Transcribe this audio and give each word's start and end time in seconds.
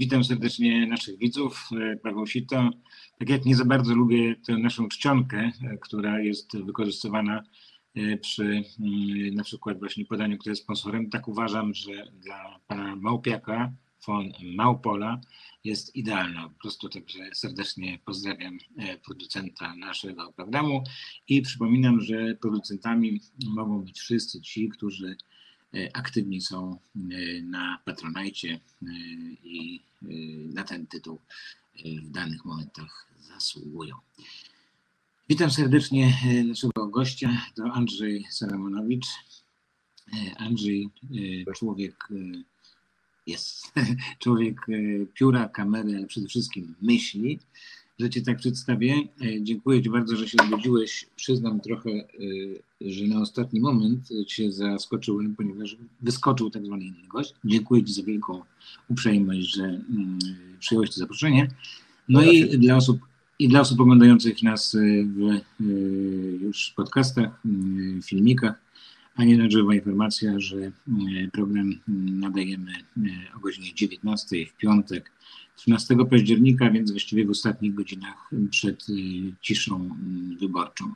Witam 0.00 0.24
serdecznie 0.24 0.86
naszych 0.86 1.18
widzów. 1.18 1.68
E, 1.72 1.96
Paweł 1.96 2.26
Sito. 2.26 2.70
Tak 3.18 3.28
jak 3.28 3.44
nie 3.44 3.56
za 3.56 3.64
bardzo 3.64 3.94
lubię 3.94 4.36
tę 4.36 4.58
naszą 4.58 4.88
czcionkę, 4.88 5.38
e, 5.62 5.78
która 5.78 6.20
jest 6.20 6.56
wykorzystywana 6.58 7.42
e, 7.94 8.16
przy 8.16 8.42
mm, 8.44 9.34
na 9.34 9.44
przykład 9.44 9.78
właśnie 9.78 10.04
podaniu, 10.04 10.38
kto 10.38 10.50
jest 10.50 10.62
sponsorem, 10.62 11.10
tak 11.10 11.28
uważam, 11.28 11.74
że 11.74 12.12
dla 12.12 12.60
pana 12.66 12.96
Małpiaka 12.96 13.72
von 14.06 14.32
Małpola 14.42 15.20
jest 15.64 15.96
idealna. 15.96 16.48
Po 16.48 16.60
prostu 16.60 16.88
także 16.88 17.18
serdecznie 17.34 17.98
pozdrawiam 18.04 18.58
producenta 19.04 19.74
naszego 19.74 20.32
programu 20.32 20.84
i 21.28 21.42
przypominam, 21.42 22.00
że 22.00 22.34
producentami 22.34 23.20
mogą 23.46 23.82
być 23.82 24.00
wszyscy 24.00 24.40
ci, 24.40 24.68
którzy 24.68 25.16
aktywni 25.92 26.40
są 26.40 26.78
e, 26.96 27.42
na 27.42 27.78
Patronajcie 27.84 28.60
e, 28.82 28.86
i 29.44 29.80
na 30.54 30.64
ten 30.64 30.86
tytuł 30.86 31.18
w 32.02 32.10
danych 32.10 32.44
momentach 32.44 33.06
zasługują. 33.20 33.96
Witam 35.28 35.50
serdecznie 35.50 36.12
naszego 36.44 36.86
gościa, 36.86 37.46
to 37.56 37.64
Andrzej 37.64 38.26
Saramonowicz. 38.30 39.06
Andrzej, 40.36 40.90
człowiek 41.56 42.08
jest, 43.26 43.72
człowiek 44.22 44.66
pióra, 45.14 45.48
kamery, 45.48 45.96
ale 45.96 46.06
przede 46.06 46.28
wszystkim 46.28 46.74
myśli 46.82 47.38
że 48.00 48.10
Cię 48.10 48.22
tak 48.22 48.36
przedstawię. 48.36 48.94
E, 49.22 49.42
dziękuję 49.42 49.82
Ci 49.82 49.90
bardzo, 49.90 50.16
że 50.16 50.28
się 50.28 50.38
zgodziłeś. 50.46 51.06
Przyznam 51.16 51.60
trochę, 51.60 51.90
e, 51.90 52.04
że 52.80 53.06
na 53.06 53.20
ostatni 53.20 53.60
moment 53.60 54.08
Cię 54.26 54.52
zaskoczyłem, 54.52 55.36
ponieważ 55.36 55.76
wyskoczył 56.02 56.50
tak 56.50 56.66
zwany 56.66 56.84
inny 56.84 57.08
gość. 57.08 57.34
Dziękuję 57.44 57.84
Ci 57.84 57.92
za 57.92 58.02
wielką 58.02 58.42
uprzejmość, 58.88 59.54
że 59.54 59.64
mm, 59.64 60.18
przyjąłeś 60.60 60.90
to 60.90 60.96
zaproszenie. 60.96 61.48
No 62.08 62.22
i 62.22 62.58
dla 62.58 62.76
osób, 62.76 63.00
i 63.38 63.48
dla 63.48 63.60
osób 63.60 63.80
oglądających 63.80 64.42
nas 64.42 64.76
w 65.04 65.40
już 66.42 66.72
podcastach, 66.76 67.42
filmikach, 68.04 68.54
a 69.16 69.24
nie 69.24 69.38
na 69.38 69.50
żywo 69.50 69.72
informacja, 69.72 70.40
że 70.40 70.72
program 71.32 71.74
nadajemy 72.06 72.72
o 73.36 73.40
godzinie 73.40 73.74
19 73.74 74.46
w 74.46 74.56
piątek 74.56 75.12
13 75.60 75.96
października, 76.10 76.70
więc 76.70 76.90
właściwie 76.90 77.26
w 77.26 77.30
ostatnich 77.30 77.74
godzinach 77.74 78.30
przed 78.50 78.88
y, 78.88 78.92
ciszą 79.40 79.90
y, 80.32 80.38
wyborczą. 80.38 80.92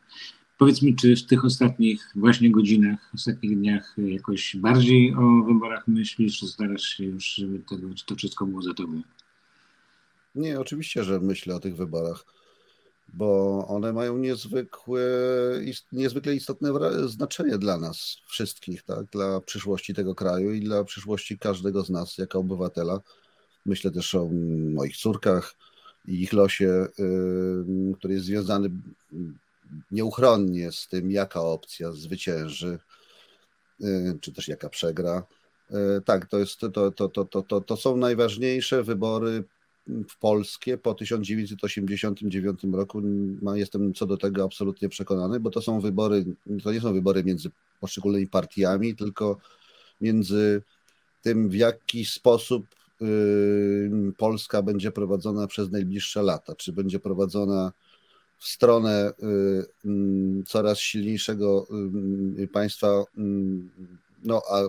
Powiedz 0.59 0.83
mi, 0.83 0.97
czy 0.97 1.17
w 1.17 1.27
tych 1.27 1.45
ostatnich 1.45 2.11
właśnie 2.15 2.51
godzinach, 2.51 3.11
ostatnich 3.15 3.59
dniach 3.59 3.97
jakoś 3.99 4.57
bardziej 4.57 5.15
o 5.15 5.45
wyborach 5.47 5.89
myślisz, 5.89 6.39
czy 6.39 6.47
starasz 6.47 6.83
się 6.83 7.05
już, 7.05 7.25
żeby 7.25 7.59
tego, 7.59 7.89
to 8.07 8.17
wszystko 8.17 8.47
było 8.47 8.63
za 8.63 8.75
tobą? 8.75 9.03
Nie, 10.35 10.61
oczywiście, 10.61 11.05
że 11.05 11.21
myślę 11.21 11.55
o 11.55 11.61
tych 11.61 11.77
wyborach, 11.77 12.25
bo 13.09 13.59
one 13.69 13.93
mają 13.93 14.19
niezwykłe, 14.19 15.03
niezwykle 15.93 16.35
istotne 16.35 16.71
znaczenie 17.09 17.59
dla 17.59 17.79
nas 17.79 18.17
wszystkich, 18.27 18.83
tak? 18.83 19.05
dla 19.07 19.41
przyszłości 19.41 19.95
tego 19.95 20.15
kraju 20.15 20.53
i 20.53 20.61
dla 20.61 20.85
przyszłości 20.85 21.39
każdego 21.39 21.85
z 21.85 21.91
nas 21.91 22.19
jako 22.19 22.39
obywatela. 22.39 23.01
Myślę 23.67 23.91
też 23.91 24.15
o 24.15 24.29
moich 24.75 24.97
córkach 24.97 25.55
i 26.09 26.23
ich 26.23 26.33
losie, 26.33 26.87
który 27.99 28.15
jest 28.15 28.27
związany 28.27 28.71
nieuchronnie 29.91 30.73
z 30.73 30.89
tym, 30.89 31.11
jaka 31.11 31.41
opcja 31.41 31.93
zwycięży, 31.93 32.79
y, 33.81 34.19
czy 34.21 34.33
też 34.33 34.49
jaka 34.49 34.69
przegra. 34.69 35.23
Y, 35.71 35.75
tak, 36.05 36.27
to, 36.27 36.39
jest, 36.39 36.59
to, 36.59 36.69
to, 36.69 36.91
to, 36.91 37.09
to, 37.09 37.43
to, 37.43 37.61
to 37.61 37.77
są 37.77 37.97
najważniejsze 37.97 38.83
wybory 38.83 39.45
w 39.87 40.19
polskie 40.19 40.79
po 40.79 40.95
1989 40.95 42.61
roku. 42.73 43.03
Jestem 43.55 43.95
co 43.95 44.07
do 44.07 44.17
tego 44.17 44.45
absolutnie 44.45 44.89
przekonany, 44.89 45.41
bo 45.41 45.51
to 45.51 45.63
są 45.63 45.81
wybory, 45.81 46.25
to 46.63 46.73
nie 46.73 46.81
są 46.81 46.93
wybory 46.93 47.25
między 47.25 47.51
poszczególnymi 47.81 48.27
partiami, 48.27 48.97
tylko 48.97 49.37
między 50.01 50.63
tym, 51.23 51.49
w 51.49 51.55
jaki 51.55 52.05
sposób 52.05 52.67
Polska 54.17 54.63
będzie 54.63 54.93
prowadzona 54.93 55.47
przez 55.47 55.71
najbliższe 55.71 56.23
lata? 56.23 56.55
Czy 56.55 56.73
będzie 56.73 56.99
prowadzona 56.99 57.73
w 58.39 58.49
stronę 58.49 59.13
coraz 60.47 60.79
silniejszego 60.79 61.67
państwa, 62.53 63.05
no 64.25 64.43
a 64.51 64.61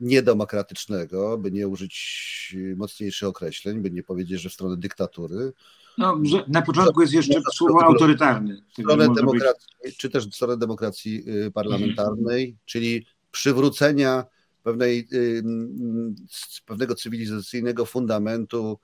niedemokratycznego, 0.00 1.38
by 1.38 1.52
nie 1.52 1.68
użyć 1.68 2.56
mocniejszych 2.76 3.28
określeń, 3.28 3.80
by 3.80 3.90
nie 3.90 4.02
powiedzieć, 4.02 4.40
że 4.40 4.48
w 4.48 4.52
stronę 4.52 4.76
dyktatury. 4.76 5.52
No, 5.98 6.20
na 6.48 6.62
początku 6.62 7.00
jest 7.00 7.12
jeszcze 7.12 7.40
słowo 7.52 7.84
autorytarny. 7.84 8.62
Stronę 8.72 9.08
demokracji, 9.14 9.68
być... 9.84 9.96
Czy 9.96 10.10
też 10.10 10.28
w 10.28 10.34
stronę 10.34 10.56
demokracji 10.56 11.24
y, 11.46 11.50
parlamentarnej, 11.50 12.56
czyli 12.64 13.06
przywrócenia 13.32 14.24
pewnej, 14.66 15.08
pewnego 16.66 16.94
cywilizacyjnego 16.94 17.86
fundamentu 17.86 18.78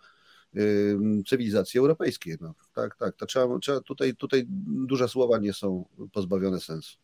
cywilizacji 1.27 1.81
europejskiej. 1.81 2.37
No, 2.41 2.55
tak, 2.75 2.97
tak. 2.97 3.17
To 3.17 3.27
trzeba, 3.27 3.59
trzeba 3.59 3.81
tutaj, 3.81 4.17
tutaj 4.17 4.45
duże 4.87 5.09
słowa 5.09 5.39
nie 5.39 5.53
są 5.53 5.85
pozbawione 6.13 6.61
sensu. 6.61 6.99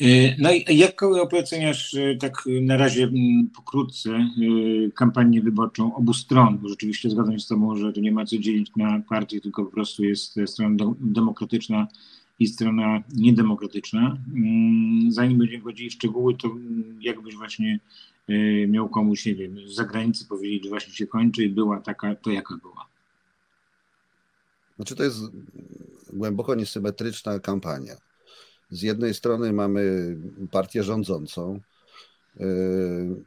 Y, 0.00 0.36
no 0.38 0.52
i 0.52 0.76
jak 0.76 1.02
oceniasz 1.32 1.94
y, 1.94 2.16
tak 2.20 2.44
na 2.62 2.76
razie 2.76 3.10
pokrótce 3.56 4.10
y, 4.10 4.92
kampanię 4.94 5.42
wyborczą 5.42 5.94
obu 5.94 6.14
stron, 6.14 6.58
bo 6.58 6.68
rzeczywiście 6.68 7.10
zgadzam 7.10 7.32
się 7.32 7.40
z 7.40 7.46
Tobą, 7.46 7.76
że 7.76 7.92
tu 7.92 8.00
nie 8.00 8.12
ma 8.12 8.24
co 8.24 8.38
dzielić 8.38 8.70
na 8.76 9.02
partie, 9.08 9.40
tylko 9.40 9.64
po 9.64 9.70
prostu 9.70 10.04
jest 10.04 10.34
strona 10.46 10.76
demokratyczna 11.00 11.88
i 12.38 12.46
strona 12.46 13.02
niedemokratyczna. 13.14 14.18
Mm, 14.34 15.12
zanim 15.12 15.38
będziemy 15.38 15.60
wchodzili 15.60 15.90
w 15.90 15.92
szczegóły, 15.92 16.36
to 16.36 16.50
jakbyś 17.00 17.36
właśnie 17.36 17.80
y, 18.30 18.66
miał 18.68 18.88
komuś, 18.88 19.26
nie 19.26 19.34
wiem, 19.34 19.68
z 19.68 19.74
zagranicy 19.74 20.26
powiedzieć, 20.26 20.64
że 20.64 20.68
właśnie 20.68 20.94
się 20.94 21.06
kończy 21.06 21.44
i 21.44 21.48
była 21.48 21.80
taka, 21.80 22.14
to 22.14 22.30
jaka 22.30 22.56
była? 22.56 22.86
Znaczy 24.76 24.96
to 24.96 25.04
jest 25.04 25.20
głęboko 26.12 26.54
niesymetryczna 26.54 27.38
kampania. 27.38 27.94
Z 28.70 28.82
jednej 28.82 29.14
strony 29.14 29.52
mamy 29.52 30.16
partię 30.50 30.82
rządzącą, 30.82 31.60
y, 32.40 32.42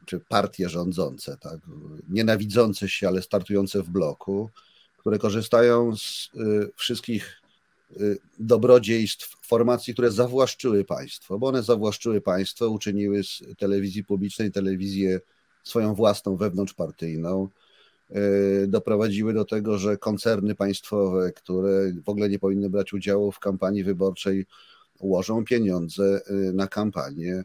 czy 0.06 0.20
partie 0.28 0.68
rządzące, 0.68 1.36
tak, 1.36 1.60
nienawidzące 2.08 2.88
się, 2.88 3.08
ale 3.08 3.22
startujące 3.22 3.82
w 3.82 3.90
bloku, 3.90 4.50
które 4.96 5.18
korzystają 5.18 5.96
z 5.96 6.30
y, 6.34 6.70
wszystkich 6.76 7.39
dobrodziejstw 8.38 9.46
formacji, 9.46 9.92
które 9.92 10.10
zawłaszczyły 10.10 10.84
państwo, 10.84 11.38
bo 11.38 11.46
one 11.46 11.62
zawłaszczyły 11.62 12.20
państwo, 12.20 12.68
uczyniły 12.68 13.24
z 13.24 13.42
telewizji 13.58 14.04
publicznej 14.04 14.52
telewizję 14.52 15.20
swoją 15.62 15.94
własną 15.94 16.36
wewnątrzpartyjną, 16.36 17.48
y, 18.10 18.66
doprowadziły 18.68 19.34
do 19.34 19.44
tego, 19.44 19.78
że 19.78 19.96
koncerny 19.96 20.54
państwowe, 20.54 21.32
które 21.32 21.92
w 22.04 22.08
ogóle 22.08 22.28
nie 22.28 22.38
powinny 22.38 22.70
brać 22.70 22.92
udziału 22.92 23.32
w 23.32 23.38
kampanii 23.38 23.84
wyborczej, 23.84 24.46
ułożą 24.98 25.44
pieniądze 25.44 26.20
y, 26.30 26.52
na 26.52 26.66
kampanię. 26.66 27.44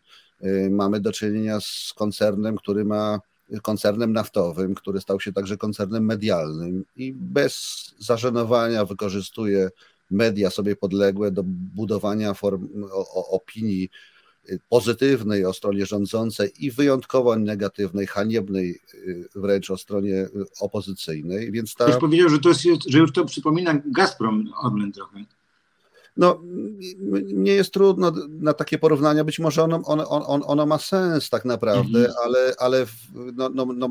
Mamy 0.69 0.99
do 0.99 1.11
czynienia 1.11 1.59
z 1.59 1.93
koncernem, 1.95 2.55
który 2.55 2.85
ma 2.85 3.19
koncernem 3.61 4.13
naftowym, 4.13 4.75
który 4.75 5.01
stał 5.01 5.19
się 5.19 5.33
także 5.33 5.57
koncernem 5.57 6.05
medialnym 6.05 6.85
i 6.95 7.13
bez 7.13 7.85
zażenowania 7.99 8.85
wykorzystuje 8.85 9.69
media 10.11 10.49
sobie 10.49 10.75
podległe 10.75 11.31
do 11.31 11.43
budowania 11.45 12.33
form, 12.33 12.85
o, 12.91 13.29
opinii 13.29 13.89
pozytywnej 14.69 15.45
o 15.45 15.53
stronie 15.53 15.85
rządzącej 15.85 16.51
i 16.59 16.71
wyjątkowo 16.71 17.35
negatywnej, 17.35 18.07
haniebnej 18.07 18.81
y, 18.93 19.29
wręcz 19.35 19.71
o 19.71 19.77
stronie 19.77 20.27
opozycyjnej. 20.59 21.51
Więc 21.51 21.75
ta... 21.75 21.85
Ktoś 21.85 21.99
powiedział, 21.99 22.29
że, 22.29 22.39
to 22.39 22.49
jest, 22.49 22.61
że 22.89 22.99
już 22.99 23.11
to 23.11 23.25
przypomina 23.25 23.81
Gazprom 23.85 24.49
Orlen 24.63 24.91
trochę. 24.91 25.25
No, 26.17 26.41
mnie 27.33 27.51
jest 27.51 27.73
trudno 27.73 28.11
na 28.29 28.53
takie 28.53 28.77
porównania. 28.77 29.23
Być 29.23 29.39
może 29.39 29.63
ono, 29.63 29.81
ono, 29.85 30.09
ono, 30.09 30.45
ono 30.45 30.65
ma 30.65 30.77
sens 30.77 31.29
tak 31.29 31.45
naprawdę, 31.45 31.99
mhm. 31.99 32.13
ale, 32.25 32.53
ale 32.59 32.85
no, 33.13 33.49
no, 33.49 33.65
no, 33.75 33.89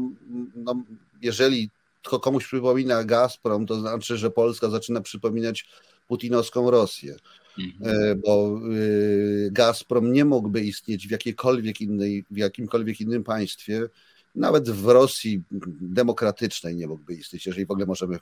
no, 0.55 0.75
jeżeli 1.23 1.71
komuś 2.03 2.47
przypomina 2.47 3.05
Gazprom, 3.05 3.67
to 3.67 3.81
znaczy, 3.81 4.17
że 4.17 4.31
Polska 4.31 4.71
zaczyna 4.71 5.00
przypominać 5.00 5.69
putinowską 6.09 6.71
Rosję. 6.71 7.17
Mhm. 7.59 7.97
E, 7.97 8.15
bo 8.15 8.59
e, 8.59 9.51
Gazprom 9.51 10.12
nie 10.12 10.25
mógłby 10.25 10.61
istnieć 10.61 11.09
w 11.09 11.11
jakiejkolwiek 11.11 11.81
innej, 11.81 12.25
w 12.31 12.37
jakimkolwiek 12.37 13.01
innym 13.01 13.25
państwie, 13.25 13.89
nawet 14.35 14.71
w 14.71 14.89
Rosji 14.89 15.43
demokratycznej 15.81 16.77
nie 16.77 16.87
mógłby 16.87 17.15
istnieć, 17.15 17.47
jeżeli 17.47 17.67
w 17.67 17.71
ogóle 17.71 17.87
możemy 17.87 18.19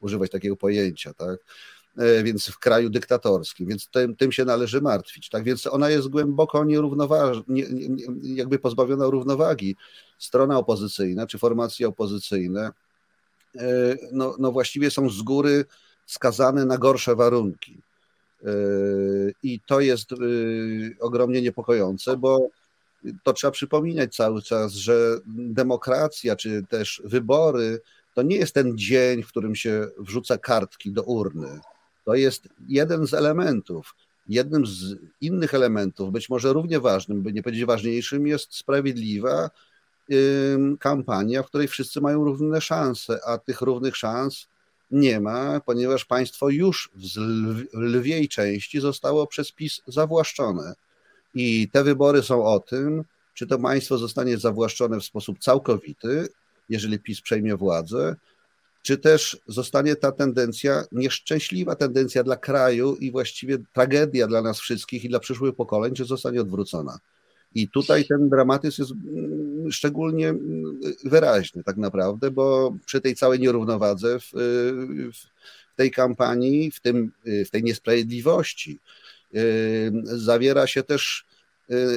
używać 0.00 0.30
takiego 0.30 0.56
pojęcia, 0.56 1.14
tak? 1.14 1.38
więc 2.24 2.46
w 2.46 2.58
kraju 2.58 2.90
dyktatorskim, 2.90 3.66
więc 3.66 3.88
tym, 3.88 4.16
tym 4.16 4.32
się 4.32 4.44
należy 4.44 4.80
martwić. 4.80 5.28
Tak 5.28 5.44
więc 5.44 5.66
ona 5.66 5.90
jest 5.90 6.08
głęboko 6.08 6.64
nierównoważna, 6.64 7.42
nie, 7.48 7.64
nie, 7.70 7.96
jakby 8.34 8.58
pozbawiona 8.58 9.06
równowagi. 9.06 9.76
Strona 10.18 10.58
opozycyjna 10.58 11.26
czy 11.26 11.38
formacje 11.38 11.88
opozycyjne 11.88 12.72
no, 14.12 14.36
no 14.38 14.52
właściwie 14.52 14.90
są 14.90 15.10
z 15.10 15.22
góry 15.22 15.64
skazane 16.06 16.64
na 16.64 16.78
gorsze 16.78 17.16
warunki. 17.16 17.80
I 19.42 19.60
to 19.60 19.80
jest 19.80 20.08
ogromnie 21.00 21.42
niepokojące, 21.42 22.16
bo 22.16 22.48
to 23.22 23.32
trzeba 23.32 23.50
przypominać 23.50 24.16
cały 24.16 24.42
czas, 24.42 24.72
że 24.72 25.18
demokracja 25.26 26.36
czy 26.36 26.66
też 26.68 27.02
wybory 27.04 27.80
to 28.14 28.22
nie 28.22 28.36
jest 28.36 28.54
ten 28.54 28.78
dzień, 28.78 29.22
w 29.22 29.28
którym 29.28 29.54
się 29.54 29.88
wrzuca 29.98 30.38
kartki 30.38 30.92
do 30.92 31.02
urny. 31.02 31.60
To 32.04 32.14
jest 32.14 32.48
jeden 32.68 33.06
z 33.06 33.14
elementów. 33.14 33.94
Jednym 34.28 34.66
z 34.66 34.96
innych 35.20 35.54
elementów, 35.54 36.12
być 36.12 36.28
może 36.28 36.52
równie 36.52 36.80
ważnym, 36.80 37.22
by 37.22 37.32
nie 37.32 37.42
powiedzieć 37.42 37.64
ważniejszym, 37.64 38.26
jest 38.26 38.54
sprawiedliwa 38.54 39.50
kampania, 40.80 41.42
w 41.42 41.46
której 41.46 41.68
wszyscy 41.68 42.00
mają 42.00 42.24
równe 42.24 42.60
szanse, 42.60 43.20
a 43.26 43.38
tych 43.38 43.60
równych 43.60 43.96
szans 43.96 44.46
nie 44.90 45.20
ma, 45.20 45.60
ponieważ 45.60 46.04
państwo 46.04 46.48
już 46.48 46.90
w 47.74 47.78
lwiej 47.78 48.28
części 48.28 48.80
zostało 48.80 49.26
przez 49.26 49.52
PiS 49.52 49.80
zawłaszczone. 49.86 50.74
I 51.34 51.68
te 51.72 51.84
wybory 51.84 52.22
są 52.22 52.44
o 52.44 52.60
tym, 52.60 53.04
czy 53.34 53.46
to 53.46 53.58
państwo 53.58 53.98
zostanie 53.98 54.38
zawłaszczone 54.38 55.00
w 55.00 55.04
sposób 55.04 55.38
całkowity, 55.38 56.28
jeżeli 56.68 56.98
PiS 56.98 57.20
przejmie 57.20 57.56
władzę, 57.56 58.16
czy 58.82 58.98
też 58.98 59.38
zostanie 59.46 59.96
ta 59.96 60.12
tendencja, 60.12 60.84
nieszczęśliwa 60.92 61.74
tendencja 61.74 62.24
dla 62.24 62.36
kraju 62.36 62.96
i 62.96 63.10
właściwie 63.10 63.58
tragedia 63.72 64.26
dla 64.26 64.42
nas 64.42 64.60
wszystkich 64.60 65.04
i 65.04 65.08
dla 65.08 65.20
przyszłych 65.20 65.54
pokoleń, 65.54 65.94
czy 65.94 66.04
zostanie 66.04 66.40
odwrócona. 66.40 66.98
I 67.56 67.68
tutaj 67.68 68.04
ten 68.04 68.28
dramatyzm 68.28 68.82
jest 68.82 68.92
mm, 68.92 69.72
szczególnie 69.72 70.28
mm, 70.28 70.80
wyraźny 71.04 71.64
tak 71.64 71.76
naprawdę, 71.76 72.30
bo 72.30 72.74
przy 72.86 73.00
tej 73.00 73.14
całej 73.14 73.40
nierównowadze 73.40 74.20
w, 74.20 74.30
w 75.12 75.76
tej 75.76 75.90
kampanii, 75.90 76.70
w, 76.70 76.80
tym, 76.80 77.12
w 77.46 77.50
tej 77.50 77.62
niesprawiedliwości 77.62 78.78
zawiera 80.04 80.66
się 80.66 80.82
też 80.82 81.26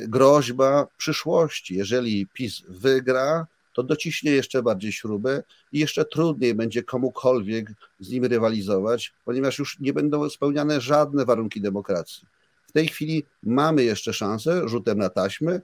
groźba 0.01 0.87
przyszłości. 0.97 1.75
Jeżeli 1.75 2.27
PiS 2.33 2.61
wygra, 2.69 3.47
to 3.73 3.83
dociśnie 3.83 4.31
jeszcze 4.31 4.63
bardziej 4.63 4.91
śrubę 4.91 5.43
i 5.71 5.79
jeszcze 5.79 6.05
trudniej 6.05 6.55
będzie 6.55 6.83
komukolwiek 6.83 7.71
z 7.99 8.09
nim 8.09 8.25
rywalizować, 8.25 9.13
ponieważ 9.25 9.59
już 9.59 9.79
nie 9.79 9.93
będą 9.93 10.29
spełniane 10.29 10.81
żadne 10.81 11.25
warunki 11.25 11.61
demokracji. 11.61 12.38
W 12.69 12.71
tej 12.71 12.87
chwili 12.87 13.23
mamy 13.43 13.83
jeszcze 13.83 14.13
szansę 14.13 14.67
rzutem 14.67 14.97
na 14.97 15.09
taśmy 15.09 15.61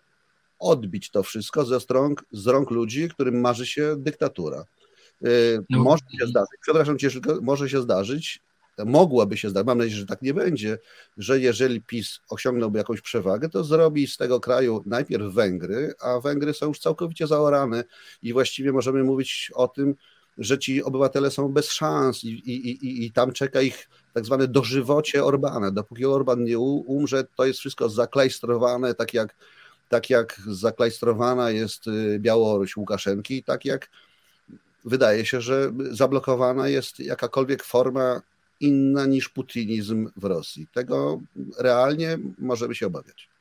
odbić 0.60 1.12
to 1.12 1.24
wszystko 1.24 1.66
ze 1.66 1.80
rąk, 1.90 2.26
z 2.32 2.48
rąk 2.48 2.72
ludzi, 2.72 3.10
którym 3.10 3.42
marzy 3.42 3.68
się 3.68 3.96
dyktatura. 3.98 4.66
Y, 5.26 5.60
no. 5.70 5.84
Może 5.84 6.04
się 6.20 6.28
zdarzyć, 6.28 6.60
przepraszam 6.62 6.98
cię, 6.98 7.10
może 7.42 7.70
się 7.70 7.82
zdarzyć, 7.82 8.40
mogłaby 8.86 9.38
się 9.38 9.50
zdarzyć, 9.50 9.68
mam 9.68 9.78
nadzieję, 9.78 9.98
że 9.98 10.06
tak 10.06 10.22
nie 10.22 10.34
będzie, 10.34 10.78
że 11.18 11.40
jeżeli 11.40 11.82
PiS 11.82 12.20
osiągnąłby 12.30 12.78
jakąś 12.78 13.02
przewagę, 13.02 13.50
to 13.50 13.64
zrobi 13.64 14.08
z 14.08 14.18
tego 14.18 14.40
kraju 14.40 14.84
najpierw 14.86 15.34
Węgry, 15.34 15.94
a 16.02 16.20
Węgry 16.20 16.54
są 16.54 16.68
już 16.68 16.80
całkowicie 16.80 17.28
zaorane 17.28 17.84
i 18.24 18.34
właściwie 18.34 18.72
możemy 18.72 19.04
mówić 19.04 19.52
o 19.56 19.68
tym, 19.68 19.96
że 20.38 20.60
ci 20.60 20.84
obywatele 20.84 21.32
są 21.32 21.50
bez 21.50 21.72
szans 21.72 22.24
i, 22.24 22.28
i, 22.28 22.70
i, 22.70 23.06
i 23.06 23.12
tam 23.12 23.32
czeka 23.32 23.62
ich 23.62 23.90
tak 24.14 24.26
zwane 24.26 24.48
dożywocie 24.48 25.24
Orbana. 25.24 25.72
Dopóki 25.72 26.06
Orban 26.06 26.44
nie 26.44 26.60
umrze, 26.60 27.24
to 27.38 27.46
jest 27.46 27.60
wszystko 27.60 27.90
zaklejstrowane, 27.90 28.94
tak 28.94 29.14
jak, 29.14 29.36
tak 29.90 30.10
jak 30.10 30.42
zaklejstrowana 30.48 31.52
jest 31.52 31.88
y, 31.88 32.20
Białoruś 32.20 32.78
Łukaszenki, 32.78 33.44
tak 33.44 33.66
jak 33.66 33.90
wydaje 34.86 35.26
się, 35.26 35.42
że 35.42 35.72
zablokowana 35.92 36.68
jest 36.68 37.00
jakakolwiek 37.00 37.64
forma 37.64 38.22
inna 38.60 39.06
niż 39.06 39.30
putinizm 39.30 40.10
w 40.16 40.24
Rosji. 40.24 40.68
Tego 40.74 41.20
realnie 41.60 42.18
możemy 42.38 42.76
się 42.76 42.88
obawiać. 42.88 43.35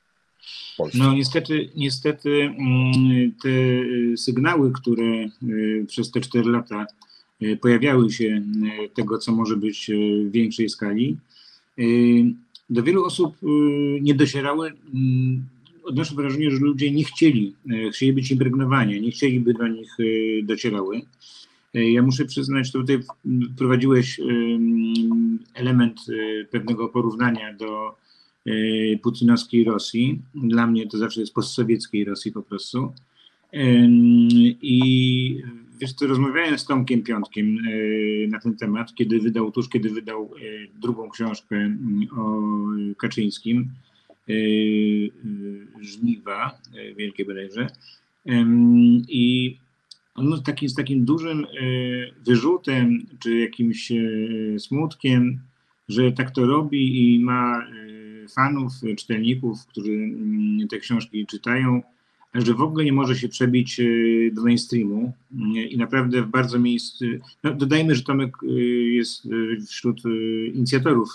No 0.94 1.12
niestety, 1.14 1.70
niestety 1.76 2.42
mm, 2.42 3.32
te 3.42 3.48
sygnały, 4.16 4.72
które 4.72 5.28
y, 5.42 5.86
przez 5.88 6.10
te 6.10 6.20
cztery 6.20 6.50
lata 6.50 6.86
y, 7.42 7.56
pojawiały 7.56 8.12
się 8.12 8.24
y, 8.24 8.88
tego, 8.94 9.18
co 9.18 9.32
może 9.32 9.56
być 9.56 9.90
w 10.26 10.30
większej 10.30 10.68
skali, 10.68 11.16
do 12.70 12.82
wielu 12.82 13.04
osób 13.04 13.36
nie 14.00 14.14
docierały. 14.14 14.72
Mm, 14.94 15.44
odnoszę 15.84 16.14
wrażenie, 16.14 16.50
że 16.50 16.56
ludzie 16.56 16.90
nie 16.90 17.04
chcieli, 17.04 17.54
chcieli 17.92 18.12
być 18.12 18.30
impregnowani, 18.30 19.00
nie 19.00 19.10
chcieliby 19.10 19.54
do 19.54 19.68
nich 19.68 19.96
docierały. 20.42 21.02
Ja 21.74 22.02
muszę 22.02 22.24
przyznać, 22.24 22.66
że 22.66 22.72
tutaj 22.72 23.00
wprowadziłeś 23.54 24.20
element 25.54 26.00
pewnego 26.50 26.88
porównania 26.88 27.54
do 27.54 27.96
putinowskiej 29.02 29.64
Rosji. 29.64 30.22
Dla 30.34 30.66
mnie 30.66 30.86
to 30.86 30.98
zawsze 30.98 31.20
jest 31.20 31.34
postsowieckiej 31.34 32.04
Rosji 32.04 32.32
po 32.32 32.42
prostu. 32.42 32.92
I 34.62 35.42
wiesz 35.80 35.92
co, 35.92 36.06
rozmawiałem 36.06 36.58
z 36.58 36.66
Tomkiem 36.66 37.02
Piątkiem 37.02 37.58
e, 37.58 38.28
na 38.28 38.40
ten 38.40 38.56
temat, 38.56 38.94
kiedy 38.94 39.20
wydał, 39.20 39.52
tuż 39.52 39.68
kiedy 39.68 39.90
wydał 39.90 40.30
e, 40.36 40.80
drugą 40.80 41.10
książkę 41.10 41.56
mm, 41.56 42.06
o 42.18 42.42
Kaczyńskim, 42.96 43.70
Żniwa, 45.80 46.58
wielkie 46.96 47.24
bodajże. 47.24 47.66
I 49.08 49.56
on 50.14 50.42
taki, 50.42 50.68
z 50.68 50.74
takim 50.74 51.04
dużym 51.04 51.46
wyrzutem, 52.26 53.06
czy 53.18 53.38
jakimś 53.38 53.92
smutkiem, 54.58 55.38
że 55.88 56.12
tak 56.12 56.30
to 56.30 56.46
robi 56.46 57.14
i 57.14 57.20
ma 57.20 57.66
fanów, 58.28 58.72
czytelników, 58.96 59.66
którzy 59.66 59.92
mm, 59.92 60.68
te 60.68 60.78
książki 60.78 61.26
czytają, 61.26 61.82
że 62.34 62.54
w 62.54 62.60
ogóle 62.60 62.84
nie 62.84 62.92
może 62.92 63.16
się 63.16 63.28
przebić 63.28 63.80
y, 63.80 64.30
do 64.34 64.42
mainstreamu 64.42 65.12
y, 65.32 65.62
i 65.62 65.76
naprawdę 65.76 66.22
w 66.22 66.26
bardzo 66.26 66.58
miejscu. 66.58 67.04
No 67.42 67.54
dodajmy, 67.54 67.94
że 67.94 68.02
Tomek 68.02 68.36
y, 68.42 68.46
jest 68.92 69.28
wśród 69.68 70.02
inicjatorów 70.54 71.08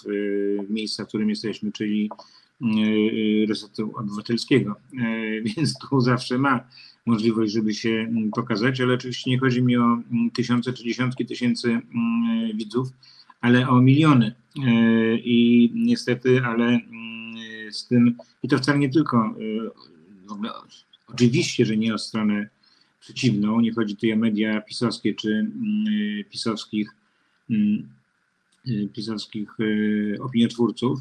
miejsca, 0.69 1.05
w 1.05 1.07
którym 1.07 1.29
jesteśmy, 1.29 1.71
czyli 1.71 2.09
Resetu 3.49 3.91
Obywatelskiego, 3.97 4.75
więc 5.45 5.73
tu 5.89 6.01
zawsze 6.01 6.37
ma 6.37 6.67
możliwość, 7.05 7.53
żeby 7.53 7.73
się 7.73 7.89
mm, 7.89 8.31
pokazać, 8.31 8.81
ale 8.81 8.93
oczywiście 8.93 9.31
nie 9.31 9.39
chodzi 9.39 9.63
mi 9.63 9.77
o 9.77 9.83
mm, 9.83 10.31
tysiące 10.33 10.73
czy 10.73 10.83
dziesiątki 10.83 11.25
tysięcy 11.25 11.79
widzów, 12.55 12.89
ale 13.41 13.69
o 13.69 13.81
miliony. 13.81 14.35
I 15.23 15.71
niestety, 15.75 16.41
ale 16.45 16.79
z 17.71 17.87
tym, 17.87 18.15
i 18.43 18.47
to 18.47 18.57
wcale 18.57 18.79
nie 18.79 18.89
tylko, 18.89 19.35
w 20.25 20.31
ogóle, 20.31 20.49
oczywiście, 21.07 21.65
że 21.65 21.77
nie 21.77 21.93
o 21.93 21.97
stronę 21.97 22.49
przeciwną, 22.99 23.59
nie 23.61 23.73
chodzi 23.73 23.95
tu 23.95 24.07
o 24.13 24.17
media 24.17 24.61
pisowskie 24.61 25.13
czy 25.13 25.51
y, 25.89 26.25
pisowskich, 26.29 26.95
y, 27.51 28.87
pisowskich 28.93 29.57
opiniotwórców, 30.21 30.99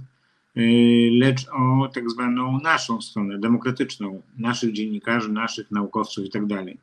lecz 1.12 1.46
o 1.48 1.88
tak 1.94 2.10
zwaną 2.10 2.60
naszą 2.60 3.00
stronę, 3.00 3.38
demokratyczną, 3.38 4.22
naszych 4.38 4.72
dziennikarzy, 4.72 5.32
naszych 5.32 5.70
naukowców 5.70 6.24
i 6.24 6.30
tak 6.30 6.46
dalej. 6.46 6.78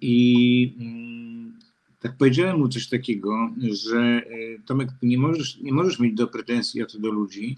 I 0.00 0.74
mm, 0.80 1.52
tak 2.00 2.16
powiedziałem 2.16 2.58
mu 2.58 2.68
coś 2.68 2.88
takiego, 2.88 3.50
że 3.72 4.22
Tomek, 4.66 4.88
nie 5.02 5.18
możesz, 5.18 5.60
nie 5.60 5.72
możesz 5.72 5.98
mieć 5.98 6.14
do 6.14 6.26
pretensji 6.26 6.82
o 6.82 6.86
to 6.86 6.98
do 6.98 7.10
ludzi, 7.10 7.56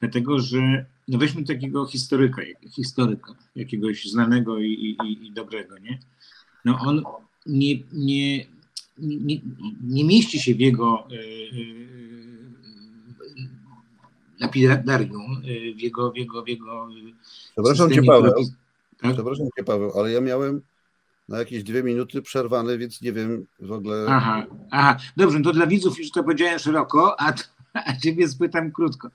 Dlatego, 0.00 0.38
że 0.38 0.86
no 1.08 1.18
weźmy 1.18 1.44
takiego 1.44 1.86
historyka, 1.86 2.42
historyka 2.70 3.34
jakiegoś 3.56 4.04
znanego 4.04 4.58
i, 4.58 4.96
i, 5.04 5.26
i 5.26 5.32
dobrego, 5.32 5.78
nie? 5.78 5.98
No 6.64 6.78
on 6.80 7.02
nie, 7.46 7.74
nie, 7.92 8.46
nie, 8.98 9.40
nie 9.82 10.04
mieści 10.04 10.40
się 10.40 10.54
w 10.54 10.60
jego 10.60 11.08
y, 11.12 11.14
y, 11.14 11.88
lapidarium, 14.40 15.42
w 15.76 15.80
jego, 15.80 16.12
w 16.12 16.16
jego, 16.16 16.42
w 16.42 16.48
jego 16.48 16.88
Przepraszam 17.52 17.90
cię, 17.90 18.02
Paweł. 18.02 18.34
Tak? 19.00 19.14
Przepraszam 19.14 19.46
cię, 19.56 19.64
Paweł, 19.64 19.92
ale 19.98 20.12
ja 20.12 20.20
miałem 20.20 20.60
na 21.28 21.38
jakieś 21.38 21.62
dwie 21.62 21.82
minuty 21.82 22.22
przerwane, 22.22 22.78
więc 22.78 23.02
nie 23.02 23.12
wiem 23.12 23.46
w 23.60 23.72
ogóle. 23.72 24.06
Aha, 24.08 24.46
aha. 24.70 24.96
dobrze, 25.16 25.38
no 25.38 25.44
to 25.44 25.52
dla 25.52 25.66
widzów 25.66 25.98
już 25.98 26.10
to 26.10 26.24
powiedziałem 26.24 26.58
szeroko, 26.58 27.20
a 27.20 27.32
a 27.86 27.96
ciebie 27.96 28.28
spytam 28.28 28.72
krótko. 28.72 29.10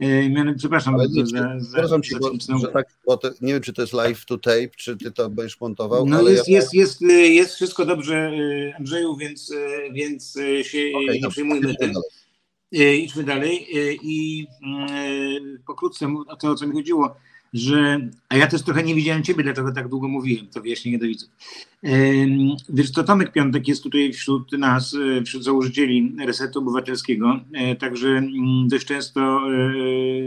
E, 0.00 0.54
przepraszam 0.54 0.94
Ale 0.94 1.08
nie, 1.08 1.26
za, 1.26 1.86
za, 1.88 2.00
ci, 2.00 2.14
bo, 2.20 2.58
że 2.58 2.68
tak, 2.68 2.86
bo 3.06 3.16
to, 3.16 3.30
nie 3.40 3.52
wiem, 3.52 3.62
czy 3.62 3.72
to 3.72 3.82
jest 3.82 3.92
live 3.92 4.24
to 4.24 4.38
tape, 4.38 4.68
czy 4.76 4.96
ty 4.96 5.10
to 5.10 5.30
będziesz 5.30 5.60
montował. 5.60 6.06
No 6.06 6.22
jest, 6.22 6.48
ja... 6.48 6.56
jest, 6.56 6.74
jest, 6.74 7.00
jest 7.10 7.54
wszystko 7.54 7.84
dobrze, 7.84 8.16
e, 8.16 8.76
Andrzeju, 8.76 9.16
więc, 9.16 9.52
e, 9.52 9.92
więc 9.92 10.38
się 10.62 10.78
okay, 10.94 11.20
nie 11.22 11.28
przejmujmy 11.28 11.74
tym. 11.74 11.92
idźmy 12.72 13.24
dalej 13.24 13.66
i 14.02 14.46
pokrótce 15.66 16.14
o 16.28 16.36
to, 16.36 16.50
o 16.50 16.54
co 16.54 16.66
mi 16.66 16.72
chodziło 16.72 17.16
że, 17.52 18.08
a 18.28 18.36
ja 18.36 18.46
też 18.46 18.62
trochę 18.62 18.82
nie 18.82 18.94
widziałem 18.94 19.22
ciebie, 19.22 19.44
dlatego 19.44 19.72
tak 19.72 19.88
długo 19.88 20.08
mówiłem, 20.08 20.46
to 20.46 20.60
wyjaśnienie 20.60 20.98
do 20.98 21.06
widzów. 21.06 21.30
Wiesz, 22.68 22.92
to 22.92 23.04
Tomek 23.04 23.32
Piątek 23.32 23.68
jest 23.68 23.82
tutaj 23.82 24.12
wśród 24.12 24.52
nas, 24.52 24.94
e, 24.94 25.22
wśród 25.22 25.44
założycieli 25.44 26.16
Resetu 26.26 26.58
Obywatelskiego, 26.58 27.40
e, 27.52 27.76
także 27.76 28.08
mm, 28.08 28.68
dość 28.68 28.86
często 28.86 29.20
e, 29.20 29.72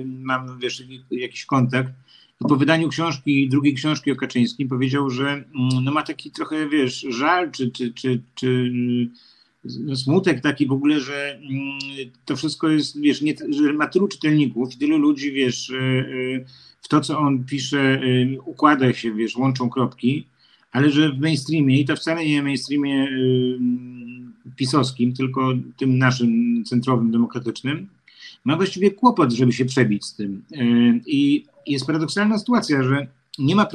mam, 0.05 0.59
wiesz, 0.59 0.83
jakiś 1.11 1.45
kontakt. 1.45 1.91
Po 2.39 2.55
wydaniu 2.55 2.89
książki, 2.89 3.49
drugiej 3.49 3.73
książki 3.73 4.11
o 4.11 4.15
Kaczyńskim 4.15 4.69
powiedział, 4.69 5.09
że 5.09 5.29
mm, 5.29 5.45
no 5.83 5.91
ma 5.91 6.03
taki 6.03 6.31
trochę, 6.31 6.69
wiesz, 6.69 7.05
żal, 7.09 7.51
czy, 7.51 7.71
czy, 7.71 7.93
czy, 7.93 8.21
czy 8.35 8.71
smutek 9.95 10.41
taki 10.41 10.67
w 10.67 10.71
ogóle, 10.71 10.99
że 10.99 11.35
mm, 11.35 11.79
to 12.25 12.35
wszystko 12.35 12.69
jest, 12.69 13.01
wiesz, 13.01 13.21
nie, 13.21 13.33
że 13.49 13.73
ma 13.73 13.87
tylu 13.87 14.07
czytelników, 14.07 14.77
tylu 14.77 14.97
ludzi, 14.97 15.31
wiesz, 15.31 15.71
w 16.81 16.87
to, 16.87 17.01
co 17.01 17.19
on 17.19 17.43
pisze, 17.43 18.01
y, 18.03 18.37
układa 18.45 18.93
się, 18.93 19.13
wiesz, 19.13 19.35
łączą 19.35 19.69
kropki, 19.69 20.25
ale 20.71 20.89
że 20.89 21.11
w 21.11 21.19
mainstreamie, 21.19 21.79
i 21.79 21.85
to 21.85 21.95
wcale 21.95 22.25
nie 22.25 22.43
mainstreamie 22.43 23.03
y, 23.03 23.59
pisowskim, 24.55 25.13
tylko 25.13 25.53
tym 25.77 25.97
naszym 25.97 26.63
centrowym, 26.65 27.11
demokratycznym, 27.11 27.87
ma 28.45 28.55
właściwie 28.55 28.91
kłopot, 28.91 29.31
żeby 29.31 29.53
się 29.53 29.65
przebić 29.65 30.05
z 30.05 30.15
tym. 30.15 30.43
I 31.05 31.45
jest 31.67 31.85
paradoksalna 31.85 32.39
sytuacja, 32.39 32.83
że 32.83 33.07
nie 33.39 33.55
ma 33.55 33.67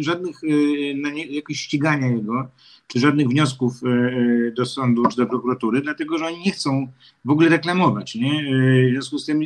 żadnych 0.00 0.40
jakoś 1.30 1.56
ścigania 1.56 2.06
jego, 2.06 2.48
czy 2.86 3.00
żadnych 3.00 3.28
wniosków 3.28 3.80
do 4.56 4.66
sądu, 4.66 5.06
czy 5.06 5.16
do 5.16 5.26
prokuratury, 5.26 5.80
dlatego 5.80 6.18
że 6.18 6.26
oni 6.26 6.38
nie 6.46 6.52
chcą 6.52 6.88
w 7.24 7.30
ogóle 7.30 7.48
reklamować. 7.48 8.14
Nie? 8.14 8.44
W 8.88 8.92
związku 8.92 9.18
z 9.18 9.26
tym 9.26 9.40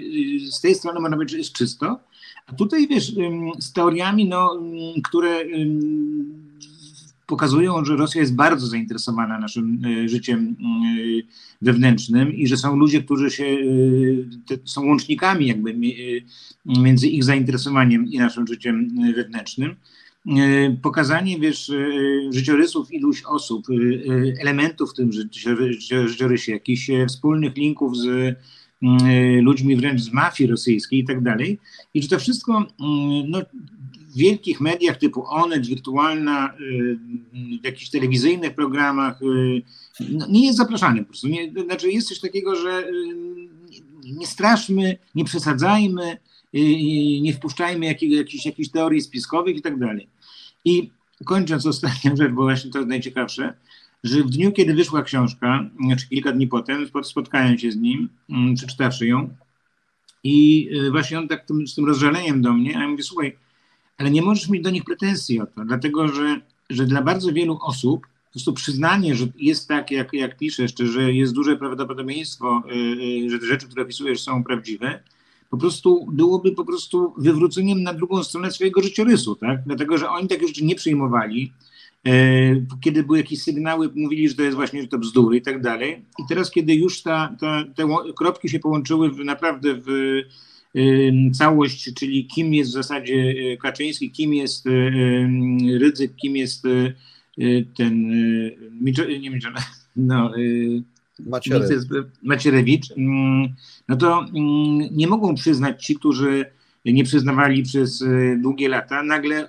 z 0.51 0.61
tej 0.61 0.75
strony 0.75 1.01
można 1.01 1.17
powiedzieć, 1.17 1.33
że 1.33 1.39
jest 1.39 1.53
czysto, 1.53 2.01
a 2.47 2.53
tutaj 2.53 2.89
wiesz, 2.89 3.13
z 3.59 3.73
teoriami, 3.73 4.29
no, 4.29 4.63
które 5.05 5.45
pokazują, 7.33 7.85
że 7.85 7.97
Rosja 7.97 8.21
jest 8.21 8.35
bardzo 8.35 8.67
zainteresowana 8.67 9.39
naszym 9.39 9.83
e, 9.85 10.09
życiem 10.09 10.57
wewnętrznym 11.63 12.33
i 12.33 12.47
że 12.47 12.57
są 12.57 12.77
ludzie, 12.77 13.03
którzy 13.03 13.31
się 13.31 13.45
e, 13.45 14.57
są 14.65 14.87
łącznikami 14.87 15.47
jakby 15.47 15.71
e, 15.71 15.75
między 16.81 17.09
ich 17.09 17.25
zainteresowaniem 17.25 18.07
i 18.07 18.19
naszym 18.19 18.47
życiem 18.47 18.89
wewnętrznym. 19.17 19.75
Pokazanie, 20.83 21.39
wiesz, 21.41 21.73
życiorysów 22.31 22.93
iluś 22.93 23.23
osób, 23.25 23.67
elementów 24.41 24.91
w 24.91 24.95
tym 24.95 25.11
życiorysie, 26.09 26.53
jakichś 26.53 26.91
wspólnych 27.09 27.57
linków 27.57 27.97
z 27.97 28.37
ludźmi 29.43 29.77
wręcz 29.77 30.01
z 30.01 30.13
mafii 30.13 30.51
rosyjskiej 30.51 30.99
i 30.99 31.05
tak 31.05 31.23
dalej. 31.23 31.59
I 31.95 32.03
że 32.03 32.09
to 32.09 32.19
wszystko 32.19 32.61
y, 32.61 32.65
no, 33.29 33.43
wielkich 34.17 34.61
mediach 34.61 34.97
typu 34.97 35.25
Onet, 35.27 35.67
Wirtualna, 35.67 36.55
y, 36.61 36.99
w 37.63 37.65
jakichś 37.65 37.91
telewizyjnych 37.91 38.55
programach 38.55 39.21
no, 40.11 40.27
nie 40.29 40.47
jest 40.47 40.59
zapraszane 40.59 40.99
po 40.99 41.09
prostu. 41.09 41.29
Nie, 41.29 41.53
znaczy 41.67 41.91
jest 41.91 42.09
coś 42.09 42.21
takiego, 42.21 42.57
że 42.57 42.85
nie 44.05 44.27
straszmy, 44.27 44.99
nie 45.15 45.25
przesadzajmy, 45.25 46.17
nie 47.23 47.33
wpuszczajmy 47.33 47.87
jakich, 47.87 48.13
jakichś, 48.13 48.47
jakichś 48.47 48.69
teorii 48.69 49.01
spiskowych 49.01 49.57
i 49.57 49.63
tak 49.63 49.79
dalej. 49.79 50.09
I 50.65 50.91
kończąc 51.25 51.67
ostatnią 51.67 52.17
rzecz, 52.17 52.33
bo 52.33 52.43
właśnie 52.43 52.71
to 52.71 52.79
jest 52.79 52.89
najciekawsze, 52.89 53.55
że 54.05 54.23
w 54.23 54.31
dniu, 54.31 54.53
kiedy 54.53 54.75
wyszła 54.75 55.03
książka, 55.03 55.71
znaczy 55.87 56.09
kilka 56.09 56.33
dni 56.33 56.47
potem, 56.47 56.87
spotkałem 57.03 57.59
się 57.59 57.73
z 57.73 57.77
nim, 57.77 58.09
mm, 58.31 58.55
przeczytawszy 58.55 59.07
ją 59.07 59.35
i 60.25 60.69
y, 60.77 60.91
właśnie 60.91 61.19
on 61.19 61.29
tak 61.29 61.47
tym, 61.47 61.67
z 61.67 61.75
tym 61.75 61.87
rozżaleniem 61.87 62.43
do 62.43 62.53
mnie, 62.53 62.79
a 62.79 62.81
ja 62.81 62.89
mówię, 62.89 63.03
słuchaj, 63.03 63.37
ale 63.99 64.11
nie 64.11 64.23
możesz 64.23 64.49
mieć 64.49 64.63
do 64.63 64.71
nich 64.71 64.85
pretensji 64.85 65.41
o 65.41 65.47
to, 65.47 65.65
dlatego 65.65 66.09
że, 66.09 66.41
że 66.71 66.87
dla 66.87 67.03
bardzo 67.03 67.33
wielu 67.33 67.59
osób 67.63 68.07
po 68.07 68.33
prostu 68.33 68.53
przyznanie, 68.53 69.15
że 69.15 69.27
jest 69.37 69.69
tak, 69.69 69.91
jak, 69.91 70.13
jak 70.13 70.39
piszesz, 70.39 70.75
czy 70.75 70.87
że 70.87 71.13
jest 71.13 71.33
duże 71.33 71.57
prawdopodobieństwo, 71.57 72.63
yy, 72.67 73.31
że 73.31 73.39
te 73.39 73.47
rzeczy, 73.47 73.67
które 73.67 73.83
opisujesz 73.83 74.21
są 74.21 74.45
prawdziwe, 74.45 75.03
po 75.51 75.57
prostu 75.57 76.07
byłoby 76.13 76.53
po 76.53 76.65
prostu 76.65 77.15
wywróceniem 77.19 77.83
na 77.83 77.95
drugą 77.95 78.25
stronę 78.25 78.51
swojego 78.51 78.83
życiorysu, 78.83 79.37
tak? 79.37 79.61
Dlatego, 79.67 79.99
że 79.99 80.11
oni 80.11 80.29
takie 80.29 80.49
rzeczy 80.49 80.65
nie 80.65 80.75
przyjmowali, 80.75 81.53
E, 82.07 82.13
kiedy 82.81 83.03
były 83.03 83.19
jakieś 83.19 83.43
sygnały, 83.43 83.91
mówili, 83.95 84.29
że 84.29 84.35
to 84.35 84.43
jest 84.43 84.57
właśnie, 84.57 84.83
że 84.83 84.89
to 84.89 84.99
bzdury 84.99 85.37
i 85.37 85.43
tak 85.43 85.63
dalej. 85.63 86.05
I 86.19 86.23
teraz, 86.29 86.51
kiedy 86.51 86.75
już 86.75 87.03
ta, 87.03 87.37
ta, 87.41 87.65
te 87.75 87.87
kropki 88.17 88.49
się 88.49 88.59
połączyły 88.59 89.11
w, 89.11 89.19
naprawdę 89.19 89.75
w 89.75 89.87
całość, 91.33 91.95
czyli 91.95 92.27
kim 92.27 92.55
jest 92.55 92.71
w 92.71 92.75
zasadzie 92.75 93.35
e, 93.53 93.57
Kaczyński, 93.57 94.11
kim 94.11 94.35
jest 94.35 94.67
e, 94.67 94.71
Rydzyk, 95.79 96.17
kim 96.17 96.37
jest 96.37 96.63
ten, 97.77 98.09
nie 99.21 99.31
wiem, 99.31 99.41
no, 99.97 100.33
Macierewicz. 101.19 101.89
Macierewicz, 102.23 102.87
no 103.89 103.97
to 103.97 104.27
nie 104.91 105.07
mogą 105.07 105.35
przyznać 105.35 105.87
ci, 105.87 105.95
którzy 105.95 106.45
nie 106.85 107.05
przyznawali 107.05 107.63
przez 107.63 108.03
e, 108.03 108.37
długie 108.37 108.69
lata, 108.69 109.03
nagle 109.03 109.37
e, 109.37 109.49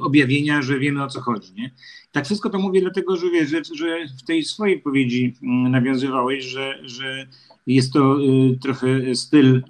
objawienia, 0.00 0.62
że 0.62 0.78
wiemy 0.78 1.04
o 1.04 1.08
co 1.08 1.20
chodzi. 1.20 1.52
Nie? 1.52 1.70
Tak 2.12 2.24
wszystko 2.24 2.50
to 2.50 2.58
mówię 2.58 2.80
dlatego, 2.80 3.16
że 3.16 3.30
wiesz, 3.30 3.50
że, 3.50 3.62
że 3.74 3.98
w 4.18 4.22
tej 4.22 4.42
swojej 4.42 4.80
powiedzi 4.80 5.36
mm, 5.42 5.70
nawiązywałeś, 5.70 6.44
że, 6.44 6.78
że 6.82 7.26
jest 7.66 7.92
to 7.92 8.16
e, 8.16 8.20
trochę 8.62 9.14
styl 9.14 9.62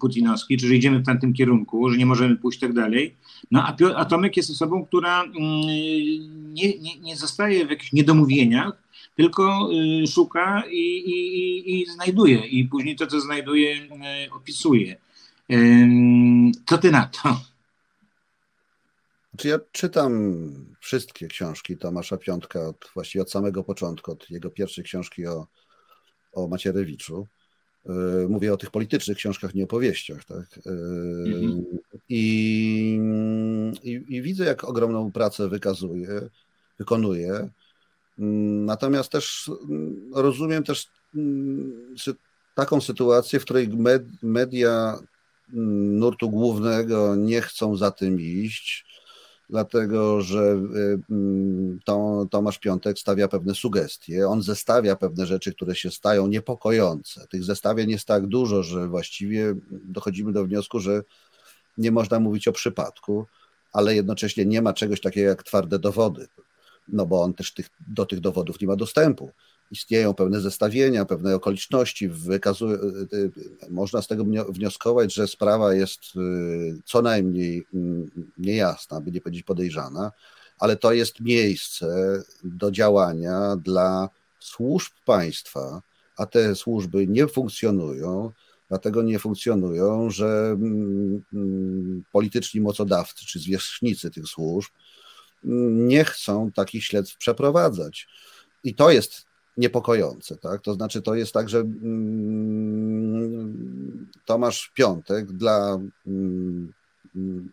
putinowski, 0.00 0.56
czyli 0.56 0.76
idziemy 0.76 0.98
w 0.98 1.06
tamtym 1.06 1.32
kierunku, 1.32 1.90
że 1.90 1.96
nie 1.96 2.06
możemy 2.06 2.36
pójść 2.36 2.58
tak 2.58 2.72
dalej. 2.72 3.14
No 3.50 3.62
a, 3.62 3.76
a 3.96 4.04
Tomek 4.04 4.36
jest 4.36 4.50
osobą, 4.50 4.84
która 4.86 5.22
mm, 5.22 5.34
nie, 6.54 6.78
nie, 6.78 6.98
nie 7.00 7.16
zostaje 7.16 7.66
w 7.66 7.70
jakichś 7.70 7.92
niedomówieniach, 7.92 8.82
tylko 9.16 9.70
szuka 10.08 10.62
i, 10.70 10.96
i, 10.96 11.80
i 11.80 11.86
znajduje. 11.86 12.46
I 12.46 12.64
później 12.64 12.96
to, 12.96 13.06
co 13.06 13.20
znajduje, 13.20 13.88
opisuje. 14.32 14.96
Co 16.66 16.78
ty 16.78 16.90
na 16.90 17.06
to? 17.06 17.40
Czy 19.36 19.48
ja 19.48 19.58
czytam 19.72 20.36
wszystkie 20.80 21.28
książki 21.28 21.76
Tomasza 21.76 22.16
Piątka, 22.16 22.68
od, 22.68 22.90
właściwie 22.94 23.22
od 23.22 23.30
samego 23.30 23.64
początku, 23.64 24.12
od 24.12 24.30
jego 24.30 24.50
pierwszej 24.50 24.84
książki 24.84 25.26
o, 25.26 25.46
o 26.32 26.48
Macierewiczu. 26.48 27.26
E, 27.86 27.92
mówię 28.28 28.52
o 28.52 28.56
tych 28.56 28.70
politycznych 28.70 29.16
książkach, 29.16 29.54
nie 29.54 29.64
opowieściach. 29.64 30.24
Tak? 30.24 30.60
Mhm. 30.66 31.64
I, 32.08 33.00
i, 33.82 34.04
I, 34.08 34.22
widzę, 34.22 34.44
jak 34.44 34.64
ogromną 34.64 35.12
pracę 35.12 35.48
wykazuje, 35.48 36.08
wykonuje. 36.78 37.48
Natomiast 38.18 39.12
też 39.12 39.50
rozumiem 40.12 40.64
też 40.64 40.90
taką 42.54 42.80
sytuację, 42.80 43.40
w 43.40 43.44
której 43.44 43.68
media 44.22 44.98
nurtu 45.52 46.30
głównego 46.30 47.16
nie 47.16 47.40
chcą 47.40 47.76
za 47.76 47.90
tym 47.90 48.20
iść, 48.20 48.86
dlatego 49.50 50.22
że 50.22 50.40
y, 50.76 51.00
mm, 51.10 51.78
to, 51.84 52.26
Tomasz 52.30 52.58
Piątek 52.58 52.98
stawia 52.98 53.28
pewne 53.28 53.54
sugestie, 53.54 54.28
on 54.28 54.42
zestawia 54.42 54.96
pewne 54.96 55.26
rzeczy, 55.26 55.54
które 55.54 55.74
się 55.74 55.90
stają 55.90 56.26
niepokojące. 56.26 57.26
Tych 57.30 57.44
zestawień 57.44 57.90
jest 57.90 58.06
tak 58.06 58.26
dużo, 58.26 58.62
że 58.62 58.88
właściwie 58.88 59.54
dochodzimy 59.70 60.32
do 60.32 60.44
wniosku, 60.44 60.80
że 60.80 61.02
nie 61.78 61.90
można 61.90 62.20
mówić 62.20 62.48
o 62.48 62.52
przypadku, 62.52 63.26
ale 63.72 63.94
jednocześnie 63.94 64.44
nie 64.44 64.62
ma 64.62 64.72
czegoś 64.72 65.00
takiego 65.00 65.28
jak 65.28 65.42
twarde 65.42 65.78
dowody, 65.78 66.28
no 66.88 67.06
bo 67.06 67.22
on 67.22 67.34
też 67.34 67.54
tych, 67.54 67.70
do 67.88 68.06
tych 68.06 68.20
dowodów 68.20 68.60
nie 68.60 68.66
ma 68.66 68.76
dostępu 68.76 69.30
istnieją 69.70 70.14
pewne 70.14 70.40
zestawienia, 70.40 71.04
pewne 71.04 71.34
okoliczności, 71.34 72.08
wykazuje, 72.08 72.74
y, 73.12 73.30
można 73.70 74.02
z 74.02 74.06
tego 74.06 74.24
wnioskować, 74.48 75.14
że 75.14 75.28
sprawa 75.28 75.74
jest 75.74 76.00
y, 76.16 76.82
co 76.84 77.02
najmniej 77.02 77.66
mm, 77.74 78.10
niejasna, 78.38 79.00
by 79.00 79.12
nie 79.12 79.20
powiedzieć 79.20 79.42
podejrzana, 79.42 80.12
ale 80.58 80.76
to 80.76 80.92
jest 80.92 81.20
miejsce 81.20 82.22
do 82.44 82.70
działania 82.70 83.56
dla 83.64 84.08
służb 84.40 84.92
państwa, 85.04 85.82
a 86.16 86.26
te 86.26 86.54
służby 86.54 87.06
nie 87.06 87.26
funkcjonują, 87.26 88.32
dlatego 88.68 89.02
nie 89.02 89.18
funkcjonują, 89.18 90.10
że 90.10 90.50
mm, 90.54 91.22
mm, 91.32 92.04
polityczni 92.12 92.60
mocodawcy 92.60 93.26
czy 93.26 93.38
zwierzchnicy 93.38 94.10
tych 94.10 94.26
służb 94.26 94.70
nie 95.88 96.04
chcą 96.04 96.52
takich 96.52 96.84
śledztw 96.84 97.16
przeprowadzać. 97.16 98.06
I 98.64 98.74
to 98.74 98.90
jest 98.90 99.26
niepokojące. 99.56 100.36
Tak? 100.36 100.62
To 100.62 100.74
znaczy, 100.74 101.02
to 101.02 101.14
jest 101.14 101.32
tak, 101.32 101.48
że 101.48 101.58
mm, 101.58 102.96
Tomasz 104.24 104.72
Piątek 104.74 105.32
dla 105.32 105.78
mm, 106.06 106.72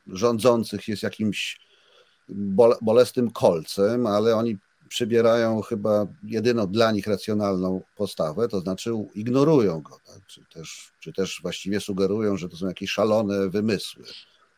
rządzących 0.07 0.87
jest 0.87 1.03
jakimś 1.03 1.63
bolesnym 2.81 3.31
kolcem, 3.31 4.07
ale 4.07 4.35
oni 4.35 4.57
przybierają 4.89 5.61
chyba 5.61 6.07
jedyną 6.23 6.67
dla 6.67 6.91
nich 6.91 7.07
racjonalną 7.07 7.81
postawę, 7.95 8.47
to 8.47 8.59
znaczy 8.59 8.91
ignorują 9.15 9.81
go, 9.81 9.97
tak? 10.05 10.25
czy, 10.27 10.41
też, 10.53 10.91
czy 10.99 11.13
też 11.13 11.39
właściwie 11.41 11.79
sugerują, 11.79 12.37
że 12.37 12.49
to 12.49 12.57
są 12.57 12.67
jakieś 12.67 12.91
szalone 12.91 13.49
wymysły. 13.49 14.03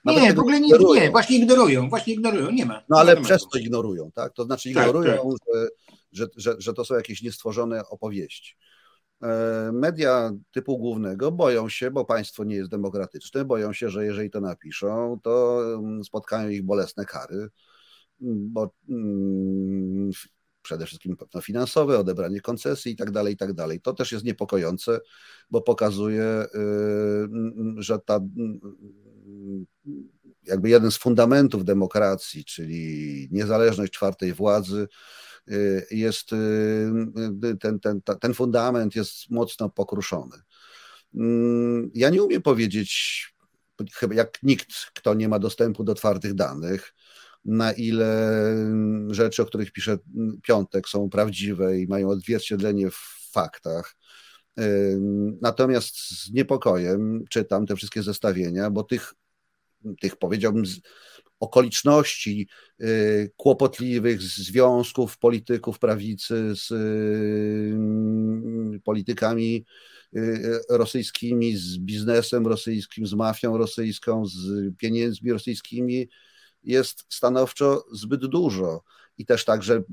Nawet 0.06 0.24
nie, 0.24 0.34
w 0.34 0.40
ogóle 0.40 0.60
nie, 0.62 0.74
nie, 0.96 1.12
właśnie 1.12 1.38
ignorują, 1.38 1.90
właśnie 1.90 2.14
ignorują, 2.14 2.52
nie 2.52 2.66
ma. 2.66 2.84
No 2.90 2.98
ale 3.00 3.22
przez 3.22 3.42
to 3.54 3.60
ignorują, 3.60 4.12
tak? 4.12 4.34
To 4.34 4.44
znaczy 4.44 4.74
tak, 4.74 4.84
ignorują, 4.84 5.12
tak, 5.12 5.22
tak. 5.22 5.70
Że, 6.12 6.26
że, 6.36 6.52
że, 6.52 6.56
że 6.60 6.74
to 6.74 6.86
są 6.86 6.96
jakieś 6.96 7.22
niestworzone 7.22 7.86
opowieści. 7.90 8.56
E, 9.24 9.72
media 9.74 10.32
typu 10.52 10.78
głównego 10.78 11.32
boją 11.32 11.70
się, 11.70 11.92
bo 11.92 12.06
państwo 12.06 12.44
nie 12.44 12.56
jest 12.56 12.72
demokratyczne, 12.72 13.46
boją 13.46 13.74
się, 13.74 13.90
że 13.90 14.06
jeżeli 14.06 14.30
to 14.30 14.42
napiszą, 14.42 15.20
to 15.24 15.64
mm, 15.74 16.04
spotkają 16.04 16.50
ich 16.50 16.64
bolesne 16.64 17.06
kary, 17.06 17.50
bo 18.20 18.74
mm, 18.90 20.12
przede 20.62 20.86
wszystkim 20.86 21.18
no, 21.34 21.42
finansowe, 21.42 22.00
odebranie 22.00 22.42
koncesji 22.42 22.92
i 22.92 22.96
tak 22.96 23.12
dalej, 23.12 23.34
i 23.34 23.38
tak 23.38 23.54
dalej. 23.54 23.82
To 23.82 23.94
też 23.94 24.12
jest 24.12 24.26
niepokojące, 24.26 25.00
bo 25.50 25.62
pokazuje, 25.62 26.24
y, 26.24 27.28
że 27.78 28.00
ta 28.00 28.20
jakby 30.44 30.70
jeden 30.70 30.92
z 30.92 30.98
fundamentów 30.98 31.65
demokracji, 31.65 32.46
czyli 32.46 33.27
niezależność 33.32 33.94
czwartej 33.94 34.34
władzy, 34.34 34.88
y, 35.51 35.88
jest 35.92 36.34
y, 36.34 37.58
ten, 37.60 37.80
ten, 37.80 38.01
ten 38.01 38.34
fundament 38.34 38.96
jest 38.96 39.30
mocno 39.30 39.70
pokruszony. 39.70 40.38
Mm, 41.15 41.92
ja 41.94 42.10
nie 42.10 42.24
umiem 42.24 42.42
powiedzieć, 42.42 43.24
chyba 43.94 44.15
jak 44.15 44.44
nikt, 44.44 44.74
kto 44.94 45.13
nie 45.13 45.30
ma 45.30 45.39
dostępu 45.39 45.84
do 45.84 45.94
twardych 45.94 46.34
danych, 46.34 46.94
na 47.46 47.72
ile 47.72 48.42
rzeczy, 49.10 49.42
o 49.42 49.46
których 49.46 49.72
pisze 49.72 49.98
Piątek, 50.44 50.89
są 50.89 51.10
prawdziwe 51.10 51.80
i 51.80 51.88
mają 51.88 52.10
odzwierciedlenie 52.10 52.92
w 52.92 53.30
faktach. 53.32 53.96
Natomiast 55.42 55.96
z 55.96 56.32
niepokojem 56.32 57.24
czytam 57.30 57.65
te 57.65 57.75
wszystkie 57.75 58.04
zestawienia, 58.04 58.70
bo 58.70 58.84
tych 58.84 59.13
tych 60.01 60.15
powiedziałbym 60.15 60.63
okoliczności 61.39 62.48
y, 62.82 63.32
kłopotliwych 63.38 64.22
związków 64.22 65.18
polityków 65.18 65.80
prawicy 65.80 66.56
z 66.56 66.72
y, 66.72 68.80
politykami 68.84 69.65
y, 70.15 70.60
rosyjskimi, 70.70 71.58
z 71.58 71.77
biznesem 71.77 72.48
rosyjskim, 72.48 73.08
z 73.08 73.13
mafią 73.13 73.58
rosyjską, 73.58 74.25
z 74.25 74.36
pieniędzmi 74.77 75.32
rosyjskimi 75.32 76.10
jest 76.63 77.06
stanowczo 77.10 77.86
zbyt 77.94 78.25
dużo. 78.25 78.84
I 79.18 79.25
też 79.25 79.46
także 79.46 79.84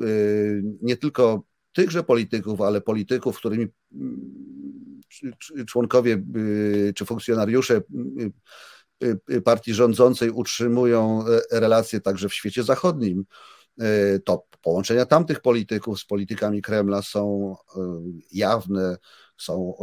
nie 0.82 0.96
tylko 0.96 1.44
tychże 1.72 2.02
polityków, 2.02 2.61
ale 2.61 2.80
polityków, 2.80 3.37
którymi 3.37 3.66
członkowie 5.66 6.22
czy 6.94 7.04
funkcjonariusze 7.04 7.80
partii 9.44 9.75
rządzącej 9.75 10.30
utrzymują 10.30 11.25
e, 11.52 11.61
relacje 11.61 12.00
także 12.00 12.28
w 12.28 12.35
świecie 12.35 12.62
zachodnim, 12.62 13.25
e, 13.80 14.18
to 14.18 14.47
połączenia 14.62 15.06
tamtych 15.06 15.40
polityków 15.40 16.00
z 16.00 16.04
politykami 16.04 16.62
Kremla 16.62 17.02
są 17.02 17.56
e, 17.76 17.80
jawne, 18.32 18.97
są, 19.38 19.75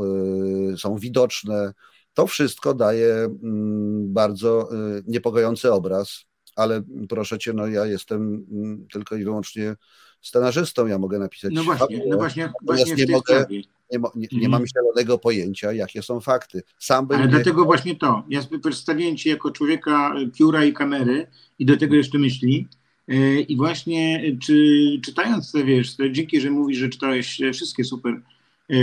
są 0.77 0.95
widoczne. 0.97 1.73
To 2.13 2.27
wszystko 2.27 2.73
daje 2.73 3.13
mm, 3.13 4.13
bardzo 4.13 4.69
niepokojący 5.07 5.73
obraz, 5.73 6.25
ale 6.55 6.81
proszę 7.09 7.39
cię, 7.39 7.53
no 7.53 7.67
ja 7.67 7.85
jestem 7.85 8.45
mm, 8.51 8.87
tylko 8.91 9.15
i 9.15 9.23
wyłącznie 9.23 9.75
scenarzystą, 10.21 10.87
ja 10.87 10.99
mogę 10.99 11.19
napisać. 11.19 11.51
No 11.53 11.63
właśnie, 11.63 12.03
no 12.07 12.17
właśnie, 12.17 12.51
właśnie 12.61 13.05
nie 13.05 13.11
mogę, 13.11 13.45
nie, 13.91 13.99
nie, 14.15 14.27
nie 14.31 14.45
mhm. 14.45 14.51
mam 14.51 14.67
zielonego 14.67 15.17
pojęcia, 15.17 15.73
jakie 15.73 16.01
są 16.01 16.19
fakty. 16.19 16.61
Sam 16.79 17.07
Ale 17.09 17.19
będzie... 17.19 17.35
dlatego 17.35 17.65
właśnie 17.65 17.95
to. 17.95 18.23
Ja 18.29 18.41
przedstawiłem 18.61 19.17
Cię 19.17 19.29
jako 19.29 19.51
człowieka 19.51 20.15
pióra 20.37 20.65
i 20.65 20.73
kamery 20.73 21.27
i 21.59 21.65
do 21.65 21.77
tego 21.77 21.95
jeszcze 21.95 22.19
myśli. 22.19 22.67
E, 23.07 23.39
I 23.39 23.57
właśnie 23.57 24.21
czy 24.41 24.85
czytając 25.03 25.51
te, 25.51 25.63
wiesz, 25.63 25.95
te, 25.95 26.11
dzięki, 26.11 26.41
że 26.41 26.51
mówisz, 26.51 26.77
że 26.77 26.89
czytałeś 26.89 27.41
wszystkie 27.53 27.83
super, 27.83 28.21
e, 28.69 28.75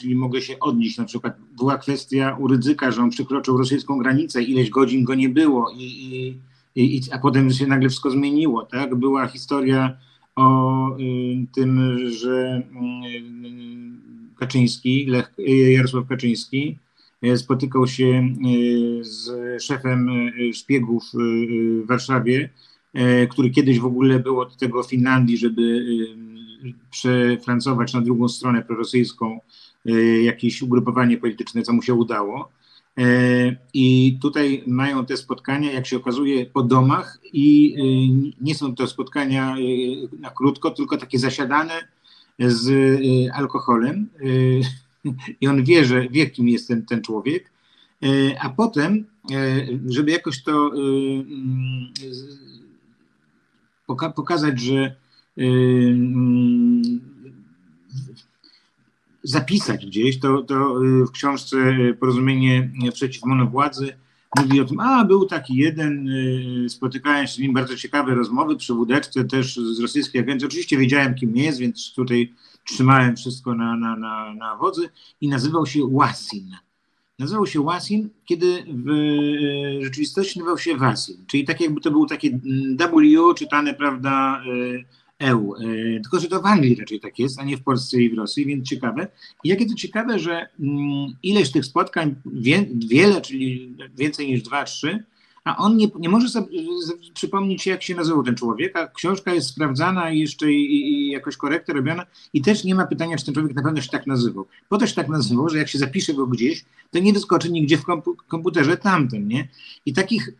czyli 0.00 0.14
mogę 0.14 0.40
się 0.40 0.58
odnieść, 0.60 0.98
na 0.98 1.04
przykład 1.04 1.36
była 1.56 1.78
kwestia 1.78 2.36
u 2.40 2.48
Rydzyka, 2.48 2.90
że 2.90 3.02
on 3.02 3.10
przekroczył 3.10 3.56
rosyjską 3.56 3.98
granicę, 3.98 4.42
ileś 4.42 4.70
godzin 4.70 5.04
go 5.04 5.14
nie 5.14 5.28
było, 5.28 5.70
i, 5.76 5.84
i, 6.74 6.96
i, 6.96 7.00
a 7.12 7.18
potem 7.18 7.50
się 7.50 7.66
nagle 7.66 7.88
wszystko 7.88 8.10
zmieniło, 8.10 8.62
tak? 8.62 8.94
Była 8.94 9.26
historia 9.26 9.96
o 10.36 10.96
y, 11.00 11.46
tym, 11.54 11.98
że 12.08 12.62
y, 12.62 14.38
Kaczyński, 14.38 15.06
Lech, 15.06 15.34
Jarosław 15.68 16.08
Kaczyński 16.08 16.78
y, 17.24 17.38
spotykał 17.38 17.86
się 17.86 18.34
z 19.00 19.30
szefem 19.62 20.10
szpiegów 20.52 21.04
w 21.82 21.86
Warszawie, 21.86 22.50
który 23.30 23.50
kiedyś 23.50 23.78
w 23.78 23.86
ogóle 23.86 24.18
był 24.18 24.40
od 24.40 24.56
tego 24.56 24.82
Finlandii, 24.82 25.38
żeby 25.38 25.86
przefrancować 26.90 27.92
na 27.94 28.00
drugą 28.00 28.28
stronę 28.28 28.62
prorosyjską 28.62 29.40
jakieś 30.22 30.62
ugrupowanie 30.62 31.16
polityczne, 31.16 31.62
co 31.62 31.72
mu 31.72 31.82
się 31.82 31.94
udało. 31.94 32.52
E, 32.98 33.04
I 33.74 34.18
tutaj 34.22 34.64
mają 34.66 35.06
te 35.06 35.16
spotkania, 35.16 35.72
jak 35.72 35.86
się 35.86 35.96
okazuje, 35.96 36.46
po 36.46 36.62
domach 36.62 37.18
i 37.32 37.74
e, 37.74 37.82
nie 38.40 38.54
są 38.54 38.74
to 38.74 38.86
spotkania 38.86 39.56
e, 39.56 39.58
na 40.20 40.30
krótko, 40.30 40.70
tylko 40.70 40.96
takie 40.96 41.18
zasiadane 41.18 41.88
z 42.38 42.70
alkoholem. 43.34 44.08
I 45.40 45.48
on 45.48 45.64
wie, 45.64 45.84
że 45.84 46.08
wie, 46.08 46.30
kim 46.30 46.48
jest 46.48 46.68
ten, 46.68 46.86
ten 46.86 47.02
człowiek. 47.02 47.50
A 48.40 48.50
potem, 48.50 49.04
żeby 49.86 50.10
jakoś 50.10 50.42
to 50.42 50.70
pokazać, 54.16 54.60
że 54.60 54.96
zapisać 59.22 59.86
gdzieś, 59.86 60.20
to, 60.20 60.42
to 60.42 60.84
y, 60.84 61.06
w 61.06 61.10
książce 61.10 61.56
y, 61.56 61.96
Porozumienie 62.00 62.70
przeciw 62.92 63.24
monowładzy 63.24 63.96
mówi 64.38 64.60
o 64.60 64.64
tym, 64.64 64.80
a 64.80 65.04
był 65.04 65.26
taki 65.26 65.56
jeden, 65.56 66.08
y, 66.08 66.68
spotykałem 66.68 67.26
się 67.26 67.32
z 67.32 67.38
nim, 67.38 67.52
bardzo 67.52 67.76
ciekawe 67.76 68.14
rozmowy 68.14 68.56
przy 68.56 68.74
wódeczce 68.74 69.24
też 69.24 69.56
z 69.56 69.80
rosyjskiej 69.80 70.20
agencji. 70.20 70.46
Oczywiście 70.46 70.78
wiedziałem, 70.78 71.14
kim 71.14 71.36
jest, 71.36 71.58
więc 71.58 71.92
tutaj 71.94 72.32
trzymałem 72.64 73.16
wszystko 73.16 73.54
na, 73.54 73.76
na, 73.76 73.96
na, 73.96 74.34
na 74.34 74.56
wodzy 74.56 74.88
i 75.20 75.28
nazywał 75.28 75.66
się 75.66 75.90
Wasin. 75.90 76.56
Nazywał 77.18 77.46
się 77.46 77.64
Wasin, 77.64 78.08
kiedy 78.24 78.64
w 78.68 79.84
rzeczywistości 79.84 80.38
nazywał 80.38 80.58
się 80.58 80.76
Wasin, 80.76 81.16
czyli 81.26 81.44
tak 81.44 81.60
jakby 81.60 81.80
to 81.80 81.90
był 81.90 82.06
takie 82.06 82.28
mm, 82.28 82.76
W 82.76 83.34
czytane, 83.34 83.74
prawda, 83.74 84.42
EU. 85.22 85.54
E, 85.54 85.60
tylko, 86.00 86.20
że 86.20 86.28
to 86.28 86.42
w 86.42 86.46
Anglii 86.46 86.76
raczej 86.76 87.00
tak 87.00 87.18
jest, 87.18 87.40
a 87.40 87.44
nie 87.44 87.56
w 87.56 87.62
Polsce 87.62 88.02
i 88.02 88.10
w 88.10 88.18
Rosji, 88.18 88.46
więc 88.46 88.68
ciekawe. 88.68 89.08
I 89.44 89.48
jakie 89.48 89.66
to 89.66 89.74
ciekawe, 89.74 90.18
że 90.18 90.48
mm, 90.60 91.16
ileś 91.22 91.50
tych 91.52 91.64
spotkań, 91.64 92.14
wie, 92.26 92.66
wiele, 92.88 93.20
czyli 93.20 93.76
więcej 93.96 94.28
niż 94.28 94.42
dwa, 94.42 94.64
trzy, 94.64 95.04
a 95.44 95.56
on 95.56 95.76
nie, 95.76 95.88
nie 95.98 96.08
może 96.08 96.28
sobie 96.28 96.46
przypomnieć, 97.14 97.66
jak 97.66 97.82
się 97.82 97.94
nazywał 97.94 98.22
ten 98.22 98.34
człowiek, 98.34 98.76
a 98.76 98.86
książka 98.86 99.34
jest 99.34 99.48
sprawdzana 99.48 100.10
i 100.10 100.18
jeszcze 100.18 100.52
i, 100.52 100.92
i 100.92 101.10
jakoś 101.10 101.36
korekta 101.36 101.72
robiona 101.72 102.06
i 102.32 102.42
też 102.42 102.64
nie 102.64 102.74
ma 102.74 102.86
pytania, 102.86 103.16
czy 103.16 103.24
ten 103.24 103.34
człowiek 103.34 103.54
na 103.54 103.62
pewno 103.62 103.80
się 103.80 103.88
tak 103.88 104.06
nazywał. 104.06 104.46
Po 104.68 104.78
to 104.78 104.86
się 104.86 104.94
tak 104.94 105.08
nazywał, 105.08 105.48
że 105.48 105.58
jak 105.58 105.68
się 105.68 105.78
zapisze 105.78 106.14
go 106.14 106.26
gdzieś, 106.26 106.64
to 106.90 106.98
nie 106.98 107.12
wyskoczy 107.12 107.52
nigdzie 107.52 107.78
w 107.78 107.84
komputerze 108.28 108.76
tamten, 108.76 109.28
nie? 109.28 109.48
I 109.86 109.92
takich, 109.92 110.32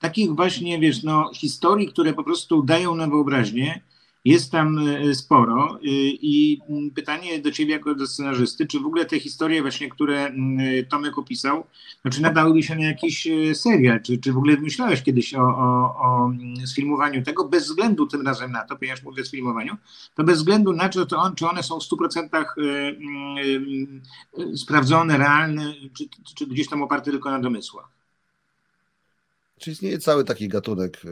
takich 0.00 0.30
właśnie, 0.30 0.80
wiesz, 0.80 1.02
no, 1.02 1.30
historii, 1.34 1.88
które 1.88 2.12
po 2.12 2.24
prostu 2.24 2.62
dają 2.62 2.94
na 2.94 3.06
wyobraźnię, 3.06 3.80
jest 4.26 4.52
tam 4.52 4.78
e, 4.78 5.14
sporo 5.14 5.74
e, 5.74 5.78
i 6.22 6.60
pytanie 6.94 7.38
do 7.38 7.50
ciebie 7.50 7.72
jako 7.72 7.94
do 7.94 8.06
scenarzysty, 8.06 8.66
czy 8.66 8.80
w 8.80 8.86
ogóle 8.86 9.04
te 9.04 9.20
historie 9.20 9.62
właśnie, 9.62 9.88
które 9.88 10.32
Tomek 10.88 11.18
opisał, 11.18 11.66
no 12.04 12.10
czy 12.10 12.22
nadałyby 12.22 12.62
się 12.62 12.76
na 12.76 12.84
jakiś 12.84 13.26
e, 13.26 13.54
serial, 13.54 14.02
czy, 14.02 14.18
czy 14.18 14.32
w 14.32 14.36
ogóle 14.36 14.56
myślałeś 14.56 15.02
kiedyś 15.02 15.34
o, 15.34 15.42
o, 15.42 15.96
o 15.98 16.30
sfilmowaniu 16.66 17.22
tego, 17.22 17.48
bez 17.48 17.64
względu 17.64 18.06
tym 18.06 18.26
razem 18.26 18.52
na 18.52 18.64
to, 18.64 18.76
ponieważ 18.76 19.02
mówię 19.02 19.22
o 19.22 19.26
sfilmowaniu, 19.26 19.76
to 20.14 20.24
bez 20.24 20.38
względu 20.38 20.72
na 20.72 20.88
to, 20.88 21.06
to 21.06 21.18
on, 21.18 21.34
czy 21.34 21.48
one 21.48 21.62
są 21.62 21.78
w 21.80 21.82
100% 21.82 22.44
sprawdzone, 24.56 25.18
realne, 25.18 25.74
czy, 25.92 26.04
czy 26.36 26.46
gdzieś 26.46 26.68
tam 26.68 26.82
oparte 26.82 27.10
tylko 27.10 27.30
na 27.30 27.38
domysłach. 27.38 27.95
Czy 29.58 29.70
istnieje 29.70 29.98
cały 29.98 30.24
taki 30.24 30.48
gatunek, 30.48 31.02
e, 31.04 31.08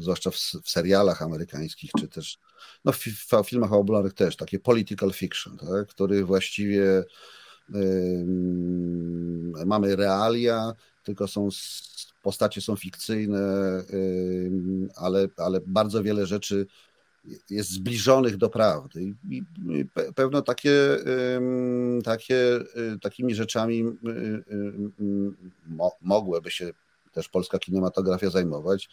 zwłaszcza 0.00 0.30
w, 0.30 0.36
serialach 0.64 1.22
amerykańskich, 1.22 1.90
czy 1.98 2.08
też 2.08 2.38
no, 2.84 2.92
w, 2.92 3.06
filmach 3.46 3.70
fabularnych 3.70 4.14
też, 4.14 4.36
takie 4.36 4.58
political 4.58 5.12
fiction, 5.12 5.56
tak, 5.58 5.88
który 5.88 6.24
właściwie 6.24 7.04
mamy 9.66 9.96
realia, 9.96 10.72
tylko 11.04 11.28
są 11.28 11.48
postacie 12.22 12.60
są 12.60 12.76
fikcyjne, 12.76 13.82
ale, 14.96 15.28
ale 15.36 15.60
bardzo 15.66 16.02
wiele 16.02 16.26
rzeczy 16.26 16.66
jest 17.50 17.70
zbliżonych 17.70 18.36
do 18.36 18.50
prawdy. 18.50 19.14
I 19.30 19.42
pewno 20.14 20.42
takie, 20.42 20.98
takie, 22.04 22.56
y, 22.56 22.98
takimi 23.00 23.34
rzeczami 23.34 23.80
y, 23.80 24.44
mogłyby 26.00 26.50
się 26.50 26.72
też 27.12 27.28
polska 27.28 27.58
kinematografia 27.58 28.30
zajmować. 28.30 28.88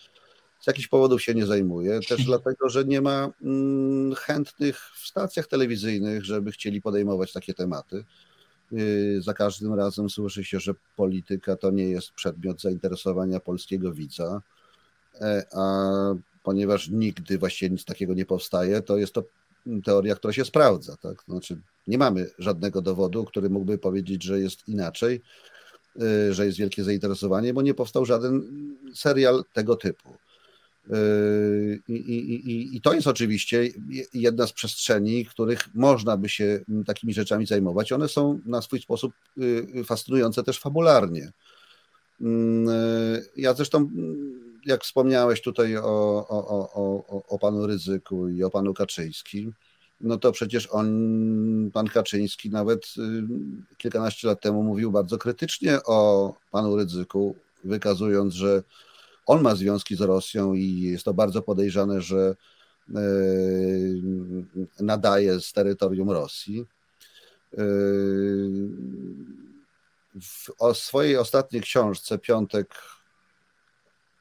Z 0.59 0.67
jakichś 0.67 0.87
powodów 0.87 1.21
się 1.23 1.33
nie 1.33 1.45
zajmuje, 1.45 1.99
też 2.09 2.25
dlatego, 2.31 2.69
że 2.69 2.85
nie 2.85 3.01
ma 3.01 3.29
mm, 3.41 4.15
chętnych 4.15 4.91
w 4.95 5.07
stacjach 5.07 5.47
telewizyjnych, 5.47 6.25
żeby 6.25 6.51
chcieli 6.51 6.81
podejmować 6.81 7.33
takie 7.33 7.53
tematy. 7.53 8.05
Za 9.19 9.33
każdym 9.33 9.73
razem 9.73 10.09
słyszy 10.09 10.43
się, 10.43 10.59
że 10.59 10.73
polityka 10.95 11.55
to 11.55 11.71
nie 11.71 11.83
jest 11.83 12.11
przedmiot 12.11 12.61
zainteresowania 12.61 13.39
polskiego 13.39 13.91
widza, 13.93 14.41
e, 15.21 15.45
a 15.53 15.89
ponieważ 16.43 16.89
nigdy 16.89 17.37
właściwie 17.37 17.69
nic 17.69 17.85
takiego 17.85 18.13
nie 18.13 18.25
powstaje, 18.25 18.81
to 18.81 18.97
jest 18.97 19.13
to 19.13 19.23
teoria, 19.85 20.15
która 20.15 20.33
się 20.33 20.45
sprawdza. 20.45 20.97
Tak? 20.97 21.23
Znaczy, 21.27 21.61
nie 21.87 21.97
mamy 21.97 22.29
żadnego 22.39 22.81
dowodu, 22.81 23.25
który 23.25 23.49
mógłby 23.49 23.77
powiedzieć, 23.77 24.23
że 24.23 24.39
jest 24.39 24.67
inaczej, 24.67 25.15
y, 25.15 25.21
że 26.31 26.45
jest 26.45 26.57
wielkie 26.57 26.83
zainteresowanie, 26.83 27.53
bo 27.53 27.61
nie 27.61 27.73
powstał 27.73 28.05
żaden 28.05 28.41
serial 28.93 29.43
tego 29.53 29.75
typu. 29.75 30.17
Y, 30.93 31.81
I, 31.87 31.93
i, 31.93 32.75
I, 32.75 32.81
to 32.81 32.93
jest 32.93 33.07
oczywiście 33.07 33.69
jedna 34.13 34.47
z 34.47 34.53
przestrzeni, 34.53 35.25
których 35.25 35.59
można 35.75 36.17
by 36.17 36.29
się 36.29 36.59
takimi 36.85 37.13
rzeczami 37.13 37.45
zajmować. 37.45 37.91
One 37.91 38.07
są 38.07 38.39
na 38.45 38.61
swój 38.61 38.81
sposób 38.81 39.13
y, 39.37 39.83
fascynujące 39.83 40.43
też 40.43 40.59
fabularnie. 40.59 41.31
Mm, 42.21 42.67
ja 43.37 43.53
zresztą 43.53 43.89
jak 44.65 44.83
wspomniałeś 44.83 45.41
tutaj 45.41 45.77
o, 45.77 46.27
o, 46.29 46.69
o, 46.73 47.23
o 47.27 47.39
panu 47.39 47.67
Ryzyku 47.67 48.29
i 48.29 48.43
o 48.43 48.49
panu 48.49 48.73
Kaczyńskim, 48.73 49.53
no 50.01 50.17
to 50.17 50.31
przecież 50.31 50.67
on, 50.71 51.71
pan 51.73 51.87
Kaczyński 51.87 52.49
nawet 52.49 52.85
y, 52.97 53.77
kilkanaście 53.77 54.27
lat 54.27 54.41
temu 54.41 54.63
mówił 54.63 54.91
bardzo 54.91 55.17
krytycznie 55.17 55.79
o 55.85 56.33
panu 56.51 56.75
Rydzyku, 56.75 57.35
wykazując, 57.63 58.33
że 58.33 58.63
on 59.25 59.41
ma 59.41 59.55
związki 59.55 59.95
z 59.95 60.01
Rosją 60.01 60.53
i 60.53 60.79
jest 60.81 61.05
to 61.05 61.13
bardzo 61.13 61.41
podejrzane, 61.41 62.01
że 62.01 62.35
y, 62.89 62.93
nadaje 64.79 65.39
z 65.39 65.53
terytorium 65.53 66.11
Rosji. 66.11 66.65
Y, 67.53 67.59
w 70.73 70.77
swojej 70.77 71.17
ostatniej 71.17 71.61
książce, 71.61 72.17
Piątek 72.17 72.75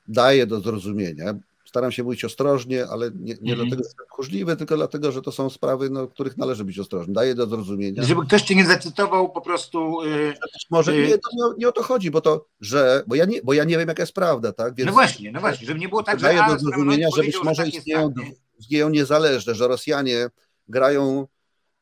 daje 0.08 0.46
do 0.46 0.60
zrozumienia. 0.60 1.34
Staram 1.68 1.92
się 1.92 2.02
mówić 2.02 2.24
ostrożnie, 2.24 2.86
ale 2.86 3.10
nie, 3.10 3.34
nie 3.40 3.52
mhm. 3.52 3.56
dlatego, 3.56 3.76
że 3.76 3.88
jestem 3.88 4.06
tchórzliwy, 4.06 4.56
tylko 4.56 4.76
dlatego, 4.76 5.12
że 5.12 5.22
to 5.22 5.32
są 5.32 5.50
sprawy, 5.50 5.90
no, 5.90 6.08
których 6.08 6.36
należy 6.36 6.64
być 6.64 6.78
ostrożny. 6.78 7.14
Daje 7.14 7.34
do 7.34 7.46
zrozumienia. 7.46 8.02
Żeby 8.02 8.26
ktoś 8.26 8.42
cię 8.42 8.54
nie 8.54 8.66
zacytował 8.66 9.32
po 9.32 9.40
prostu. 9.40 10.04
Yy, 10.04 10.34
może 10.70 10.96
yy, 10.96 11.06
nie, 11.08 11.18
to 11.18 11.30
nie, 11.32 11.54
nie, 11.58 11.68
o 11.68 11.72
to 11.72 11.82
chodzi, 11.82 12.10
bo 12.10 12.20
to, 12.20 12.46
że. 12.60 13.02
Bo 13.06 13.14
ja 13.14 13.24
nie, 13.24 13.42
bo 13.42 13.52
ja 13.52 13.64
nie 13.64 13.78
wiem, 13.78 13.88
jaka 13.88 14.02
jest 14.02 14.12
prawda, 14.12 14.52
tak? 14.52 14.74
Więc, 14.74 14.86
no 14.86 14.92
właśnie, 14.92 15.32
no 15.32 15.40
właśnie, 15.40 15.66
żeby 15.66 15.80
nie 15.80 15.88
było 15.88 16.02
tak, 16.02 16.20
że. 16.20 16.26
Daje 16.26 16.54
do 16.54 16.58
zrozumienia, 16.58 17.08
że 17.16 17.22
być 17.22 17.36
może 17.44 17.64
tak 17.64 17.74
istnieją, 17.74 18.12
tak, 18.12 18.24
istnieją 18.58 18.88
niezależne, 18.88 19.54
że 19.54 19.68
Rosjanie 19.68 20.28
grają 20.68 21.26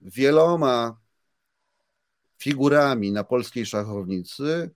wieloma 0.00 0.98
figurami 2.38 3.12
na 3.12 3.24
polskiej 3.24 3.66
szachownicy 3.66 4.70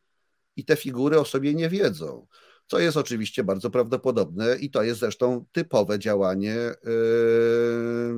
i 0.57 0.65
te 0.65 0.77
figury 0.77 1.21
o 1.21 1.25
sobie 1.25 1.55
nie 1.55 1.69
wiedzą 1.69 2.27
co 2.71 2.79
jest 2.79 2.97
oczywiście 2.97 3.45
bardzo 3.45 3.71
prawdopodobne 3.71 4.57
i 4.57 4.71
to 4.71 4.83
jest 4.83 5.01
zresztą 5.01 5.45
typowe 5.53 5.99
działanie 5.99 6.55
yy, 6.55 8.15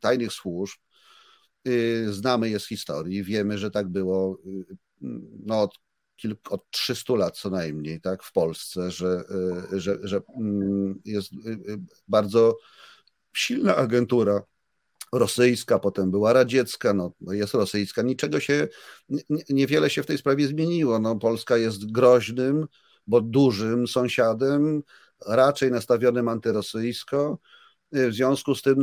tajnych 0.00 0.32
służb. 0.32 0.78
Yy, 1.64 2.12
znamy 2.12 2.50
je 2.50 2.60
z 2.60 2.66
historii, 2.66 3.24
wiemy, 3.24 3.58
że 3.58 3.70
tak 3.70 3.88
było 3.88 4.38
yy, 4.44 4.66
no, 5.46 5.62
od, 5.62 5.78
kilku, 6.16 6.54
od 6.54 6.70
300 6.70 7.14
lat 7.14 7.38
co 7.38 7.50
najmniej 7.50 8.00
tak, 8.00 8.22
w 8.22 8.32
Polsce, 8.32 8.90
że, 8.90 9.24
że, 9.72 9.98
że 10.02 10.20
jest 11.04 11.30
bardzo 12.08 12.58
silna 13.32 13.76
agentura 13.76 14.42
rosyjska, 15.12 15.78
potem 15.78 16.10
była 16.10 16.32
radziecka, 16.32 16.94
no, 16.94 17.12
no 17.20 17.32
jest 17.32 17.54
rosyjska. 17.54 18.02
Niczego 18.02 18.40
się, 18.40 18.68
niewiele 19.50 19.90
się 19.90 20.02
w 20.02 20.06
tej 20.06 20.18
sprawie 20.18 20.46
zmieniło. 20.46 20.98
No, 20.98 21.16
Polska 21.16 21.56
jest 21.56 21.92
groźnym, 21.92 22.66
bo 23.06 23.20
dużym 23.20 23.88
sąsiadem, 23.88 24.82
raczej 25.26 25.70
nastawionym 25.70 26.28
antyrosyjsko. 26.28 27.38
W 27.92 28.12
związku 28.12 28.54
z 28.54 28.62
tym 28.62 28.78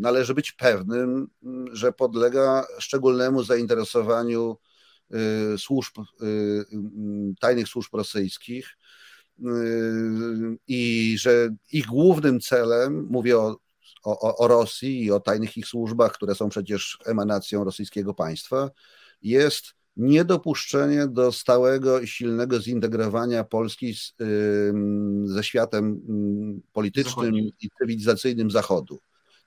należy 0.00 0.34
być 0.34 0.52
pewnym, 0.52 1.28
że 1.72 1.92
podlega 1.92 2.66
szczególnemu 2.78 3.42
zainteresowaniu 3.42 4.56
y, 5.54 5.58
służb, 5.58 5.98
y, 5.98 6.26
y, 6.26 6.64
tajnych 7.40 7.68
służb 7.68 7.94
rosyjskich 7.94 8.76
i 10.68 11.16
że 11.18 11.48
ich 11.72 11.86
głównym 11.86 12.40
celem, 12.40 13.06
mówię 13.10 13.38
o, 13.38 13.56
o, 14.04 14.36
o 14.36 14.48
Rosji 14.48 15.04
i 15.04 15.10
o 15.10 15.20
tajnych 15.20 15.56
ich 15.56 15.66
służbach, 15.66 16.12
które 16.12 16.34
są 16.34 16.48
przecież 16.48 16.98
emanacją 17.06 17.64
rosyjskiego 17.64 18.14
państwa, 18.14 18.70
jest 19.22 19.74
niedopuszczenie 19.96 21.06
do 21.06 21.32
stałego 21.32 22.00
i 22.00 22.06
silnego 22.06 22.60
zintegrowania 22.60 23.44
Polski 23.44 23.94
z, 23.94 24.14
ze 25.24 25.44
światem 25.44 26.00
politycznym 26.72 27.14
Zachodni. 27.14 27.54
i 27.60 27.70
cywilizacyjnym 27.78 28.50
Zachodu. 28.50 28.98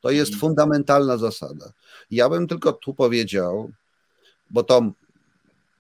To 0.02 0.12
jest 0.12 0.34
mhm. 0.34 0.40
fundamentalna 0.40 1.18
zasada. 1.18 1.74
Ja 2.12 2.30
bym 2.30 2.48
tylko 2.48 2.74
tu 2.74 2.94
powiedział, 2.94 3.72
bo 4.50 4.64
to 4.64 4.92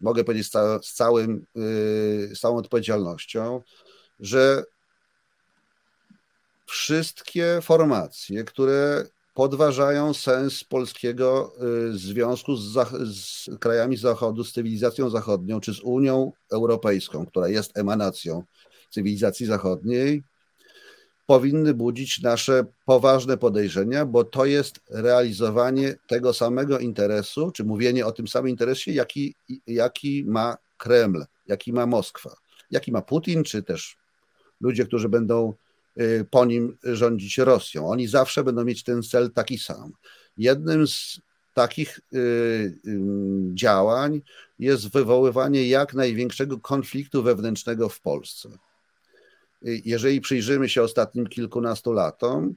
mogę 0.01 0.23
powiedzieć 0.23 0.47
z, 0.81 0.93
całym, 0.93 1.45
y, 1.57 2.35
z 2.35 2.39
całą 2.39 2.57
odpowiedzialnością, 2.57 3.61
że 4.19 4.63
wszystkie 6.65 7.59
formacje, 7.61 8.43
które 8.43 9.05
podważają 9.39 10.13
sens 10.13 10.63
polskiego 10.63 11.53
y, 11.89 11.97
związku 11.97 12.55
z, 12.55 12.89
z, 13.03 13.49
krajami 13.59 13.97
Zachodu, 13.97 14.43
z 14.43 14.53
cywilizacją 14.53 15.09
zachodnią, 15.09 15.59
czy 15.59 15.73
z 15.73 15.79
Unią 15.79 16.31
Europejską, 16.51 17.25
która 17.25 17.47
jest 17.47 17.77
emanacją 17.77 18.43
cywilizacji 18.89 19.45
zachodniej, 19.45 20.23
powinny 21.25 21.73
budzić 21.73 22.21
nasze 22.21 22.65
poważne 22.85 23.37
podejrzenia, 23.37 24.05
bo 24.05 24.23
to 24.23 24.45
jest 24.45 24.79
realizowanie 24.89 25.95
tego 26.07 26.33
samego 26.33 26.79
interesu, 26.79 27.51
czy 27.51 27.63
mówienie 27.63 28.05
o 28.05 28.11
tym 28.11 28.27
samym 28.27 28.49
interesie, 28.49 28.91
jaki, 28.91 29.35
jaki 29.67 30.25
ma 30.27 30.57
Kreml, 30.77 31.25
jaki 31.47 31.73
ma 31.73 31.85
Moskwa, 31.85 32.35
jaki 32.71 32.91
ma 32.91 33.01
Putin, 33.01 33.43
czy 33.43 33.63
też 33.63 33.97
ludzie, 34.61 34.85
którzy 34.85 35.09
będą 35.09 35.53
po 36.29 36.45
nim 36.45 36.77
rządzić 36.83 37.37
Rosją. 37.37 37.89
Oni 37.89 38.07
zawsze 38.07 38.43
będą 38.43 38.63
mieć 38.63 38.83
ten 38.83 39.03
cel 39.03 39.31
taki 39.31 39.57
sam. 39.57 39.91
Jednym 40.37 40.87
z 40.87 41.21
takich 41.53 41.99
y, 42.13 42.17
y, 42.17 42.99
działań 43.53 44.21
jest 44.59 44.91
wywoływanie 44.91 45.67
jak 45.67 45.93
największego 45.93 46.59
konfliktu 46.59 47.23
wewnętrznego 47.23 47.89
w 47.89 48.01
Polsce. 48.01 48.49
Jeżeli 49.61 50.21
przyjrzymy 50.21 50.69
się 50.69 50.83
ostatnim 50.83 51.27
kilkunastu 51.27 51.93
latom, 51.93 52.55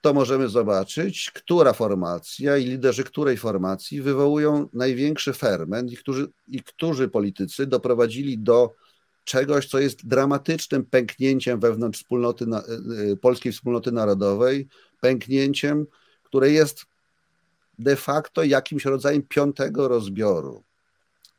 to 0.00 0.14
możemy 0.14 0.48
zobaczyć, 0.48 1.30
która 1.30 1.72
formacja 1.72 2.56
i 2.56 2.64
liderzy 2.64 3.04
której 3.04 3.36
formacji 3.36 4.02
wywołują 4.02 4.68
największy 4.72 5.32
ferment 5.32 5.92
i 5.92 5.96
którzy, 5.96 6.26
i 6.48 6.62
którzy 6.62 7.08
politycy 7.08 7.66
doprowadzili 7.66 8.38
do 8.38 8.74
czegoś, 9.24 9.66
co 9.66 9.78
jest 9.78 10.06
dramatycznym 10.06 10.84
pęknięciem 10.84 11.60
wewnątrz 11.60 11.98
wspólnoty, 11.98 12.44
y, 12.44 13.10
y, 13.12 13.16
polskiej 13.16 13.52
wspólnoty 13.52 13.92
narodowej, 13.92 14.68
pęknięciem, 15.00 15.86
które 16.22 16.50
jest 16.50 16.86
de 17.78 17.96
facto 17.96 18.44
jakimś 18.44 18.84
rodzajem 18.84 19.22
piątego 19.22 19.88
rozbioru. 19.88 20.64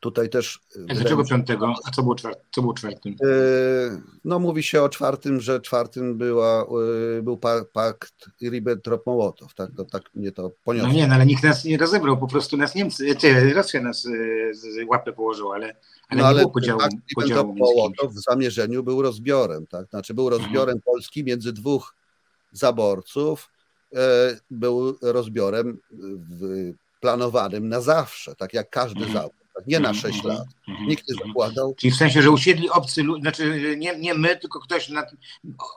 Tutaj 0.06 0.30
też. 0.30 0.60
A 0.90 0.94
dlaczego 0.94 1.26
piątego? 1.26 1.74
A 1.86 1.92
co 1.92 2.04
było, 2.04 2.16
czwart, 2.16 2.40
co 2.52 2.62
było 2.62 2.74
czwartym? 2.74 3.16
Y, 3.24 4.02
no, 4.26 4.40
mówi 4.40 4.64
się 4.64 4.82
o 4.82 4.90
czwartym, 4.90 5.42
że 5.42 5.62
czwartym 5.62 6.18
była, 6.18 6.66
był 7.22 7.38
pakt 7.74 8.30
Ribbentrop-Mołotow. 8.44 9.54
Tak, 9.56 9.70
to, 9.78 9.86
tak 9.86 10.04
mnie 10.16 10.32
to 10.32 10.52
poniosło. 10.64 10.90
No 10.90 10.96
nie, 10.96 11.08
no, 11.08 11.16
ale 11.16 11.26
nikt 11.26 11.44
nas 11.44 11.66
nie 11.66 11.78
rozebrał, 11.78 12.18
po 12.18 12.28
prostu 12.28 12.58
nas 12.58 12.76
Niemcy, 12.76 13.16
czy 13.16 13.54
Rosja 13.54 13.82
nas 13.82 14.02
z 14.52 14.90
łapy 14.90 15.14
położyła, 15.14 15.56
ale 15.56 15.76
ale, 16.10 16.22
no, 16.22 16.28
ale 16.28 16.36
nie 16.36 16.42
było 16.42 16.54
podziału, 16.54 16.80
podziału 17.16 17.56
w 18.10 18.20
zamierzeniu 18.30 18.84
był 18.84 19.02
rozbiorem, 19.02 19.68
tak? 19.68 19.90
Znaczy 19.90 20.14
był 20.14 20.28
mhm. 20.28 20.42
rozbiorem 20.42 20.82
Polski 20.86 21.24
między 21.24 21.54
dwóch 21.54 21.96
zaborców, 22.52 23.50
był 24.52 24.98
rozbiorem 25.02 25.78
planowanym 27.00 27.70
na 27.70 27.82
zawsze, 27.82 28.36
tak 28.36 28.54
jak 28.54 28.70
każdy 28.70 29.06
mhm. 29.06 29.14
zabór. 29.14 29.45
Nie 29.68 29.80
na 29.80 29.94
6 29.94 30.16
mhm. 30.16 30.36
lat. 30.36 30.48
Mhm. 30.68 30.88
Nikt 30.88 31.10
nie 31.10 31.16
zakładał. 31.26 31.76
Czyli 31.76 31.92
w 31.92 31.96
sensie, 31.96 32.22
że 32.22 32.32
usiedli 32.32 32.70
obcy 32.70 33.04
ludzie, 33.04 33.22
znaczy 33.22 33.76
nie, 33.78 34.00
nie 34.00 34.14
my, 34.14 34.36
tylko 34.36 34.60
ktoś 34.60 34.90
na, 34.90 35.06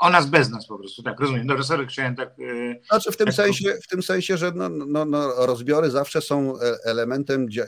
o 0.00 0.10
nas 0.10 0.26
bez 0.26 0.50
nas 0.50 0.66
po 0.66 0.78
prostu, 0.78 1.02
tak, 1.02 1.20
rozumiem. 1.20 1.46
Dobrze, 1.46 1.64
sorry, 1.64 1.86
chciałem 1.86 2.16
tak... 2.16 2.28
E, 2.28 2.86
znaczy 2.90 3.12
w 3.12 3.16
tym, 3.16 3.26
tak... 3.26 3.34
sensie, 3.34 3.74
w 3.82 3.88
tym 3.88 4.02
sensie, 4.02 4.36
że 4.36 4.52
no, 4.54 4.68
no, 4.68 5.04
no, 5.04 5.46
rozbiory 5.46 5.90
zawsze 5.90 6.20
są 6.20 6.60
e, 6.60 6.60
elementem 6.84 7.50
dzia 7.50 7.64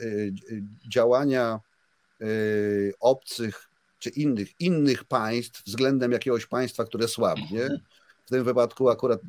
działania 0.87 1.59
y, 2.21 2.93
obcych 2.99 3.71
czy 4.01 4.09
innych, 4.09 4.49
innych 4.59 5.03
państw 5.03 5.65
względem 5.65 6.11
jakiegoś 6.11 6.45
państwa, 6.45 6.85
które 6.85 7.07
słabnie. 7.07 7.69
W 8.25 8.29
tym 8.29 8.43
wypadku 8.43 8.89
akurat 8.89 9.21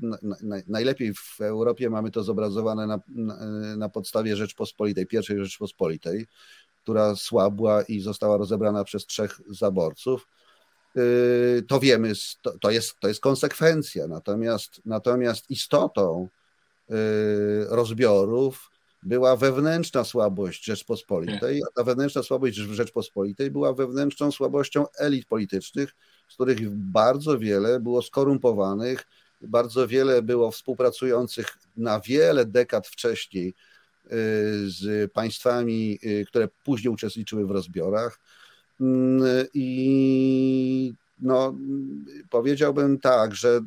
najlepiej 0.66 1.14
w 1.14 1.40
Europie 1.40 1.90
mamy 1.90 2.10
to 2.10 2.22
zobrazowane 2.22 2.86
na, 2.86 3.00
na, 3.08 3.36
na 3.76 3.88
podstawie 3.88 4.36
Rzeczpospolitej, 4.36 5.06
pierwszej 5.06 5.38
Rzeczpospolitej, 5.38 6.26
która 6.82 7.16
słabła 7.16 7.82
i 7.82 8.00
została 8.00 8.36
rozebrana 8.36 8.84
przez 8.84 9.06
trzech 9.06 9.40
zaborców. 9.50 10.28
Yy, 10.94 11.64
to 11.68 11.80
wiemy, 11.80 12.12
to 12.60 12.70
jest, 12.70 13.00
to 13.00 13.08
jest 13.08 13.20
konsekwencja. 13.20 14.06
Natomiast, 14.06 14.80
natomiast 14.84 15.50
istotą 15.50 16.28
yy, 16.88 16.96
rozbiorów 17.68 18.70
była 19.02 19.36
wewnętrzna 19.36 20.04
słabość 20.04 20.64
Rzeczpospolitej, 20.64 21.62
a 21.68 21.72
ta 21.76 21.84
wewnętrzna 21.84 22.22
słabość 22.22 22.56
Rzeczpospolitej 22.56 23.50
była 23.50 23.72
wewnętrzną 23.72 24.32
słabością 24.32 24.86
elit 24.98 25.26
politycznych, 25.26 25.94
z 26.28 26.34
których 26.34 26.70
bardzo 26.70 27.38
wiele 27.38 27.80
było 27.80 28.02
skorumpowanych, 28.02 29.06
bardzo 29.40 29.88
wiele 29.88 30.22
było 30.22 30.50
współpracujących 30.50 31.58
na 31.76 32.00
wiele 32.00 32.46
dekad 32.46 32.86
wcześniej 32.86 33.48
y, 33.48 33.71
z 34.66 35.12
państwami, 35.12 35.98
y, 36.04 36.24
które 36.28 36.48
później 36.64 36.94
uczestniczyły 36.94 37.46
w 37.46 37.50
rozbiorach. 37.50 38.20
Mm, 38.80 39.46
I 39.54 40.94
no, 41.18 41.58
powiedziałbym 42.30 42.98
tak, 42.98 43.34
że 43.34 43.60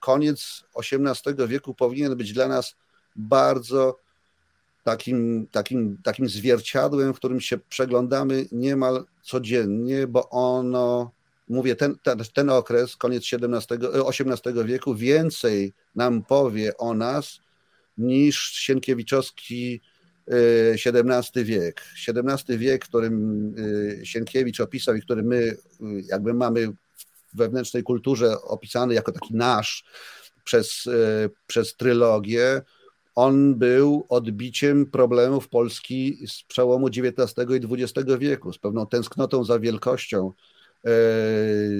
koniec 0.00 0.64
XVIII 0.76 1.48
wieku 1.48 1.74
powinien 1.74 2.16
być 2.16 2.32
dla 2.32 2.48
nas 2.48 2.76
bardzo 3.16 3.98
takim, 4.84 5.46
takim, 5.50 5.98
takim 6.02 6.28
zwierciadłem, 6.28 7.14
w 7.14 7.16
którym 7.16 7.40
się 7.40 7.58
przeglądamy 7.58 8.46
niemal 8.52 9.04
codziennie, 9.22 10.06
bo 10.06 10.30
ono, 10.30 11.10
mówię, 11.48 11.76
ten, 11.76 11.96
ten, 12.02 12.18
ten 12.34 12.50
okres, 12.50 12.96
koniec 12.96 13.24
XVII, 13.32 13.78
XVIII 14.08 14.64
wieku, 14.64 14.94
więcej 14.94 15.72
nam 15.94 16.22
powie 16.22 16.76
o 16.76 16.94
nas 16.94 17.40
niż 17.98 18.52
Sienkiewiczowski 18.52 19.80
XVII 20.26 21.40
e, 21.40 21.44
wiek. 21.44 21.82
XVII 22.08 22.58
wiek, 22.58 22.84
którym 22.84 23.54
e, 24.00 24.06
Sienkiewicz 24.06 24.60
opisał 24.60 24.94
i 24.94 25.02
który 25.02 25.22
my 25.22 25.36
e, 25.36 25.56
jakby 26.08 26.34
mamy 26.34 26.68
w 26.68 26.76
wewnętrznej 27.36 27.82
kulturze 27.82 28.42
opisany 28.42 28.94
jako 28.94 29.12
taki 29.12 29.34
nasz 29.34 29.84
przez, 30.44 30.88
przez 31.46 31.76
trylogię, 31.76 32.62
on 33.14 33.54
był 33.54 34.06
odbiciem 34.08 34.86
problemów 34.86 35.48
Polski 35.48 36.18
z 36.26 36.42
przełomu 36.42 36.86
XIX 36.86 37.50
i 37.50 37.82
XX 37.82 38.10
wieku, 38.18 38.52
z 38.52 38.58
pewną 38.58 38.86
tęsknotą 38.86 39.44
za 39.44 39.58
wielkością 39.58 40.32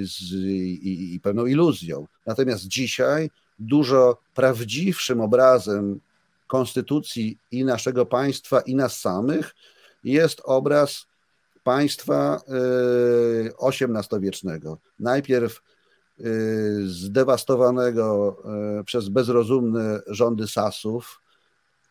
z, 0.03 0.33
i, 0.33 1.15
i 1.15 1.21
pewną 1.21 1.47
iluzją. 1.47 2.07
Natomiast 2.27 2.69
dzisiaj 2.69 3.31
dużo 3.59 4.19
prawdziwszym 4.35 5.21
obrazem 5.21 6.01
konstytucji 6.47 7.39
i 7.51 7.65
naszego 7.65 8.07
państwa, 8.07 8.61
i 8.61 8.75
nas 8.75 9.01
samych 9.01 9.55
jest 10.05 10.41
obraz 10.45 11.07
państwa 11.65 12.41
XVIII-wiecznego. 13.63 14.73
E, 14.73 14.89
Najpierw 14.99 15.63
e, 16.21 16.23
zdewastowanego 16.87 18.37
przez 18.87 19.09
bezrozumne 19.09 20.01
rządy 20.07 20.49
Sasów, 20.49 21.21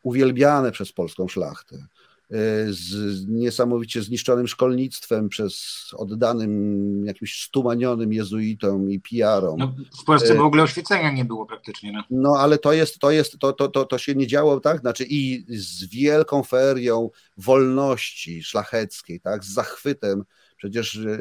uwielbiane 0.04 0.71
przez 0.71 0.91
polską 0.91 1.28
szlachtę, 1.28 1.76
e, 1.76 1.88
z 2.69 3.27
niesamowicie 3.27 4.01
zniszczonym 4.01 4.47
szkolnictwem 4.47 5.29
przez 5.29 5.85
oddanym 5.97 7.05
jakimś 7.05 7.43
stumanionym 7.43 8.13
jezuitom 8.13 8.91
i 8.91 8.99
PR-om. 8.99 9.59
No, 9.59 9.75
w 10.01 10.03
Polsce 10.03 10.35
w 10.35 10.41
ogóle 10.41 10.63
oświecenia 10.63 11.11
nie 11.11 11.25
było 11.25 11.45
praktycznie. 11.45 11.91
No, 11.91 12.03
no 12.09 12.33
ale 12.39 12.57
to 12.57 12.73
jest, 12.73 12.99
to 12.99 13.11
jest, 13.11 13.39
to, 13.39 13.53
to, 13.53 13.67
to, 13.67 13.85
to 13.85 13.97
się 13.97 14.15
nie 14.15 14.27
działo 14.27 14.59
tak, 14.59 14.79
znaczy 14.79 15.05
i 15.09 15.45
z 15.49 15.85
wielką 15.85 16.43
ferią 16.43 17.09
wolności 17.37 18.43
szlacheckiej, 18.43 19.19
tak, 19.19 19.43
z 19.43 19.53
zachwytem, 19.53 20.23
przecież 20.57 20.95
yy, 20.95 21.19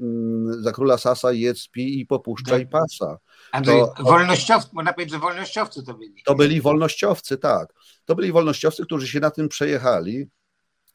yy, 0.00 0.62
za 0.62 0.72
króla 0.72 0.98
Sasa 0.98 1.32
jedz, 1.32 1.68
pi 1.68 2.00
i 2.00 2.06
popuszczaj 2.06 2.60
tak. 2.60 2.70
pasa. 2.70 3.18
Andrzej, 3.52 3.80
to, 3.96 4.02
wolnościowcy, 4.02 4.70
można 4.72 4.92
powiedzieć, 4.92 5.12
że 5.12 5.18
wolnościowcy 5.18 5.82
to 5.82 5.94
byli. 5.94 6.22
To 6.24 6.34
byli 6.34 6.60
wolnościowcy, 6.60 7.38
tak. 7.38 7.74
To 8.04 8.14
byli 8.14 8.32
wolnościowcy, 8.32 8.84
którzy 8.84 9.08
się 9.08 9.20
na 9.20 9.30
tym 9.30 9.48
przejechali, 9.48 10.26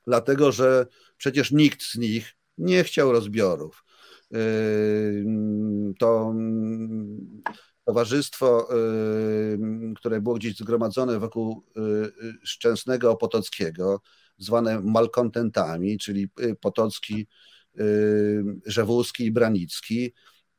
dlatego 0.07 0.51
że 0.51 0.85
przecież 1.17 1.51
nikt 1.51 1.83
z 1.83 1.95
nich 1.95 2.35
nie 2.57 2.83
chciał 2.83 3.11
rozbiorów. 3.11 3.83
To 5.99 6.31
mm, 6.31 7.43
towarzystwo, 7.85 8.69
które 9.95 10.21
było 10.21 10.35
gdzieś 10.35 10.57
zgromadzone 10.57 11.19
wokół 11.19 11.65
yy, 11.75 12.13
Szczęsnego 12.43 13.11
Opotockiego, 13.11 14.01
zwane 14.37 14.81
malkontentami, 14.81 15.97
czyli 15.97 16.29
Potocki, 16.61 17.27
Rzewuski 18.65 19.25
i 19.25 19.31
Branicki, 19.31 20.13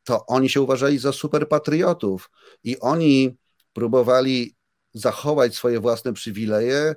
to 0.06 0.26
oni 0.26 0.48
się 0.48 0.60
uważali 0.60 0.98
za 0.98 1.12
superpatriotów 1.12 2.30
i 2.64 2.78
oni 2.80 3.36
próbowali 3.72 4.56
zachować 4.94 5.54
swoje 5.54 5.80
własne 5.80 6.12
przywileje 6.12 6.94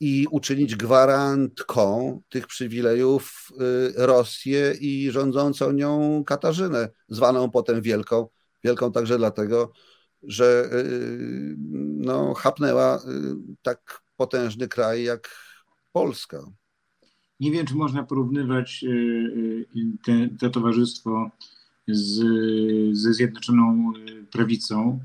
i 0.00 0.26
uczynić 0.30 0.76
gwarantką 0.76 2.20
tych 2.28 2.46
przywilejów 2.46 3.48
y, 3.50 4.06
Rosję 4.06 4.74
i 4.80 5.10
rządzącą 5.10 5.72
nią 5.72 6.24
Katarzynę, 6.24 6.88
zwaną 7.08 7.50
potem 7.50 7.82
Wielką. 7.82 8.28
Wielką 8.64 8.92
także 8.92 9.18
dlatego, 9.18 9.72
że 10.22 10.68
y, 10.72 11.54
no, 11.98 12.34
chapnęła 12.34 12.96
y, 12.96 13.00
tak 13.62 14.02
potężny 14.16 14.68
kraj 14.68 15.04
jak 15.04 15.30
Polska. 15.92 16.38
Nie 17.40 17.50
wiem, 17.50 17.66
czy 17.66 17.74
można 17.74 18.02
porównywać 18.02 18.84
te, 20.04 20.28
to 20.40 20.50
towarzystwo 20.50 21.30
z, 21.88 22.22
ze 22.92 23.14
Zjednoczoną 23.14 23.92
e, 23.96 24.24
Prawicą. 24.32 25.00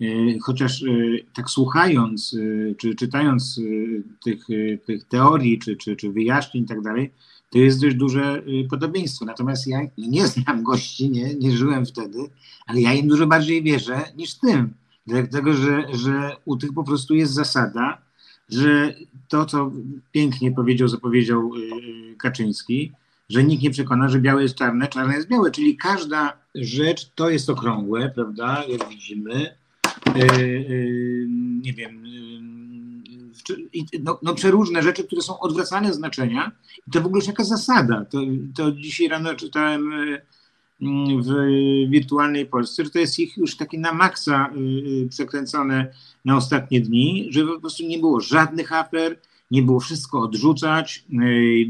E, 0.00 0.06
chociaż 0.40 0.82
e, 0.82 0.86
tak 1.34 1.50
słuchając, 1.50 2.36
czy 2.78 2.94
czytając 2.94 3.60
tych, 4.24 4.46
tych 4.84 5.04
teorii, 5.04 5.58
czy, 5.58 5.76
czy, 5.76 5.96
czy 5.96 6.12
wyjaśnień 6.12 6.64
i 6.64 6.66
tak 6.66 6.82
dalej, 6.82 7.10
to 7.50 7.58
jest 7.58 7.80
dość 7.80 7.96
duże 7.96 8.42
podobieństwo. 8.70 9.24
Natomiast 9.24 9.66
ja 9.66 9.80
nie 9.98 10.26
znam 10.26 10.62
gości, 10.62 11.10
nie, 11.10 11.34
nie 11.34 11.56
żyłem 11.56 11.86
wtedy, 11.86 12.18
ale 12.66 12.80
ja 12.80 12.94
im 12.94 13.08
dużo 13.08 13.26
bardziej 13.26 13.62
wierzę 13.62 14.04
niż 14.16 14.34
tym. 14.34 14.74
Dlatego, 15.06 15.52
że, 15.52 15.86
że 15.92 16.36
u 16.44 16.56
tych 16.56 16.72
po 16.72 16.84
prostu 16.84 17.14
jest 17.14 17.32
zasada, 17.32 17.98
że 18.48 18.94
to, 19.28 19.46
co 19.46 19.72
pięknie 20.12 20.52
powiedział, 20.52 20.88
zapowiedział 20.88 21.50
Kaczyński, 22.18 22.92
że 23.28 23.44
nikt 23.44 23.62
nie 23.62 23.70
przekona, 23.70 24.08
że 24.08 24.20
białe 24.20 24.42
jest 24.42 24.54
czarne, 24.54 24.88
czarne 24.88 25.14
jest 25.14 25.28
białe, 25.28 25.50
czyli 25.50 25.76
każda 25.76 26.32
rzecz 26.54 27.10
to 27.14 27.30
jest 27.30 27.50
okrągłe, 27.50 28.10
prawda, 28.14 28.64
jak 28.68 28.88
widzimy. 28.88 29.56
Yy, 30.14 30.64
yy, 30.68 31.26
nie 31.62 31.72
wiem, 31.72 32.06
yy, 32.06 34.00
no, 34.02 34.18
no, 34.22 34.34
przeróżne 34.34 34.82
rzeczy, 34.82 35.04
które 35.04 35.22
są 35.22 35.38
odwracane 35.38 35.94
znaczenia 35.94 36.52
i 36.88 36.90
to 36.90 37.00
w 37.00 37.06
ogóle 37.06 37.18
jest 37.18 37.28
jakaś 37.28 37.46
zasada. 37.46 38.04
To, 38.04 38.18
to 38.56 38.72
dzisiaj 38.72 39.08
rano 39.08 39.34
czytałem 39.34 39.92
w 41.22 41.30
wirtualnej 41.90 42.46
Polsce, 42.46 42.84
że 42.84 42.90
to 42.90 42.98
jest 42.98 43.18
ich 43.18 43.36
już 43.36 43.56
takie 43.56 43.78
na 43.78 43.92
maksa 43.92 44.50
przekręcone 45.10 45.94
na 46.24 46.36
ostatnie 46.36 46.80
dni, 46.80 47.28
że 47.30 47.46
po 47.46 47.60
prostu 47.60 47.86
nie 47.86 47.98
było 47.98 48.20
żadnych 48.20 48.72
afer, 48.72 49.16
nie 49.50 49.62
było 49.62 49.80
wszystko 49.80 50.20
odrzucać. 50.20 51.04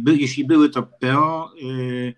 Y, 0.07 0.17
jeśli 0.17 0.45
były, 0.45 0.71
to 0.71 0.83
PO 0.83 1.53
y, 1.63 2.15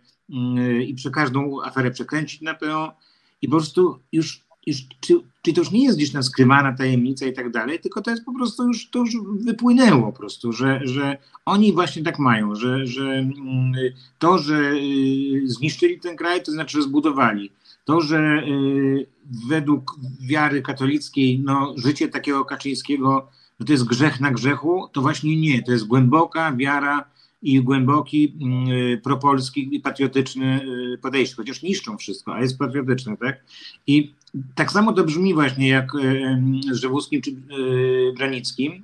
y, 0.58 0.84
i 0.84 0.94
przy 0.94 1.10
każdą 1.10 1.62
aferę 1.62 1.90
przekręcić 1.90 2.40
na 2.40 2.54
PO 2.54 2.96
i 3.42 3.48
po 3.48 3.56
prostu 3.56 3.98
już, 4.12 4.44
już 4.66 4.76
czy, 5.00 5.14
to 5.54 5.60
już 5.60 5.70
nie 5.70 5.84
jest 5.84 5.96
gdzieś 5.96 6.12
tam 6.12 6.22
skrywana 6.22 6.72
tajemnica 6.72 7.26
i 7.26 7.32
tak 7.32 7.50
dalej, 7.50 7.80
tylko 7.80 8.02
to 8.02 8.10
jest 8.10 8.24
po 8.24 8.34
prostu 8.34 8.66
już, 8.66 8.90
to 8.90 8.98
już 8.98 9.16
wypłynęło 9.44 10.12
po 10.12 10.18
prostu, 10.18 10.52
że, 10.52 10.80
że 10.84 11.18
oni 11.44 11.72
właśnie 11.72 12.02
tak 12.02 12.18
mają, 12.18 12.54
że, 12.54 12.86
że 12.86 13.30
to, 14.18 14.38
że 14.38 14.72
zniszczyli 15.44 16.00
ten 16.00 16.16
kraj, 16.16 16.42
to 16.42 16.52
znaczy, 16.52 16.76
że 16.76 16.82
zbudowali. 16.82 17.50
To, 17.84 18.00
że 18.00 18.42
według 19.48 19.96
wiary 20.20 20.62
katolickiej 20.62 21.40
no, 21.44 21.74
życie 21.76 22.08
takiego 22.08 22.44
Kaczyńskiego 22.44 23.28
że 23.60 23.66
to 23.66 23.72
jest 23.72 23.84
grzech 23.84 24.20
na 24.20 24.30
grzechu, 24.30 24.88
to 24.92 25.00
właśnie 25.00 25.36
nie. 25.36 25.62
To 25.62 25.72
jest 25.72 25.86
głęboka 25.86 26.52
wiara 26.52 27.04
i 27.42 27.62
głęboki, 27.62 28.34
mm, 28.40 29.00
propolski 29.00 29.76
i 29.76 29.80
patriotyczny 29.80 30.60
podejście, 31.02 31.36
chociaż 31.36 31.62
niszczą 31.62 31.98
wszystko, 31.98 32.34
a 32.34 32.40
jest 32.40 32.58
patriotyczne, 32.58 33.16
tak? 33.16 33.40
I 33.86 34.12
tak 34.54 34.72
samo 34.72 34.92
to 34.92 35.04
brzmi 35.04 35.34
właśnie 35.34 35.68
jak 35.68 35.92
z 36.70 36.76
Żewuskim 36.76 37.22
czy 37.22 37.30
Granickim, 38.16 38.82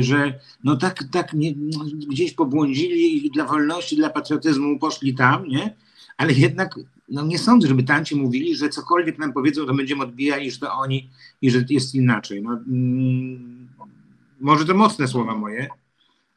że 0.00 0.40
no 0.64 0.76
tak, 0.76 1.04
tak 1.12 1.32
nie, 1.32 1.54
no, 1.56 1.84
gdzieś 2.08 2.32
pobłądzili 2.32 3.26
i 3.26 3.30
dla 3.30 3.44
wolności, 3.44 3.96
dla 3.96 4.10
patriotyzmu 4.10 4.78
poszli 4.78 5.14
tam, 5.14 5.48
nie? 5.48 5.74
Ale 6.16 6.32
jednak 6.32 6.78
no 7.08 7.26
nie 7.26 7.38
sądzę, 7.38 7.68
żeby 7.68 7.82
tamci 7.82 8.16
mówili, 8.16 8.56
że 8.56 8.68
cokolwiek 8.68 9.18
nam 9.18 9.32
powiedzą, 9.32 9.66
to 9.66 9.74
będziemy 9.74 10.02
odbijali, 10.02 10.50
że 10.50 10.58
to 10.58 10.72
oni 10.72 11.08
i 11.42 11.50
że 11.50 11.64
jest 11.70 11.94
inaczej. 11.94 12.42
No, 12.42 12.52
mm, 12.52 13.65
może 14.40 14.64
to 14.64 14.74
mocne 14.74 15.08
słowa 15.08 15.34
moje, 15.34 15.68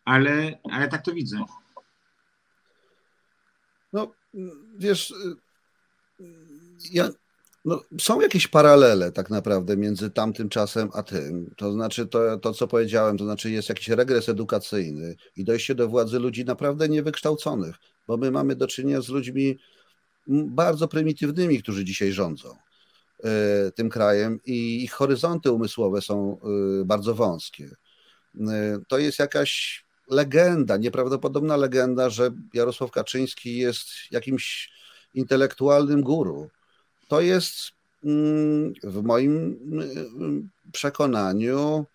ale, 0.05 0.59
ale 0.71 0.87
tak 0.87 1.05
to 1.05 1.13
widzę. 1.13 1.37
No, 3.93 4.11
wiesz, 4.77 5.13
ja, 6.91 7.09
no, 7.65 7.81
są 8.01 8.21
jakieś 8.21 8.47
paralele 8.47 9.11
tak 9.11 9.29
naprawdę 9.29 9.77
między 9.77 10.09
tamtym 10.09 10.49
czasem 10.49 10.89
a 10.93 11.03
tym. 11.03 11.53
To 11.57 11.71
znaczy, 11.71 12.07
to, 12.07 12.37
to 12.37 12.53
co 12.53 12.67
powiedziałem, 12.67 13.17
to 13.17 13.23
znaczy 13.23 13.51
jest 13.51 13.69
jakiś 13.69 13.89
regres 13.89 14.29
edukacyjny 14.29 15.15
i 15.35 15.43
dojście 15.43 15.75
do 15.75 15.87
władzy 15.87 16.19
ludzi 16.19 16.45
naprawdę 16.45 16.89
niewykształconych, 16.89 17.75
bo 18.07 18.17
my 18.17 18.31
mamy 18.31 18.55
do 18.55 18.67
czynienia 18.67 19.01
z 19.01 19.09
ludźmi 19.09 19.57
bardzo 20.27 20.87
prymitywnymi, 20.87 21.63
którzy 21.63 21.85
dzisiaj 21.85 22.11
rządzą 22.11 22.49
e, 23.23 23.71
tym 23.71 23.89
krajem 23.89 24.39
i 24.45 24.83
ich 24.83 24.91
horyzonty 24.91 25.51
umysłowe 25.51 26.01
są 26.01 26.37
e, 26.81 26.85
bardzo 26.85 27.15
wąskie. 27.15 27.69
E, 28.35 28.79
to 28.87 28.97
jest 28.97 29.19
jakaś 29.19 29.83
legenda, 30.07 30.77
nieprawdopodobna 30.77 31.57
legenda, 31.57 32.09
że 32.09 32.31
Jarosław 32.53 32.91
Kaczyński 32.91 33.57
jest 33.57 33.87
jakimś 34.11 34.71
intelektualnym 35.13 36.01
guru. 36.01 36.49
To 37.07 37.21
jest 37.21 37.55
mm, 38.03 38.73
w 38.83 39.03
moim 39.03 39.59
przekonaniu 40.71 41.85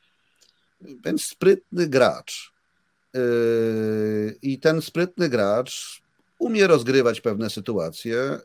ten 1.03 1.19
sprytny 1.19 1.87
gracz. 1.87 2.55
I 4.43 4.61
ten 4.61 4.83
sprytny 4.83 5.29
gracz 5.29 6.03
umie 6.39 6.67
rozgrywać 6.67 7.21
pewne 7.21 7.51
sytuacje 7.51 8.39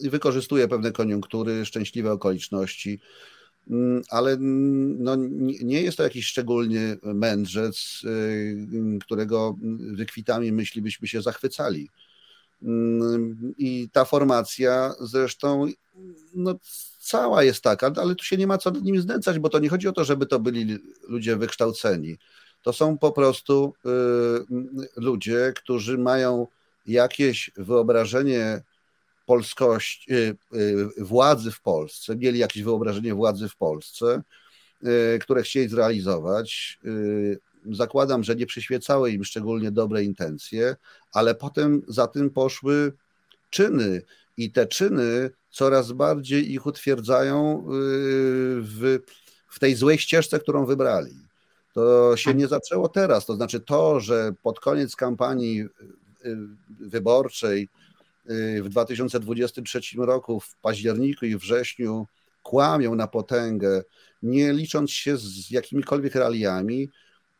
wykorzystuje 0.00 0.68
pewne 0.68 0.92
koniunktury, 0.92 1.66
szczęśliwe 1.66 2.12
okoliczności, 2.12 3.00
ale 4.10 4.36
no, 4.40 5.16
nie 5.62 5.82
jest 5.82 5.96
to 5.96 6.02
jakiś 6.02 6.26
szczególnie 6.26 6.96
mędrzec, 7.02 8.02
y, 8.04 8.98
którego 9.00 9.56
wykwitami 9.78 10.52
myśli 10.52 10.82
byśmy 10.82 11.08
się 11.08 11.22
zachwycali. 11.22 11.88
Mm, 12.62 13.54
I 13.58 13.88
ta 13.92 14.04
formacja 14.04 14.94
zresztą 15.00 15.66
no, 16.34 16.54
cała 16.98 17.42
jest 17.42 17.62
taka, 17.62 17.92
ale 17.96 18.14
tu 18.14 18.24
się 18.24 18.36
nie 18.36 18.46
ma 18.46 18.58
co 18.58 18.70
nad 18.70 18.82
nim 18.82 19.00
znęcać, 19.00 19.38
bo 19.38 19.48
to 19.48 19.58
nie 19.58 19.68
chodzi 19.68 19.88
o 19.88 19.92
to, 19.92 20.04
żeby 20.04 20.26
to 20.26 20.40
byli 20.40 20.78
ludzie 21.08 21.36
wykształceni. 21.36 22.16
To 22.62 22.72
są 22.72 22.98
po 22.98 23.12
prostu 23.12 23.74
y, 23.86 23.88
ludzie, 24.96 25.52
którzy 25.56 25.98
mają 25.98 26.46
jakieś 26.86 27.50
wyobrażenie 27.56 28.62
polskości, 29.26 30.12
y, 30.12 30.36
y, 30.54 31.04
władzy 31.04 31.50
w 31.50 31.60
Polsce, 31.60 32.16
mieli 32.16 32.38
jakieś 32.38 32.62
wyobrażenie 32.62 33.14
władzy 33.14 33.48
w 33.48 33.56
Polsce, 33.56 34.22
które 35.20 35.42
chcieli 35.42 35.68
zrealizować. 35.68 36.78
Zakładam, 37.72 38.24
że 38.24 38.36
nie 38.36 38.46
przyświecały 38.46 39.10
im 39.10 39.24
szczególnie 39.24 39.70
dobre 39.70 40.04
intencje, 40.04 40.76
ale 41.12 41.34
potem 41.34 41.82
za 41.88 42.06
tym 42.06 42.30
poszły 42.30 42.92
czyny 43.50 44.02
i 44.36 44.52
te 44.52 44.66
czyny 44.66 45.30
coraz 45.50 45.92
bardziej 45.92 46.52
ich 46.52 46.66
utwierdzają 46.66 47.64
w, 48.60 48.98
w 49.48 49.58
tej 49.58 49.74
złej 49.74 49.98
ścieżce, 49.98 50.40
którą 50.40 50.66
wybrali. 50.66 51.24
To 51.74 52.16
się 52.16 52.34
nie 52.34 52.48
zaczęło 52.48 52.88
teraz. 52.88 53.26
To 53.26 53.34
znaczy 53.34 53.60
to, 53.60 54.00
że 54.00 54.32
pod 54.42 54.60
koniec 54.60 54.96
kampanii 54.96 55.60
y, 55.60 55.68
y, 56.28 56.36
wyborczej 56.80 57.62
y, 57.62 57.68
w 58.62 58.68
2023 58.68 59.80
roku, 59.96 60.40
w 60.40 60.56
październiku 60.56 61.26
i 61.26 61.36
wrześniu 61.36 62.06
kłamią 62.42 62.94
na 62.94 63.06
potęgę, 63.06 63.82
nie 64.22 64.52
licząc 64.52 64.90
się 64.90 65.16
z 65.16 65.50
jakimikolwiek 65.50 66.14
realiami, 66.14 66.88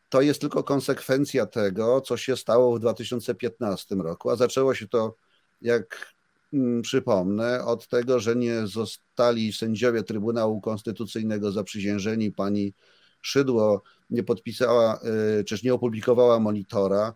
to 0.09 0.21
jest 0.21 0.41
tylko 0.41 0.63
konsekwencja 0.63 1.45
tego, 1.45 2.01
co 2.01 2.17
się 2.17 2.37
stało 2.37 2.75
w 2.75 2.79
2015 2.79 3.95
roku, 3.95 4.29
a 4.29 4.35
zaczęło 4.35 4.75
się 4.75 4.87
to, 4.87 5.15
jak 5.61 6.13
mm, 6.53 6.81
przypomnę, 6.81 7.65
od 7.65 7.87
tego, 7.87 8.19
że 8.19 8.35
nie 8.35 8.67
zostali 8.67 9.53
sędziowie 9.53 10.03
Trybunału 10.03 10.61
Konstytucyjnego 10.61 11.51
zaprzysiężeni 11.51 12.31
pani 12.31 12.73
Szydło 13.21 13.83
nie 14.09 14.23
podpisała, 14.23 14.99
y, 15.39 15.43
czy 15.43 15.55
nie 15.63 15.73
opublikowała 15.73 16.39
monitora. 16.39 17.13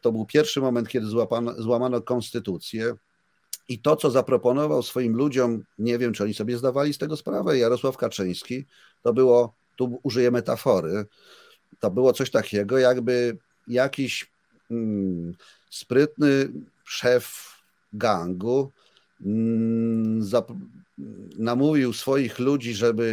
To 0.00 0.12
był 0.12 0.26
pierwszy 0.26 0.60
moment, 0.60 0.88
kiedy 0.88 1.06
złapano, 1.06 1.62
złamano 1.62 2.00
konstytucję. 2.00 2.94
I 3.68 3.78
to, 3.78 3.96
co 3.96 4.10
zaproponował 4.10 4.82
swoim 4.82 5.16
ludziom, 5.16 5.62
nie 5.78 5.98
wiem, 5.98 6.12
czy 6.12 6.24
oni 6.24 6.34
sobie 6.34 6.58
zdawali 6.58 6.94
z 6.94 6.98
tego 6.98 7.16
sprawę, 7.16 7.58
Jarosław 7.58 7.96
Kaczyński, 7.96 8.64
to 9.02 9.12
było, 9.12 9.54
tu 9.76 10.00
użyję 10.02 10.30
metafory, 10.30 11.06
to 11.80 11.90
było 11.90 12.12
coś 12.12 12.30
takiego, 12.30 12.78
jakby 12.78 13.38
jakiś 13.68 14.30
mm, 14.70 15.34
sprytny 15.70 16.48
szef 16.84 17.54
gangu 17.92 18.70
mm, 19.20 20.22
namówił 21.38 21.92
swoich 21.92 22.38
ludzi, 22.38 22.74
żeby 22.74 23.04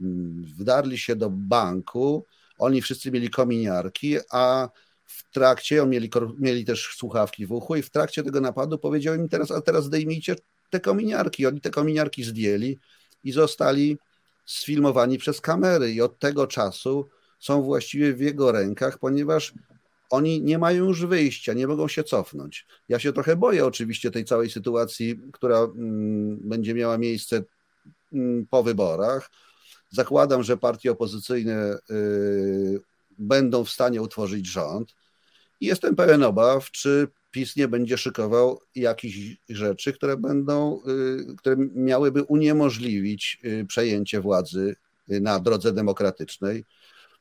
mm, 0.00 0.44
wdarli 0.58 0.98
się 0.98 1.16
do 1.16 1.30
banku. 1.30 2.24
Oni 2.58 2.82
wszyscy 2.82 3.10
mieli 3.10 3.30
kominiarki, 3.30 4.16
a 4.30 4.68
w 5.12 5.30
trakcie, 5.30 5.86
mieli, 5.86 6.10
mieli 6.38 6.64
też 6.64 6.94
słuchawki 6.96 7.46
w 7.46 7.52
uchu 7.52 7.76
i 7.76 7.82
w 7.82 7.90
trakcie 7.90 8.22
tego 8.22 8.40
napadu 8.40 8.78
powiedział 8.78 9.14
im 9.14 9.28
teraz, 9.28 9.50
a 9.50 9.60
teraz 9.60 9.84
zdejmijcie 9.84 10.36
te 10.70 10.80
kominiarki. 10.80 11.46
Oni 11.46 11.60
te 11.60 11.70
kominiarki 11.70 12.24
zdjęli 12.24 12.78
i 13.24 13.32
zostali 13.32 13.98
sfilmowani 14.46 15.18
przez 15.18 15.40
kamery 15.40 15.92
i 15.92 16.00
od 16.00 16.18
tego 16.18 16.46
czasu 16.46 17.08
są 17.38 17.62
właściwie 17.62 18.14
w 18.14 18.20
jego 18.20 18.52
rękach, 18.52 18.98
ponieważ 18.98 19.54
oni 20.10 20.42
nie 20.42 20.58
mają 20.58 20.84
już 20.84 21.06
wyjścia, 21.06 21.52
nie 21.52 21.66
mogą 21.66 21.88
się 21.88 22.04
cofnąć. 22.04 22.66
Ja 22.88 22.98
się 22.98 23.12
trochę 23.12 23.36
boję 23.36 23.66
oczywiście 23.66 24.10
tej 24.10 24.24
całej 24.24 24.50
sytuacji, 24.50 25.20
która 25.32 25.58
mm, 25.58 26.38
będzie 26.48 26.74
miała 26.74 26.98
miejsce 26.98 27.42
mm, 28.12 28.46
po 28.46 28.62
wyborach. 28.62 29.30
Zakładam, 29.90 30.42
że 30.42 30.56
partie 30.56 30.92
opozycyjne 30.92 31.78
y, 31.90 32.80
będą 33.18 33.64
w 33.64 33.70
stanie 33.70 34.02
utworzyć 34.02 34.46
rząd 34.46 34.94
jestem 35.66 35.96
pełen 35.96 36.22
obaw, 36.22 36.70
czy 36.70 37.08
PiS 37.30 37.56
nie 37.56 37.68
będzie 37.68 37.98
szykował 37.98 38.60
jakichś 38.74 39.18
rzeczy, 39.48 39.92
które 39.92 40.16
będą, 40.16 40.80
y, 41.30 41.36
które 41.36 41.56
miałyby 41.74 42.22
uniemożliwić 42.22 43.40
y, 43.44 43.64
przejęcie 43.68 44.20
władzy 44.20 44.76
na 45.08 45.40
drodze 45.40 45.72
demokratycznej 45.72 46.64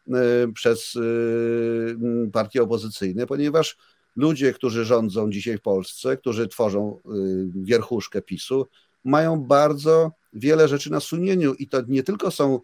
Y, 0.07 0.53
przez 0.53 0.95
y, 0.95 1.97
partie 2.33 2.63
opozycyjne, 2.63 3.27
ponieważ 3.27 3.77
ludzie, 4.15 4.53
którzy 4.53 4.85
rządzą 4.85 5.31
dzisiaj 5.31 5.57
w 5.57 5.61
Polsce, 5.61 6.17
którzy 6.17 6.47
tworzą 6.47 6.99
y, 6.99 7.63
wierchuszkę 7.63 8.21
PiSu, 8.21 8.67
mają 9.03 9.41
bardzo 9.41 10.11
wiele 10.33 10.67
rzeczy 10.67 10.91
na 10.91 10.99
sumieniu 10.99 11.53
i 11.53 11.67
to 11.67 11.81
nie 11.87 12.03
tylko 12.03 12.31
są 12.31 12.59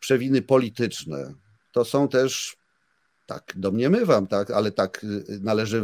przewiny 0.00 0.42
polityczne, 0.42 1.34
to 1.72 1.84
są 1.84 2.08
też, 2.08 2.56
tak 3.26 3.52
domniemywam, 3.56 4.26
tak, 4.26 4.50
ale 4.50 4.72
tak 4.72 5.06
należy 5.40 5.82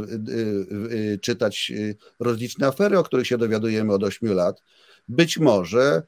czytać 1.23 1.73
rozliczne 2.21 2.67
afery, 2.67 2.99
o 2.99 3.03
których 3.03 3.27
się 3.27 3.39
dowiadujemy 3.39 3.93
od 3.93 4.05
8 4.05 4.33
lat. 4.33 4.63
Być 5.09 5.39
może 5.39 6.03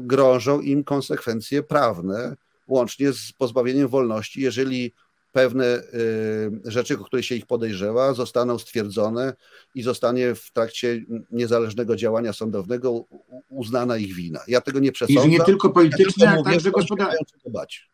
grążą 0.00 0.60
im 0.60 0.84
konsekwencje 0.84 1.62
prawne, 1.62 2.36
łącznie 2.68 3.12
z 3.12 3.32
pozbawieniem 3.32 3.88
wolności, 3.88 4.40
jeżeli 4.40 4.92
pewne 5.32 5.64
y, 5.64 6.50
rzeczy, 6.64 6.98
o 6.98 7.04
które 7.04 7.22
się 7.22 7.34
ich 7.34 7.46
podejrzewa, 7.46 8.14
zostaną 8.14 8.58
stwierdzone 8.58 9.34
i 9.74 9.82
zostanie 9.82 10.34
w 10.34 10.52
trakcie 10.52 11.04
niezależnego 11.30 11.96
działania 11.96 12.32
sądownego 12.32 13.04
uznana 13.48 13.96
ich 13.96 14.14
wina. 14.14 14.40
Ja 14.48 14.60
tego 14.60 14.78
nie 14.80 14.92
przesądzam. 14.92 15.28
I 15.28 15.32
że 15.32 15.38
nie 15.38 15.44
tylko 15.44 15.70
polityczne, 15.70 16.30
ale 16.30 16.42
także 16.42 16.70
gospodarcze. 16.70 17.86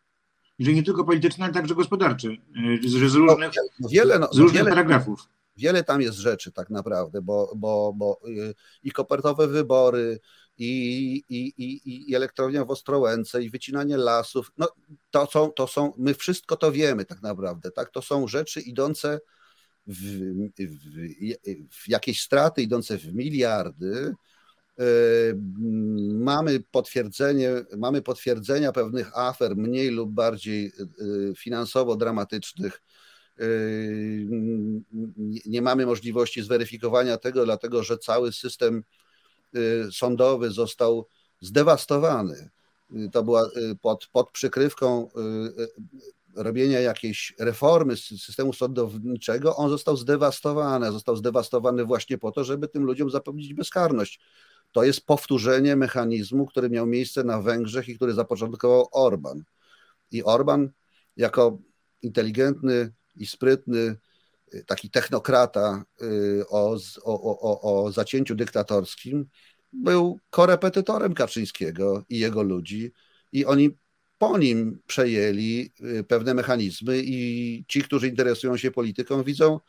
Że 0.59 0.73
nie 0.73 0.83
tylko 0.83 1.03
polityczne, 1.03 1.45
ale 1.45 1.53
także 1.53 1.75
gospodarcze. 1.75 2.27
Y, 2.27 2.89
że 2.89 3.09
z 3.09 3.15
różnych, 3.15 3.51
no, 3.79 3.89
wiele, 3.89 4.19
no, 4.19 4.27
z 4.31 4.37
różnych 4.37 4.63
wiele, 4.63 4.69
paragrafów. 4.69 5.29
Wiele 5.57 5.83
tam 5.83 6.01
jest 6.01 6.17
rzeczy 6.17 6.51
tak 6.51 6.69
naprawdę, 6.69 7.21
bo, 7.21 7.53
bo, 7.55 7.93
bo 7.95 8.19
y, 8.27 8.55
i 8.83 8.91
kopertowe 8.91 9.47
wybory, 9.47 10.19
i, 10.57 11.23
i, 11.29 11.53
i, 11.57 12.11
i 12.11 12.15
elektrownia 12.15 12.65
w 12.65 12.71
Ostrołęce, 12.71 13.43
i 13.43 13.49
wycinanie 13.49 13.97
lasów. 13.97 14.51
No, 14.57 14.67
to 15.11 15.25
są, 15.25 15.51
to 15.51 15.67
są, 15.67 15.93
my 15.97 16.13
wszystko 16.13 16.55
to 16.55 16.71
wiemy 16.71 17.05
tak 17.05 17.21
naprawdę, 17.21 17.71
tak? 17.71 17.89
To 17.89 18.01
są 18.01 18.27
rzeczy 18.27 18.61
idące 18.61 19.19
w, 19.87 20.19
w, 20.59 21.67
w 21.69 21.89
jakieś 21.89 22.21
straty, 22.21 22.61
idące 22.61 22.97
w 22.97 23.15
miliardy. 23.15 24.13
E, 24.79 24.83
mamy 26.13 26.59
potwierdzenie, 26.71 27.51
mamy 27.77 28.01
potwierdzenia 28.01 28.71
pewnych 28.71 29.17
afer, 29.17 29.55
mniej 29.55 29.89
lub 29.89 30.11
bardziej 30.11 30.71
finansowo 31.37 31.95
dramatycznych. 31.95 32.81
Nie 35.45 35.61
mamy 35.61 35.85
możliwości 35.85 36.43
zweryfikowania 36.43 37.17
tego, 37.17 37.45
dlatego 37.45 37.83
że 37.83 37.97
cały 37.97 38.31
system 38.31 38.83
sądowy 39.91 40.51
został 40.51 41.07
zdewastowany. 41.41 42.49
To 43.11 43.23
była 43.23 43.49
pod, 43.81 44.07
pod 44.07 44.31
przykrywką 44.31 45.09
robienia 46.35 46.79
jakiejś 46.79 47.33
reformy 47.39 47.97
systemu 47.97 48.53
sądowniczego, 48.53 49.55
on 49.55 49.69
został 49.69 49.97
zdewastowany. 49.97 50.91
Został 50.91 51.15
zdewastowany 51.15 51.85
właśnie 51.85 52.17
po 52.17 52.31
to, 52.31 52.43
żeby 52.43 52.67
tym 52.67 52.83
ludziom 52.83 53.09
zapewnić 53.09 53.53
bezkarność. 53.53 54.19
To 54.73 54.83
jest 54.83 55.05
powtórzenie 55.05 55.75
mechanizmu, 55.75 56.45
który 56.45 56.69
miał 56.69 56.85
miejsce 56.87 57.23
na 57.23 57.41
Węgrzech 57.41 57.89
i 57.89 57.95
który 57.95 58.13
zapoczątkował 58.13 58.87
Orban. 58.91 59.43
I 60.11 60.23
Orban, 60.23 60.69
jako 61.17 61.57
inteligentny 62.01 62.93
i 63.15 63.25
sprytny, 63.25 63.95
taki 64.65 64.89
technokrata 64.89 65.83
o, 66.49 66.77
o, 67.03 67.39
o, 67.39 67.85
o 67.85 67.91
zacięciu 67.91 68.35
dyktatorskim, 68.35 69.25
był 69.73 70.19
korepetytorem 70.29 71.13
Kaczyńskiego 71.13 72.03
i 72.09 72.19
jego 72.19 72.43
ludzi, 72.43 72.91
i 73.31 73.45
oni 73.45 73.77
po 74.17 74.37
nim 74.37 74.79
przejęli 74.87 75.71
y, 75.99 76.03
pewne 76.03 76.33
mechanizmy, 76.33 77.01
i 77.03 77.65
ci, 77.67 77.83
którzy 77.83 78.07
interesują 78.07 78.57
się 78.57 78.71
polityką, 78.71 79.23
widzą, 79.23 79.59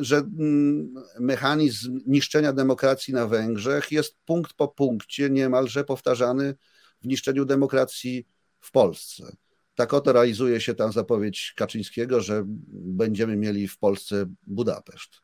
że 0.00 0.16
mm, 0.16 0.94
mechanizm 1.20 2.00
niszczenia 2.06 2.52
demokracji 2.52 3.14
na 3.14 3.26
Węgrzech 3.26 3.92
jest 3.92 4.16
punkt 4.26 4.52
po 4.52 4.68
punkcie 4.68 5.30
niemalże 5.30 5.84
powtarzany 5.84 6.54
w 7.02 7.06
niszczeniu 7.06 7.44
demokracji 7.44 8.26
w 8.60 8.70
Polsce. 8.70 9.36
Tak 9.74 9.94
oto 9.94 10.12
realizuje 10.12 10.60
się 10.60 10.74
tam 10.74 10.92
zapowiedź 10.92 11.54
Kaczyńskiego, 11.56 12.20
że 12.20 12.42
będziemy 12.72 13.36
mieli 13.36 13.68
w 13.68 13.78
Polsce 13.78 14.26
Budapeszt. 14.46 15.22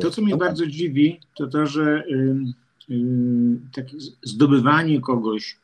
To, 0.00 0.10
co 0.10 0.22
mnie 0.22 0.32
no, 0.32 0.36
bardzo 0.36 0.66
dziwi, 0.66 1.20
to 1.36 1.46
to, 1.46 1.66
że 1.66 2.04
takie 3.72 3.96
zdobywanie 4.22 5.00
kogoś, 5.00 5.56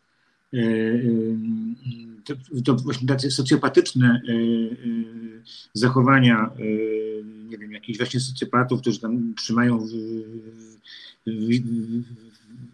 y, 0.54 0.58
y, 0.58 1.36
to, 2.24 2.34
to, 2.64 2.74
właśnie 2.74 3.08
takie 3.08 3.30
socjopatyczne 3.30 4.20
y, 4.28 5.42
zachowania, 5.72 6.50
nie 7.54 7.58
wiem, 7.58 7.72
jakichś 7.72 7.98
właśnie 7.98 8.20
socjopatów, 8.20 8.80
którzy 8.80 9.00
tam 9.00 9.34
trzymają, 9.34 9.88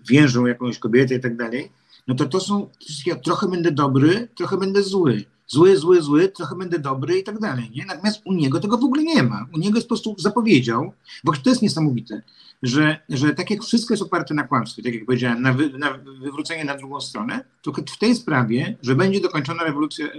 więżą 0.09 0.47
jakąś 0.47 0.79
kobietę 0.79 1.15
i 1.15 1.21
tak 1.21 1.37
dalej, 1.37 1.71
no 2.09 2.15
to 2.15 2.27
to 2.27 2.41
są, 2.41 2.71
ja 3.07 3.17
trochę 3.17 3.49
będę 3.49 3.73
dobry, 3.73 4.29
trochę 4.35 4.57
będę 4.57 4.83
zły 4.83 5.25
zły, 5.51 5.77
zły, 5.77 6.03
zły, 6.03 6.29
trochę 6.29 6.57
będę 6.57 6.79
dobry 6.79 7.19
i 7.19 7.23
tak 7.23 7.39
dalej. 7.39 7.71
Nie? 7.75 7.85
Natomiast 7.87 8.21
u 8.25 8.33
niego 8.33 8.61
tego 8.61 8.79
w 8.79 8.85
ogóle 8.85 9.03
nie 9.03 9.23
ma. 9.23 9.47
U 9.55 9.59
niego 9.59 9.77
jest 9.77 9.89
po 9.89 9.95
prostu 9.95 10.15
zapowiedział, 10.19 10.93
bo 11.25 11.33
to 11.33 11.51
jest 11.51 11.63
niesamowite, 11.63 12.23
że, 12.63 13.01
że 13.09 13.35
tak 13.35 13.51
jak 13.51 13.63
wszystko 13.63 13.95
jest 13.95 14.03
oparte 14.03 14.35
na 14.35 14.43
kłamstwie, 14.43 14.83
tak 14.83 14.95
jak 14.95 15.05
powiedziałem, 15.05 15.43
na, 15.43 15.53
wy, 15.53 15.79
na 15.79 15.99
wywrócenie 16.23 16.65
na 16.65 16.77
drugą 16.77 17.01
stronę, 17.01 17.45
to 17.63 17.73
w 17.73 17.99
tej 17.99 18.15
sprawie, 18.15 18.77
że 18.83 18.95
będzie 18.95 19.21
dokończona 19.21 19.65
rewolucja 19.65 20.07
e, 20.07 20.11
e, 20.11 20.15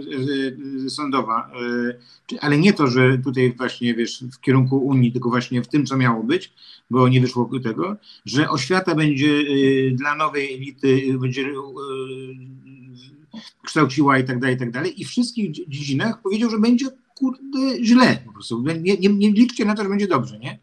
e, 0.86 0.90
sądowa, 0.90 1.52
ale 2.42 2.58
nie 2.58 2.74
to, 2.74 2.88
że 2.88 3.18
tutaj 3.18 3.54
właśnie, 3.58 3.96
wiesz, 3.96 4.24
w 4.34 4.40
kierunku 4.40 4.78
Unii, 4.78 5.12
tylko 5.12 5.30
właśnie 5.30 5.62
w 5.62 5.68
tym, 5.68 5.86
co 5.86 5.98
miało 5.98 6.24
być, 6.24 6.54
bo 6.90 7.08
nie 7.08 7.22
wyszło 7.22 7.50
tego, 7.64 7.96
że 8.26 8.50
oświata 8.50 8.96
będzie 8.96 9.44
dla 9.94 10.16
nowej 10.16 10.54
elity, 10.54 11.18
będzie 11.20 11.46
kształciła 13.64 14.20
i 14.20 14.24
tak 14.24 14.40
dalej, 14.40 14.56
i 14.56 14.60
tak 14.60 14.72
dalej. 14.72 15.02
I 15.02 15.06
w 15.06 15.10
wszystkich 15.10 15.52
dziedzinach 15.52 16.22
powiedział, 16.22 16.50
że 16.50 16.60
będzie 16.60 16.86
kurde 17.16 17.84
źle 17.84 18.18
po 18.26 18.34
prostu. 18.34 18.64
Nie, 18.82 18.98
nie, 18.98 19.10
nie 19.10 19.32
liczcie 19.32 19.66
na 19.66 19.76
to, 19.76 19.84
że 19.84 19.90
będzie 19.90 20.08
dobrze, 20.08 20.40
nie? 20.40 20.60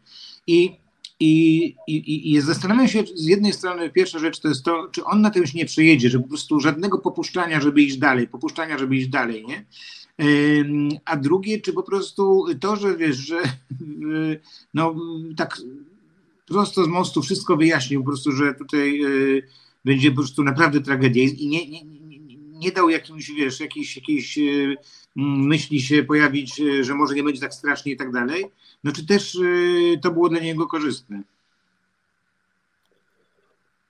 I, 0.47 0.75
i, 1.19 1.75
i, 1.87 2.33
I 2.33 2.41
zastanawiam 2.41 2.87
się 2.87 3.03
z 3.15 3.25
jednej 3.25 3.53
strony, 3.53 3.89
pierwsza 3.89 4.19
rzecz 4.19 4.39
to 4.39 4.47
jest 4.47 4.63
to, 4.63 4.87
czy 4.91 5.03
on 5.03 5.21
na 5.21 5.29
tym 5.29 5.47
się 5.47 5.57
nie 5.57 5.65
przejedzie, 5.65 6.09
że 6.09 6.19
po 6.19 6.27
prostu 6.27 6.59
żadnego 6.59 6.99
popuszczania, 6.99 7.61
żeby 7.61 7.81
iść 7.81 7.97
dalej, 7.97 8.27
popuszczania, 8.27 8.77
żeby 8.77 8.95
iść 8.95 9.07
dalej, 9.07 9.45
nie? 9.47 9.65
A 11.05 11.17
drugie, 11.17 11.61
czy 11.61 11.73
po 11.73 11.83
prostu 11.83 12.45
to, 12.59 12.75
że 12.75 12.97
wiesz, 12.97 13.17
że 13.17 13.41
no 14.73 14.95
tak 15.37 15.61
prosto 16.45 16.83
z 16.83 16.87
mostu 16.87 17.21
wszystko 17.21 17.57
wyjaśnił, 17.57 18.01
po 18.01 18.07
prostu, 18.07 18.31
że 18.31 18.53
tutaj 18.53 19.01
e, 19.01 19.07
będzie 19.85 20.09
po 20.09 20.17
prostu 20.17 20.43
naprawdę 20.43 20.81
tragedia 20.81 21.23
i 21.23 21.47
nie, 21.47 21.69
nie, 21.69 21.83
nie 22.59 22.71
dał 22.71 22.89
jakimś, 22.89 23.31
wiesz, 23.31 23.59
jakiejś, 23.59 23.95
jakiejś 23.95 24.37
e, 24.37 24.41
myśli 25.15 25.81
się 25.81 26.03
pojawić, 26.03 26.61
e, 26.61 26.83
że 26.83 26.95
może 26.95 27.15
nie 27.15 27.23
będzie 27.23 27.41
tak 27.41 27.53
strasznie 27.53 27.91
i 27.91 27.97
tak 27.97 28.11
dalej, 28.11 28.45
no 28.83 28.91
czy 28.91 29.05
też 29.05 29.35
e, 29.35 29.39
to 30.01 30.11
było 30.11 30.29
dla 30.29 30.39
niego 30.39 30.67
korzystne? 30.67 31.21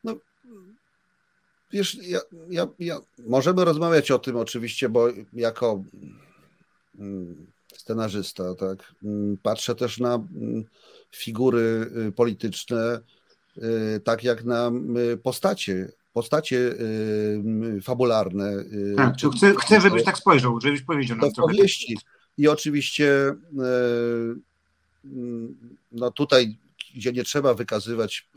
No, 0.04 0.16
wiesz, 1.72 1.98
ja, 2.02 2.20
ja, 2.50 2.68
ja, 2.80 3.00
możemy 3.28 3.66
rozmawiać 3.66 4.12
o 4.12 4.20
tym 4.20 4.36
oczywiście, 4.36 4.90
bo 4.90 5.08
jako 5.34 5.84
mm, 7.00 7.48
scenarzysta, 7.76 8.56
tak, 8.56 8.94
mm, 9.04 9.38
patrzę 9.44 9.76
też 9.76 10.00
na 10.00 10.16
mm, 10.16 10.64
figury 11.16 11.92
polityczne, 12.16 13.00
tak 14.04 14.24
jak 14.24 14.44
na 14.44 14.72
postacie 15.24 15.92
postacie 16.20 16.58
y, 16.58 17.82
fabularne. 17.84 18.52
Y, 18.52 18.94
tak, 18.98 19.16
czy, 19.18 19.30
chcę, 19.30 19.56
chcę, 19.56 19.82
żebyś 19.82 20.04
tak 20.04 20.18
spojrzał, 20.18 20.62
żebyś 20.62 20.82
powiedział 20.82 21.18
nam 21.18 21.32
trochę. 21.32 21.54
powieści. 21.54 21.98
I 22.38 22.48
oczywiście 22.48 23.30
y, 23.30 23.36
no 25.92 26.12
tutaj, 26.12 26.58
gdzie 26.96 27.12
nie 27.12 27.24
trzeba 27.24 27.54
wykazywać 27.54 28.30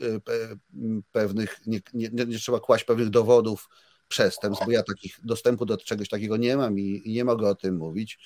pewnych, 1.13 1.61
nie, 1.67 1.81
nie, 1.95 2.09
nie 2.27 2.39
trzeba 2.39 2.61
kłaść 2.61 2.85
pewnych 2.85 3.11
dowodów 3.11 3.69
przestępstw, 4.09 4.67
bo 4.67 4.73
ja 4.73 4.83
takich 4.83 5.19
dostępu 5.25 5.67
do 5.67 5.77
czegoś 5.77 6.09
takiego 6.09 6.37
nie 6.37 6.57
mam 6.57 6.79
i, 6.79 7.03
i 7.05 7.13
nie 7.13 7.25
mogę 7.25 7.49
o 7.49 7.55
tym 7.55 7.77
mówić, 7.77 8.19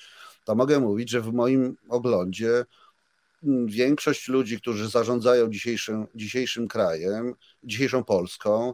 to 0.43 0.55
mogę 0.55 0.79
mówić, 0.79 1.09
że 1.09 1.21
w 1.21 1.33
moim 1.33 1.75
oglądzie 1.89 2.65
większość 3.65 4.27
ludzi, 4.27 4.57
którzy 4.57 4.89
zarządzają 4.89 5.49
dzisiejszym, 5.49 6.07
dzisiejszym 6.15 6.67
krajem, 6.67 7.33
dzisiejszą 7.63 8.03
Polską, 8.03 8.73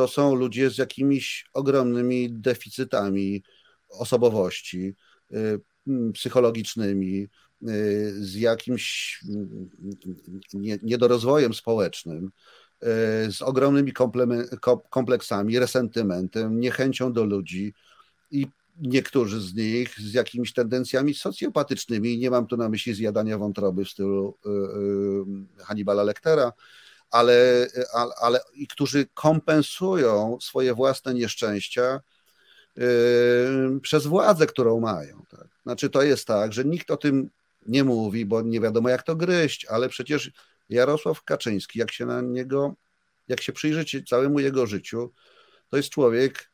to 0.00 0.08
są 0.08 0.34
ludzie 0.34 0.70
z 0.70 0.78
jakimiś 0.78 1.46
ogromnymi 1.52 2.32
deficytami 2.32 3.42
osobowości 3.88 4.94
y, 5.32 5.60
psychologicznymi, 6.12 7.28
y, 7.62 8.24
z 8.24 8.34
jakimś 8.34 9.20
niedorozwojem 10.82 11.54
społecznym, 11.54 12.24
y, 12.26 13.32
z 13.32 13.42
ogromnymi 13.42 13.92
kompleksami, 14.90 15.58
resentymentem, 15.58 16.60
niechęcią 16.60 17.12
do 17.12 17.24
ludzi 17.24 17.74
i 18.30 18.46
niektórzy 18.80 19.40
z 19.40 19.54
nich 19.54 20.00
z 20.00 20.12
jakimiś 20.12 20.52
tendencjami 20.52 21.14
socjopatycznymi. 21.14 22.18
Nie 22.18 22.30
mam 22.30 22.46
tu 22.46 22.56
na 22.56 22.68
myśli 22.68 22.94
zjadania 22.94 23.38
wątroby 23.38 23.84
w 23.84 23.90
stylu 23.90 24.38
Hannibala 25.58 26.02
Lectera, 26.02 26.52
ale, 27.10 27.66
ale, 27.92 28.12
ale 28.20 28.40
i 28.54 28.66
którzy 28.66 29.06
kompensują 29.14 30.38
swoje 30.40 30.74
własne 30.74 31.14
nieszczęścia 31.14 32.00
yy, 32.76 32.84
przez 33.82 34.06
władzę, 34.06 34.46
którą 34.46 34.80
mają. 34.80 35.24
Tak? 35.30 35.48
Znaczy 35.62 35.90
to 35.90 36.02
jest 36.02 36.26
tak, 36.26 36.52
że 36.52 36.64
nikt 36.64 36.90
o 36.90 36.96
tym 36.96 37.30
nie 37.66 37.84
mówi, 37.84 38.26
bo 38.26 38.42
nie 38.42 38.60
wiadomo 38.60 38.88
jak 38.88 39.02
to 39.02 39.16
gryźć, 39.16 39.64
ale 39.64 39.88
przecież 39.88 40.30
Jarosław 40.68 41.22
Kaczyński, 41.22 41.78
jak 41.78 41.92
się 41.92 42.06
na 42.06 42.20
niego, 42.20 42.74
jak 43.28 43.42
się 43.42 43.52
przyjrzeć 43.52 43.96
całemu 44.08 44.40
jego 44.40 44.66
życiu, 44.66 45.12
to 45.70 45.76
jest 45.76 45.88
człowiek 45.88 46.50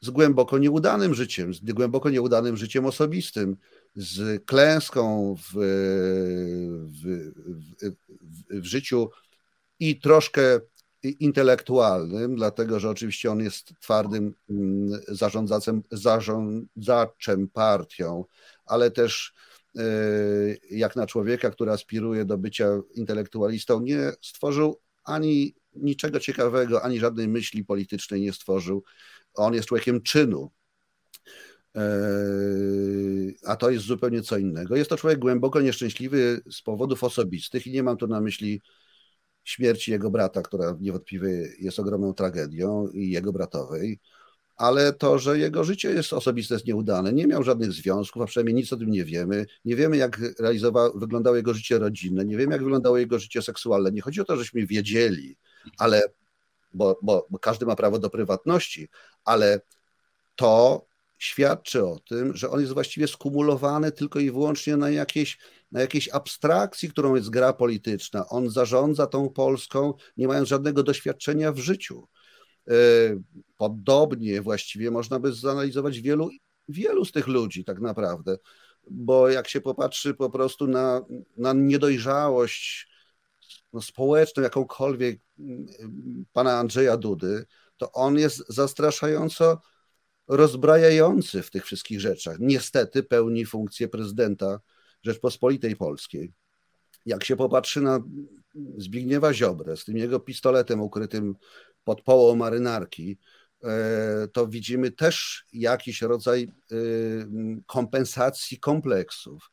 z 0.00 0.10
głęboko 0.10 0.58
nieudanym 0.58 1.14
życiem, 1.14 1.54
z 1.54 1.60
głęboko 1.60 2.10
nieudanym 2.10 2.56
życiem 2.56 2.86
osobistym, 2.86 3.56
z 3.94 4.44
klęską 4.44 5.34
w, 5.36 5.52
w, 6.74 7.32
w, 7.82 8.60
w 8.60 8.64
życiu 8.64 9.10
i 9.80 10.00
troszkę 10.00 10.60
intelektualnym, 11.02 12.36
dlatego 12.36 12.80
że 12.80 12.90
oczywiście 12.90 13.30
on 13.30 13.40
jest 13.40 13.72
twardym 13.80 14.34
mm, 14.50 15.00
zarządzaczem, 15.08 15.82
zarządzaczem 15.90 17.48
partią, 17.48 18.24
ale 18.64 18.90
też 18.90 19.34
e, 19.76 19.82
jak 20.70 20.96
na 20.96 21.06
człowieka, 21.06 21.50
który 21.50 21.70
aspiruje 21.70 22.24
do 22.24 22.38
bycia 22.38 22.66
intelektualistą, 22.94 23.80
nie 23.80 24.12
stworzył 24.22 24.80
ani 25.04 25.54
niczego 25.74 26.20
ciekawego, 26.20 26.82
ani 26.82 26.98
żadnej 26.98 27.28
myśli 27.28 27.64
politycznej 27.64 28.20
nie 28.20 28.32
stworzył. 28.32 28.84
On 29.34 29.54
jest 29.54 29.68
człowiekiem 29.68 30.02
czynu. 30.02 30.50
E, 31.76 31.82
a 33.46 33.56
to 33.56 33.70
jest 33.70 33.84
zupełnie 33.84 34.22
co 34.22 34.38
innego. 34.38 34.76
Jest 34.76 34.90
to 34.90 34.96
człowiek 34.96 35.18
głęboko 35.18 35.60
nieszczęśliwy 35.60 36.40
z 36.50 36.62
powodów 36.62 37.04
osobistych 37.04 37.66
i 37.66 37.72
nie 37.72 37.82
mam 37.82 37.96
tu 37.96 38.06
na 38.06 38.20
myśli 38.20 38.62
śmierci 39.44 39.90
jego 39.90 40.10
brata, 40.10 40.42
która 40.42 40.76
niewątpliwie 40.80 41.48
jest 41.58 41.78
ogromną 41.78 42.14
tragedią 42.14 42.88
i 42.88 43.10
jego 43.10 43.32
bratowej, 43.32 44.00
ale 44.56 44.92
to, 44.92 45.18
że 45.18 45.38
jego 45.38 45.64
życie 45.64 45.90
jest 45.90 46.12
osobiste, 46.12 46.54
jest 46.54 46.66
nieudane. 46.66 47.12
Nie 47.12 47.26
miał 47.26 47.42
żadnych 47.42 47.72
związków, 47.72 48.22
a 48.22 48.26
przynajmniej 48.26 48.54
nic 48.54 48.72
o 48.72 48.76
tym 48.76 48.90
nie 48.90 49.04
wiemy. 49.04 49.46
Nie 49.64 49.76
wiemy, 49.76 49.96
jak 49.96 50.20
wyglądało 50.94 51.36
jego 51.36 51.54
życie 51.54 51.78
rodzinne, 51.78 52.24
nie 52.24 52.36
wiemy, 52.36 52.52
jak 52.52 52.62
wyglądało 52.62 52.98
jego 52.98 53.18
życie 53.18 53.42
seksualne. 53.42 53.90
Nie 53.92 54.00
chodzi 54.00 54.20
o 54.20 54.24
to, 54.24 54.36
żeśmy 54.36 54.66
wiedzieli, 54.66 55.36
ale 55.78 56.02
bo, 56.74 56.98
bo, 57.02 57.26
bo 57.30 57.38
każdy 57.38 57.66
ma 57.66 57.76
prawo 57.76 57.98
do 57.98 58.10
prywatności, 58.10 58.88
ale 59.24 59.60
to 60.36 60.84
świadczy 61.20 61.84
o 61.84 61.98
tym, 61.98 62.36
że 62.36 62.50
on 62.50 62.60
jest 62.60 62.72
właściwie 62.72 63.08
skumulowany 63.08 63.92
tylko 63.92 64.18
i 64.18 64.30
wyłącznie 64.30 64.76
na 64.76 64.90
jakiejś, 64.90 65.38
na 65.72 65.80
jakiejś 65.80 66.08
abstrakcji, 66.08 66.88
którą 66.88 67.14
jest 67.14 67.30
gra 67.30 67.52
polityczna. 67.52 68.28
On 68.28 68.50
zarządza 68.50 69.06
tą 69.06 69.28
Polską, 69.28 69.94
nie 70.16 70.28
mając 70.28 70.48
żadnego 70.48 70.82
doświadczenia 70.82 71.52
w 71.52 71.58
życiu. 71.58 72.08
E, 72.68 72.74
podobnie 73.56 74.42
właściwie 74.42 74.90
można 74.90 75.18
by 75.18 75.32
zanalizować 75.32 76.00
wielu, 76.00 76.30
wielu 76.68 77.04
z 77.04 77.12
tych 77.12 77.26
ludzi, 77.26 77.64
tak 77.64 77.80
naprawdę, 77.80 78.36
bo 78.90 79.28
jak 79.28 79.48
się 79.48 79.60
popatrzy 79.60 80.14
po 80.14 80.30
prostu 80.30 80.66
na, 80.66 81.04
na 81.36 81.52
niedojrzałość 81.52 82.88
no, 83.72 83.82
społeczną, 83.82 84.42
jakąkolwiek 84.42 85.20
pana 86.32 86.58
Andrzeja 86.58 86.96
Dudy, 86.96 87.46
to 87.76 87.92
on 87.92 88.18
jest 88.18 88.44
zastraszająco 88.48 89.60
rozbrajający 90.30 91.42
w 91.42 91.50
tych 91.50 91.64
wszystkich 91.64 92.00
rzeczach. 92.00 92.36
Niestety 92.40 93.02
pełni 93.02 93.46
funkcję 93.46 93.88
prezydenta 93.88 94.60
Rzeczpospolitej 95.02 95.76
Polskiej. 95.76 96.32
Jak 97.06 97.24
się 97.24 97.36
popatrzy 97.36 97.80
na 97.80 98.00
Zbigniewa 98.76 99.34
Ziobrę 99.34 99.76
z 99.76 99.84
tym 99.84 99.96
jego 99.96 100.20
pistoletem 100.20 100.80
ukrytym 100.80 101.34
pod 101.84 102.02
połą 102.02 102.36
marynarki, 102.36 103.18
e, 103.64 104.28
to 104.32 104.46
widzimy 104.46 104.90
też 104.90 105.44
jakiś 105.52 106.02
rodzaj 106.02 106.42
e, 106.42 106.76
kompensacji 107.66 108.58
kompleksów. 108.58 109.50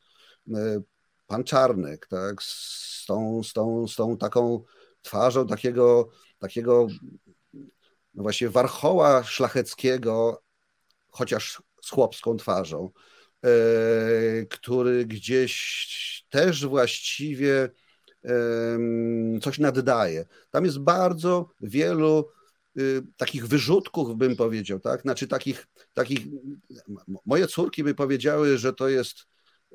E, 0.54 0.80
pan 1.26 1.44
Czarnek, 1.44 2.06
tak, 2.06 2.42
z 2.42 3.04
tą, 3.06 3.42
z 3.42 3.52
tą, 3.52 3.88
z 3.88 3.96
tą 3.96 4.16
taką 4.16 4.64
twarzą 5.02 5.46
takiego, 5.46 6.08
takiego 6.38 6.86
no 8.14 8.22
właśnie 8.22 8.48
warchoła 8.48 9.24
szlacheckiego, 9.24 10.42
chociaż 11.18 11.62
z 11.82 11.90
chłopską 11.90 12.36
twarzą, 12.36 12.90
e, 13.44 13.48
który 14.50 15.06
gdzieś 15.06 16.26
też 16.30 16.66
właściwie 16.66 17.70
coś 19.42 19.58
naddaje. 19.58 20.24
Tam 20.50 20.64
jest 20.64 20.78
bardzo 20.78 21.50
wielu 21.60 22.28
y, 22.78 23.02
takich 23.16 23.46
wyrzutków, 23.46 24.16
bym 24.16 24.36
powiedział, 24.36 24.80
tak? 24.80 25.02
Znaczy 25.02 25.28
takich, 25.28 25.66
takich, 25.94 26.20
moje 27.26 27.46
córki 27.46 27.84
by 27.84 27.94
powiedziały, 27.94 28.58
że 28.58 28.72
to 28.72 28.88
jest 28.88 29.16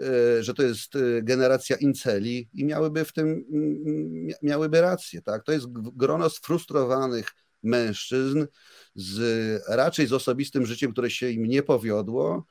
e, 0.02 0.44
że 0.44 0.54
to 0.54 0.64
jest 0.64 0.96
e, 0.96 1.22
generacja 1.22 1.76
inceli 1.76 2.50
i 2.54 2.66
miałyby 2.66 3.06
w 3.06 3.14
tym 3.14 3.46
miałyby 4.42 4.82
rację, 4.82 5.22
tak? 5.22 5.44
To 5.44 5.52
jest 5.52 5.66
grono 5.72 6.30
sfrustrowanych 6.30 7.28
mężczyzn, 7.64 8.46
z, 8.96 9.62
raczej 9.68 10.08
z 10.08 10.14
osobistym 10.14 10.66
życiem, 10.66 10.92
które 10.92 11.10
się 11.10 11.30
im 11.30 11.46
nie 11.46 11.64
powiodło 11.64 12.46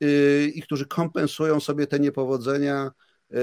yy, 0.00 0.52
i 0.54 0.62
którzy 0.62 0.86
kompensują 0.86 1.60
sobie 1.60 1.86
te 1.86 1.98
niepowodzenia 1.98 2.90
yy, 3.30 3.38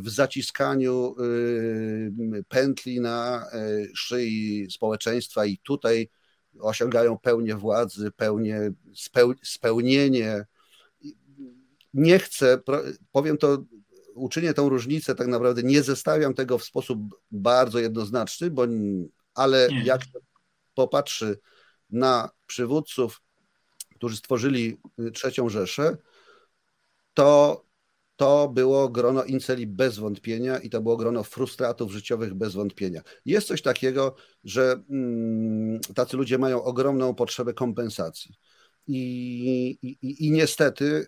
w 0.00 0.04
zaciskaniu 0.06 1.14
yy, 1.18 2.44
pętli 2.48 3.00
na 3.00 3.46
szyi 3.94 4.66
społeczeństwa 4.70 5.46
i 5.46 5.58
tutaj 5.58 6.08
osiągają 6.60 7.18
pełnię 7.18 7.56
władzy, 7.56 8.10
pełnię, 8.10 8.72
spełnienie. 9.42 10.46
Nie 11.94 12.18
chcę, 12.18 12.58
powiem 13.12 13.38
to, 13.38 13.64
uczynię 14.14 14.54
tą 14.54 14.68
różnicę, 14.68 15.14
tak 15.14 15.26
naprawdę 15.26 15.62
nie 15.62 15.82
zestawiam 15.82 16.34
tego 16.34 16.58
w 16.58 16.64
sposób 16.64 16.98
bardzo 17.30 17.78
jednoznaczny, 17.78 18.50
bo, 18.50 18.66
ale 19.34 19.68
nie. 19.68 19.84
jak 19.84 20.00
popatrzy 20.74 21.38
na 21.90 22.30
przywódców, 22.46 23.22
którzy 23.96 24.16
stworzyli 24.16 24.76
y, 25.00 25.10
trzecią 25.10 25.48
Rzeszę, 25.48 25.96
to 27.14 27.64
to 28.16 28.48
było 28.48 28.88
grono 28.88 29.24
inceli 29.24 29.66
bez 29.66 29.98
wątpienia 29.98 30.58
i 30.58 30.70
to 30.70 30.82
było 30.82 30.96
grono 30.96 31.22
frustratów 31.22 31.92
życiowych 31.92 32.34
bez 32.34 32.54
wątpienia. 32.54 33.02
Jest 33.24 33.48
coś 33.48 33.62
takiego, 33.62 34.14
że 34.44 34.82
mm, 34.90 35.80
tacy 35.94 36.16
ludzie 36.16 36.38
mają 36.38 36.62
ogromną 36.62 37.14
potrzebę 37.14 37.54
kompensacji. 37.54 38.34
I, 38.86 39.78
i, 39.82 40.26
I 40.26 40.30
niestety 40.30 41.06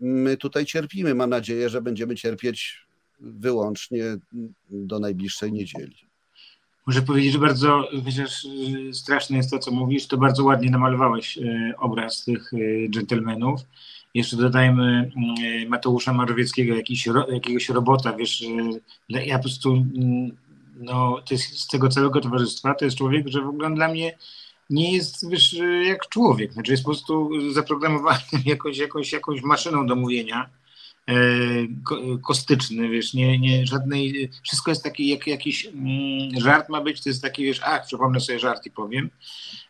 my 0.00 0.36
tutaj 0.36 0.66
cierpimy. 0.66 1.14
Mam 1.14 1.30
nadzieję, 1.30 1.68
że 1.68 1.82
będziemy 1.82 2.14
cierpieć 2.14 2.86
wyłącznie 3.20 4.16
do 4.70 4.98
najbliższej 4.98 5.52
niedzieli. 5.52 5.96
Muszę 6.86 7.02
powiedzieć, 7.02 7.32
że 7.32 7.38
bardzo, 7.38 7.88
chociaż 8.04 8.44
y, 8.44 8.94
straszne 8.94 9.36
jest 9.36 9.50
to, 9.50 9.58
co 9.58 9.70
mówisz, 9.70 10.06
to 10.06 10.16
bardzo 10.16 10.44
ładnie 10.44 10.70
namalowałeś 10.70 11.38
y, 11.38 11.72
obraz 11.78 12.24
tych 12.24 12.52
y, 12.52 12.88
dżentelmenów. 12.90 13.60
Jeszcze 14.14 14.36
dodajmy 14.36 15.10
Mateusza 15.68 16.12
Marowieckiego, 16.12 16.74
jakiś, 16.74 17.08
jakiegoś 17.32 17.68
robota, 17.68 18.12
wiesz, 18.12 18.44
ja 19.08 19.36
po 19.36 19.42
prostu, 19.42 19.72
mm, 19.72 20.36
no, 20.76 21.20
to 21.24 21.34
jest 21.34 21.58
z 21.60 21.66
tego 21.66 21.88
całego 21.88 22.20
towarzystwa, 22.20 22.74
to 22.74 22.84
jest 22.84 22.96
człowiek, 22.96 23.28
że 23.28 23.42
w 23.42 23.48
ogóle 23.48 23.74
dla 23.74 23.88
mnie 23.88 24.18
nie 24.70 24.92
jest, 24.92 25.30
wiesz, 25.30 25.56
jak 25.86 26.08
człowiek, 26.08 26.52
znaczy 26.52 26.70
jest 26.70 26.84
po 26.84 26.90
prostu 26.90 27.30
zaprogramowany 27.52 28.20
jakąś, 28.44 28.78
jakąś, 28.78 29.12
jakąś 29.12 29.42
maszyną 29.42 29.86
do 29.86 29.96
mówienia 29.96 30.50
kostyczny, 32.22 32.88
wiesz, 32.88 33.14
nie, 33.14 33.38
nie 33.38 33.66
żadnej, 33.66 34.30
wszystko 34.42 34.70
jest 34.70 34.82
taki, 34.82 35.08
jak 35.08 35.26
jakiś 35.26 35.66
mm, 35.66 36.40
żart 36.40 36.68
ma 36.68 36.80
być, 36.80 37.02
to 37.02 37.08
jest 37.08 37.22
taki, 37.22 37.44
wiesz, 37.44 37.60
ach, 37.64 37.86
przypomnę 37.86 38.20
sobie 38.20 38.38
żart 38.38 38.66
i 38.66 38.70
powiem. 38.70 39.10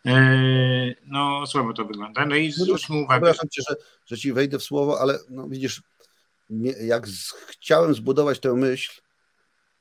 E, 0.06 0.94
no, 1.06 1.46
słabo 1.46 1.72
to 1.72 1.84
wygląda. 1.84 2.26
No 2.26 2.36
i 2.36 2.52
zwróćmy 2.52 2.96
uwagę. 2.96 3.26
Przepraszam 3.26 3.48
cię, 3.48 3.62
że, 3.68 3.76
że 4.06 4.18
ci 4.18 4.32
wejdę 4.32 4.58
w 4.58 4.62
słowo, 4.62 5.00
ale 5.00 5.18
no 5.30 5.48
widzisz, 5.48 5.82
jak 6.80 7.06
chciałem 7.48 7.94
zbudować 7.94 8.40
tę 8.40 8.54
myśl, 8.54 9.00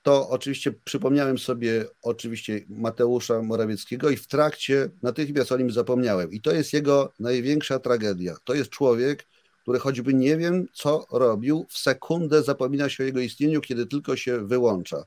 to 0.04 0.30
oczywiście 0.30 0.72
przypomniałem 0.84 1.38
sobie 1.38 1.86
oczywiście 2.02 2.62
Mateusza 2.70 3.42
Morawieckiego 3.42 4.10
i 4.10 4.18
w 4.18 4.28
trakcie 4.28 4.90
natychmiast 5.02 5.52
o 5.52 5.58
nim 5.58 5.72
zapomniałem. 5.72 6.32
I 6.32 6.42
to 6.42 6.52
jest 6.52 6.74
jego 6.74 7.14
największa 7.20 7.80
tragedia. 7.80 8.36
To 8.44 8.54
jest 8.54 8.70
człowiek, 8.70 9.28
który 9.64 9.80
choćby 9.80 10.14
nie 10.14 10.38
wiem, 10.38 10.68
co 10.74 11.06
robił, 11.12 11.66
w 11.70 11.78
sekundę 11.78 12.44
zapomina 12.44 12.90
się 12.90 13.04
o 13.04 13.06
jego 13.06 13.20
istnieniu, 13.20 13.62
kiedy 13.62 13.86
tylko 13.86 14.16
się 14.16 14.48
wyłącza. 14.48 15.04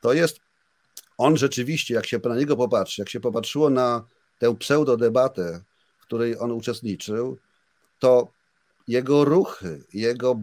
To 0.00 0.12
jest, 0.12 0.40
on 1.18 1.36
rzeczywiście, 1.36 1.94
jak 1.94 2.06
się 2.06 2.20
na 2.24 2.36
niego 2.36 2.56
popatrzy, 2.56 3.02
jak 3.02 3.08
się 3.08 3.20
popatrzyło 3.20 3.70
na 3.70 4.04
tę 4.38 4.56
pseudodebatę, 4.56 5.62
w 5.98 6.02
której 6.02 6.38
on 6.38 6.52
uczestniczył, 6.52 7.38
to 7.98 8.28
jego 8.88 9.24
ruchy, 9.24 9.84
jego 9.92 10.40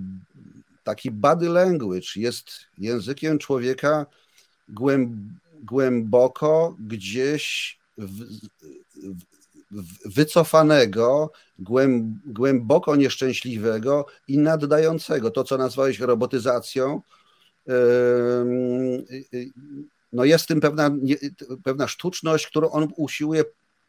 taki 0.83 1.11
body 1.11 1.49
language 1.49 2.07
jest 2.15 2.51
językiem 2.77 3.37
człowieka 3.39 4.05
głęboko 5.63 6.75
gdzieś 6.79 7.77
w, 7.97 8.23
w, 8.95 9.36
wycofanego, 10.05 11.31
głęboko 12.25 12.95
nieszczęśliwego 12.95 14.05
i 14.27 14.37
naddającego 14.37 15.31
to, 15.31 15.43
co 15.43 15.57
nazwałeś 15.57 15.99
robotyzacją. 15.99 17.01
No 20.13 20.25
jest 20.25 20.43
w 20.43 20.47
tym 20.47 20.61
pewna, 20.61 20.91
pewna 21.63 21.87
sztuczność, 21.87 22.47
którą 22.47 22.69
on 22.69 22.87
usiłuje 22.97 23.43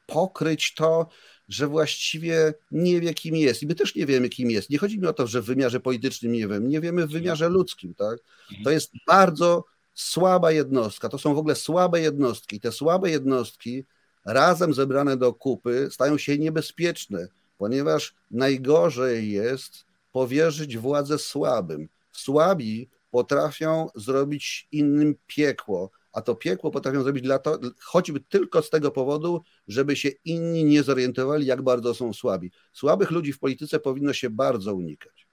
pokryć 0.06 0.74
to, 0.74 1.06
że 1.48 1.66
właściwie 1.66 2.54
nie 2.70 3.00
wie, 3.00 3.14
kim 3.14 3.36
jest. 3.36 3.62
I 3.62 3.66
my 3.66 3.74
też 3.74 3.94
nie 3.94 4.06
wiemy, 4.06 4.28
kim 4.28 4.50
jest. 4.50 4.70
Nie 4.70 4.78
chodzi 4.78 5.00
mi 5.00 5.06
o 5.06 5.12
to, 5.12 5.26
że 5.26 5.42
w 5.42 5.44
wymiarze 5.44 5.80
politycznym 5.80 6.32
nie 6.32 6.48
wiem, 6.48 6.68
nie 6.68 6.80
wiemy 6.80 7.06
w 7.06 7.10
wymiarze 7.10 7.48
ludzkim. 7.48 7.94
Tak? 7.94 8.18
To 8.64 8.70
jest 8.70 8.92
bardzo 9.06 9.64
słaba 9.94 10.52
jednostka. 10.52 11.08
To 11.08 11.18
są 11.18 11.34
w 11.34 11.38
ogóle 11.38 11.54
słabe 11.54 12.00
jednostki. 12.00 12.60
Te 12.60 12.72
słabe 12.72 13.10
jednostki 13.10 13.84
razem 14.28 14.74
zebrane 14.74 15.16
do 15.16 15.34
kupy 15.34 15.88
stają 15.90 16.18
się 16.18 16.38
niebezpieczne, 16.38 17.28
ponieważ 17.58 18.14
najgorzej 18.30 19.30
jest 19.30 19.84
powierzyć 20.12 20.78
władzę 20.78 21.18
słabym. 21.18 21.88
Słabi 22.12 22.88
potrafią 23.10 23.88
zrobić 23.94 24.68
innym 24.72 25.14
piekło, 25.26 25.90
a 26.12 26.22
to 26.22 26.34
piekło 26.34 26.70
potrafią 26.70 27.02
zrobić 27.02 27.22
dla 27.22 27.38
to, 27.38 27.58
choćby 27.80 28.20
tylko 28.20 28.62
z 28.62 28.70
tego 28.70 28.90
powodu, 28.90 29.42
żeby 29.68 29.96
się 29.96 30.08
inni 30.24 30.64
nie 30.64 30.82
zorientowali, 30.82 31.46
jak 31.46 31.62
bardzo 31.62 31.94
są 31.94 32.12
słabi. 32.12 32.50
Słabych 32.72 33.10
ludzi 33.10 33.32
w 33.32 33.38
polityce 33.38 33.80
powinno 33.80 34.12
się 34.12 34.30
bardzo 34.30 34.74
unikać. 34.74 35.27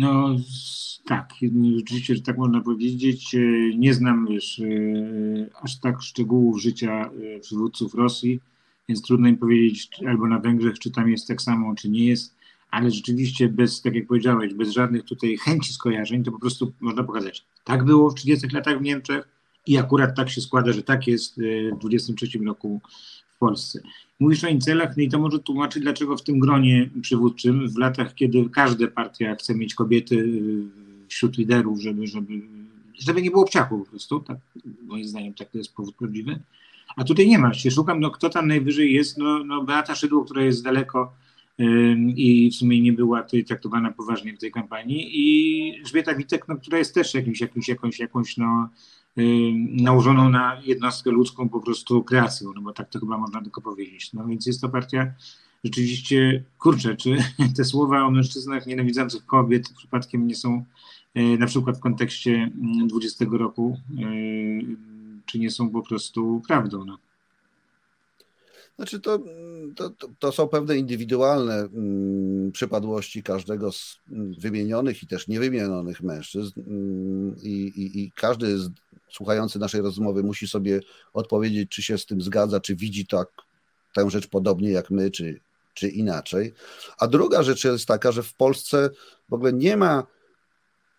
No 0.00 0.36
tak, 1.06 1.34
rzeczywiście, 1.76 2.14
że 2.14 2.22
tak 2.22 2.38
można 2.38 2.60
powiedzieć. 2.60 3.36
Nie 3.76 3.94
znam 3.94 4.26
wiesz, 4.26 4.62
aż 5.62 5.80
tak 5.80 6.02
szczegółów 6.02 6.62
życia 6.62 7.10
przywódców 7.40 7.94
Rosji, 7.94 8.40
więc 8.88 9.02
trudno 9.02 9.28
im 9.28 9.36
powiedzieć 9.36 9.88
albo 10.08 10.28
na 10.28 10.38
Węgrzech, 10.38 10.78
czy 10.78 10.90
tam 10.90 11.10
jest 11.10 11.28
tak 11.28 11.42
samo, 11.42 11.74
czy 11.74 11.90
nie 11.90 12.06
jest, 12.06 12.36
ale 12.70 12.90
rzeczywiście 12.90 13.48
bez, 13.48 13.82
tak 13.82 13.94
jak 13.94 14.06
powiedziałeś, 14.06 14.54
bez 14.54 14.70
żadnych 14.70 15.04
tutaj 15.04 15.36
chęci 15.36 15.72
skojarzeń, 15.72 16.24
to 16.24 16.32
po 16.32 16.38
prostu 16.38 16.72
można 16.80 17.04
pokazać. 17.04 17.44
Tak 17.64 17.84
było 17.84 18.10
w 18.10 18.14
30 18.14 18.48
latach 18.48 18.78
w 18.78 18.82
Niemczech 18.82 19.28
i 19.66 19.78
akurat 19.78 20.16
tak 20.16 20.30
się 20.30 20.40
składa, 20.40 20.72
że 20.72 20.82
tak 20.82 21.06
jest 21.06 21.40
w 21.74 21.78
23 21.78 22.38
roku 22.38 22.80
w 23.30 23.38
Polsce. 23.38 23.80
Mówisz 24.20 24.44
o 24.44 24.48
incelach, 24.48 24.96
no 24.96 25.02
i 25.02 25.08
to 25.08 25.18
może 25.18 25.38
tłumaczyć, 25.38 25.82
dlaczego 25.82 26.16
w 26.16 26.22
tym 26.22 26.38
gronie 26.38 26.90
przywódczym, 27.02 27.68
w 27.68 27.78
latach, 27.78 28.14
kiedy 28.14 28.50
każda 28.50 28.86
partia 28.86 29.34
chce 29.34 29.54
mieć 29.54 29.74
kobiety 29.74 30.16
y, 30.16 31.08
wśród 31.08 31.38
liderów, 31.38 31.80
żeby, 31.80 32.06
żeby, 32.06 32.40
żeby 32.98 33.22
nie 33.22 33.30
było 33.30 33.42
obciachu 33.42 33.78
po 33.78 33.90
prostu, 33.90 34.20
tak, 34.20 34.38
moim 34.82 35.04
zdaniem 35.04 35.34
tak 35.34 35.50
to 35.50 35.58
jest 35.58 35.74
powód 35.74 35.94
prawdziwy, 35.94 36.40
a 36.96 37.04
tutaj 37.04 37.28
nie 37.28 37.38
ma 37.38 37.54
się. 37.54 37.70
Szukam, 37.70 38.00
no 38.00 38.10
kto 38.10 38.30
tam 38.30 38.48
najwyżej 38.48 38.92
jest, 38.92 39.18
no, 39.18 39.44
no 39.44 39.64
Beata 39.64 39.94
Szydło, 39.94 40.24
która 40.24 40.42
jest 40.42 40.64
daleko 40.64 41.12
i 42.16 42.50
w 42.52 42.54
sumie 42.54 42.80
nie 42.80 42.92
była 42.92 43.22
tutaj 43.22 43.44
traktowana 43.44 43.92
poważnie 43.92 44.32
w 44.36 44.38
tej 44.38 44.52
kampanii 44.52 45.10
i 45.12 45.78
Elżbieta 45.78 46.14
Witek, 46.14 46.48
no, 46.48 46.56
która 46.56 46.78
jest 46.78 46.94
też 46.94 47.14
jakimś, 47.14 47.40
jakimś, 47.40 47.68
jakąś, 47.68 47.98
jakąś 47.98 48.36
no, 48.36 48.68
nałożoną 49.70 50.28
na 50.28 50.60
jednostkę 50.64 51.10
ludzką 51.10 51.48
po 51.48 51.60
prostu 51.60 52.04
kreacją, 52.04 52.52
no 52.54 52.62
bo 52.62 52.72
tak 52.72 52.88
to 52.88 53.00
chyba 53.00 53.18
można 53.18 53.42
tylko 53.42 53.60
powiedzieć. 53.60 54.12
No 54.12 54.26
więc 54.26 54.46
jest 54.46 54.60
to 54.60 54.68
partia 54.68 55.12
rzeczywiście, 55.64 56.44
kurczę, 56.58 56.96
czy 56.96 57.16
te 57.56 57.64
słowa 57.64 58.02
o 58.02 58.10
mężczyznach 58.10 58.66
nienawidzących 58.66 59.26
kobiet 59.26 59.72
przypadkiem 59.76 60.26
nie 60.26 60.34
są 60.34 60.64
na 61.14 61.46
przykład 61.46 61.76
w 61.76 61.80
kontekście 61.80 62.50
20 62.86 63.24
roku, 63.30 63.78
czy 65.26 65.38
nie 65.38 65.50
są 65.50 65.70
po 65.70 65.82
prostu 65.82 66.42
prawdą. 66.48 66.84
No. 66.84 66.98
Znaczy 68.76 69.00
to, 69.00 69.18
to, 69.76 69.90
to 70.18 70.32
są 70.32 70.48
pewne 70.48 70.76
indywidualne 70.76 71.54
mm, 71.54 72.52
przypadłości 72.52 73.22
każdego 73.22 73.72
z 73.72 73.98
wymienionych 74.38 75.02
i 75.02 75.06
też 75.06 75.28
niewymienionych 75.28 76.02
mężczyzn 76.02 76.60
mm, 76.60 77.36
i, 77.42 77.50
i, 77.50 78.00
i 78.00 78.12
każdy 78.12 78.58
z, 78.58 78.70
słuchający 79.12 79.58
naszej 79.58 79.80
rozmowy 79.80 80.22
musi 80.22 80.48
sobie 80.48 80.80
odpowiedzieć, 81.12 81.70
czy 81.70 81.82
się 81.82 81.98
z 81.98 82.06
tym 82.06 82.22
zgadza, 82.22 82.60
czy 82.60 82.76
widzi 82.76 83.06
tak, 83.06 83.28
tę 83.94 84.10
rzecz 84.10 84.26
podobnie 84.26 84.70
jak 84.70 84.90
my, 84.90 85.10
czy, 85.10 85.40
czy 85.74 85.88
inaczej. 85.88 86.54
A 86.98 87.06
druga 87.06 87.42
rzecz 87.42 87.64
jest 87.64 87.86
taka, 87.86 88.12
że 88.12 88.22
w 88.22 88.34
Polsce 88.34 88.90
w 89.28 89.34
ogóle 89.34 89.52
nie 89.52 89.76
ma, 89.76 90.06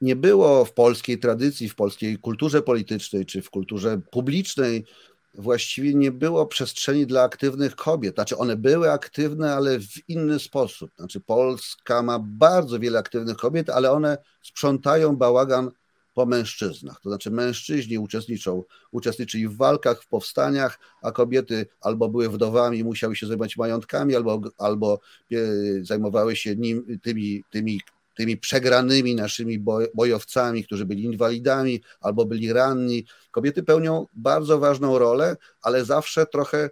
nie 0.01 0.15
było 0.15 0.65
w 0.65 0.73
polskiej 0.73 1.19
tradycji, 1.19 1.69
w 1.69 1.75
polskiej 1.75 2.17
kulturze 2.17 2.61
politycznej, 2.61 3.25
czy 3.25 3.41
w 3.41 3.49
kulturze 3.49 4.01
publicznej 4.11 4.85
właściwie 5.33 5.93
nie 5.93 6.11
było 6.11 6.47
przestrzeni 6.47 7.07
dla 7.07 7.23
aktywnych 7.23 7.75
kobiet. 7.75 8.15
Znaczy, 8.15 8.37
one 8.37 8.55
były 8.55 8.91
aktywne, 8.91 9.55
ale 9.55 9.79
w 9.79 10.09
inny 10.09 10.39
sposób. 10.39 10.91
Znaczy, 10.97 11.19
Polska 11.19 12.01
ma 12.01 12.19
bardzo 12.19 12.79
wiele 12.79 12.99
aktywnych 12.99 13.37
kobiet, 13.37 13.69
ale 13.69 13.91
one 13.91 14.17
sprzątają 14.41 15.15
bałagan 15.15 15.71
po 16.13 16.25
mężczyznach. 16.25 16.99
To 17.03 17.09
znaczy, 17.09 17.31
mężczyźni 17.31 17.97
uczestniczą, 17.97 18.63
uczestniczyli 18.91 19.47
w 19.47 19.57
walkach, 19.57 20.03
w 20.03 20.07
powstaniach, 20.07 20.79
a 21.01 21.11
kobiety 21.11 21.65
albo 21.81 22.09
były 22.09 22.29
wdowami, 22.29 22.83
musiały 22.83 23.15
się 23.15 23.27
zajmować 23.27 23.57
majątkami, 23.57 24.15
albo, 24.15 24.41
albo 24.57 24.99
e, 25.31 25.37
zajmowały 25.81 26.35
się 26.35 26.55
nim, 26.55 26.99
tymi, 27.03 27.43
tymi 27.51 27.79
tymi 28.15 28.37
przegranymi 28.37 29.15
naszymi 29.15 29.59
bojowcami, 29.95 30.63
którzy 30.63 30.85
byli 30.85 31.03
inwalidami 31.03 31.81
albo 32.01 32.25
byli 32.25 32.53
ranni. 32.53 33.05
Kobiety 33.31 33.63
pełnią 33.63 34.05
bardzo 34.13 34.59
ważną 34.59 34.99
rolę, 34.99 35.37
ale 35.61 35.85
zawsze 35.85 36.25
trochę 36.25 36.69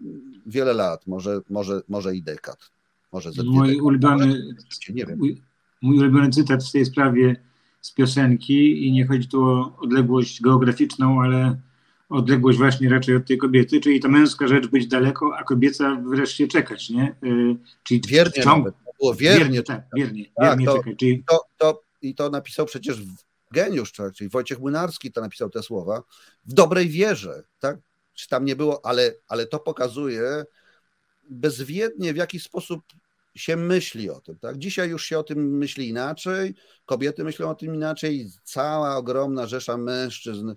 wiele 0.46 0.72
lat, 0.72 1.06
może, 1.06 1.40
może, 1.50 1.80
może 1.88 2.16
i 2.16 2.22
dekad. 2.22 2.70
Może 3.12 3.32
za 3.32 3.42
mój 3.42 3.80
ulubiony, 3.80 4.54
nie 4.94 5.06
wiem. 5.06 5.18
Mój, 5.18 5.42
mój 5.82 5.98
ulubiony 5.98 6.30
cytat 6.30 6.64
w 6.64 6.72
tej 6.72 6.86
sprawie 6.86 7.36
z 7.80 7.92
piosenki 7.92 8.86
i 8.86 8.92
nie 8.92 9.06
chodzi 9.06 9.28
tu 9.28 9.44
o 9.44 9.76
odległość 9.78 10.42
geograficzną, 10.42 11.22
ale 11.22 11.60
odległość 12.08 12.58
właśnie 12.58 12.88
raczej 12.88 13.16
od 13.16 13.26
tej 13.26 13.38
kobiety, 13.38 13.80
czyli 13.80 14.00
to 14.00 14.08
męska 14.08 14.48
rzecz 14.48 14.66
być 14.66 14.86
daleko, 14.86 15.36
a 15.36 15.44
kobieca 15.44 16.02
wreszcie 16.06 16.48
czekać, 16.48 16.90
nie? 16.90 17.16
Y, 17.24 17.56
czyli 17.82 18.00
wiernie 18.08 18.42
ciąg... 18.42 18.58
nawet. 18.58 18.74
było 19.00 19.14
wiernie. 19.14 19.38
wiernie 19.38 19.62
tak, 19.62 19.82
wiernie, 19.96 20.24
tak, 20.36 20.48
wiernie 20.48 20.66
to, 20.66 20.76
czekać. 20.76 20.98
Czyli... 20.98 21.24
To, 21.28 21.40
to, 21.58 21.82
I 22.02 22.14
to 22.14 22.30
napisał 22.30 22.66
przecież 22.66 22.98
geniusz, 23.52 23.92
tak? 23.92 24.14
czyli 24.14 24.30
Wojciech 24.30 24.60
Młynarski 24.60 25.12
to 25.12 25.20
napisał 25.20 25.50
te 25.50 25.62
słowa, 25.62 26.02
w 26.44 26.52
dobrej 26.52 26.88
wierze, 26.88 27.42
tak? 27.60 27.78
Czy 28.14 28.28
tam 28.28 28.44
nie 28.44 28.56
było, 28.56 28.86
ale, 28.86 29.14
ale 29.28 29.46
to 29.46 29.58
pokazuje, 29.58 30.44
bezwiednie 31.30 32.14
w 32.14 32.16
jaki 32.16 32.40
sposób 32.40 32.80
się 33.34 33.56
myśli 33.56 34.10
o 34.10 34.20
tym. 34.20 34.38
Tak? 34.38 34.58
Dzisiaj 34.58 34.90
już 34.90 35.04
się 35.04 35.18
o 35.18 35.22
tym 35.22 35.56
myśli 35.58 35.88
inaczej, 35.88 36.54
kobiety 36.86 37.24
myślą 37.24 37.50
o 37.50 37.54
tym 37.54 37.74
inaczej, 37.74 38.26
cała 38.44 38.96
ogromna 38.96 39.46
rzesza 39.46 39.76
mężczyzn 39.76 40.54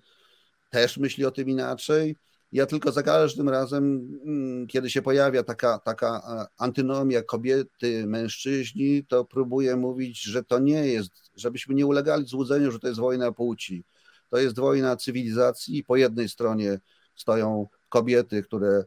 też 0.72 0.98
myśli 0.98 1.26
o 1.26 1.32
tym 1.32 1.50
inaczej. 1.50 2.16
Ja 2.52 2.66
tylko 2.66 2.92
za 2.92 3.04
każdym 3.04 3.50
razem, 3.50 3.84
mm, 4.26 4.68
kiedy 4.68 4.90
się 4.90 5.02
pojawia 5.02 5.44
taka, 5.44 5.80
taka 5.80 6.08
e, 6.18 6.46
antynomia 6.58 7.24
kobiety, 7.24 8.08
mężczyźni, 8.08 9.06
to 9.06 9.26
próbuję 9.26 9.76
mówić, 9.76 10.22
że 10.22 10.44
to 10.44 10.60
nie 10.60 10.88
jest, 10.88 11.12
żebyśmy 11.36 11.76
nie 11.76 11.86
ulegali 11.86 12.26
złudzeniu, 12.26 12.72
że 12.72 12.80
to 12.80 12.88
jest 12.88 13.00
wojna 13.00 13.32
płci. 13.32 13.84
To 14.30 14.38
jest 14.38 14.60
wojna 14.60 14.96
cywilizacji 14.96 15.78
i 15.78 15.84
po 15.84 15.96
jednej 15.96 16.30
stronie 16.30 16.80
stoją 17.16 17.68
kobiety, 17.90 18.44
które 18.44 18.84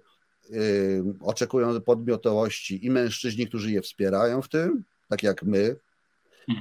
oczekują 1.20 1.80
podmiotowości 1.80 2.87
i 2.87 2.91
mężczyźni, 2.91 3.47
którzy 3.47 3.72
je 3.72 3.82
wspierają 3.82 4.43
w 4.43 4.49
tym, 4.49 4.85
tak 5.09 5.22
jak 5.22 5.43
my. 5.43 5.76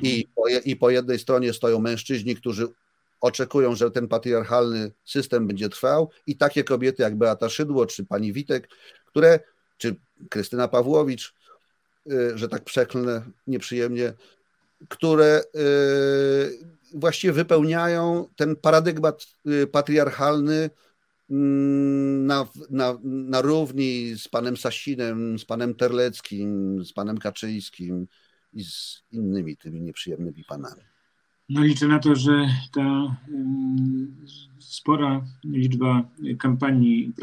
I 0.01 0.27
po, 0.35 0.47
I 0.65 0.75
po 0.75 0.89
jednej 0.89 1.19
stronie 1.19 1.53
stoją 1.53 1.79
mężczyźni, 1.79 2.35
którzy 2.35 2.67
oczekują, 3.23 3.75
że 3.75 3.91
ten 3.91 4.07
patriarchalny 4.07 4.91
system 5.05 5.47
będzie 5.47 5.69
trwał, 5.69 6.09
i 6.27 6.37
takie 6.37 6.63
kobiety 6.63 7.03
jak 7.03 7.15
Beata 7.15 7.49
Szydło, 7.49 7.85
czy 7.85 8.05
pani 8.05 8.33
Witek, 8.33 8.69
które, 9.05 9.39
czy 9.77 9.95
Krystyna 10.29 10.67
Pawłowicz, 10.67 11.33
y, 12.11 12.37
że 12.37 12.47
tak 12.47 12.63
przeklnę 12.63 13.21
nieprzyjemnie, 13.47 14.13
które 14.89 15.43
y, 15.55 16.99
właściwie 16.99 17.33
wypełniają 17.33 18.27
ten 18.35 18.55
paradygmat 18.55 19.25
y, 19.47 19.67
patriarchalny, 19.67 20.69
Mm, 21.29 22.25
na, 22.25 22.47
na, 22.69 22.97
na 23.03 23.41
równi 23.41 24.15
z 24.17 24.27
panem 24.27 24.57
Sasinem, 24.57 25.39
z 25.39 25.45
panem 25.45 25.75
Terleckim, 25.75 26.85
z 26.85 26.93
panem 26.93 27.17
Kaczyńskim 27.17 28.07
i 28.53 28.63
z 28.63 29.03
innymi 29.11 29.57
tymi 29.57 29.81
nieprzyjemnymi 29.81 30.43
panami. 30.43 30.81
No 31.49 31.63
liczę 31.63 31.87
na 31.87 31.99
to, 31.99 32.15
że 32.15 32.49
ta 32.73 33.15
spora 34.59 35.21
liczba 35.43 36.03
kampanii 36.39 37.13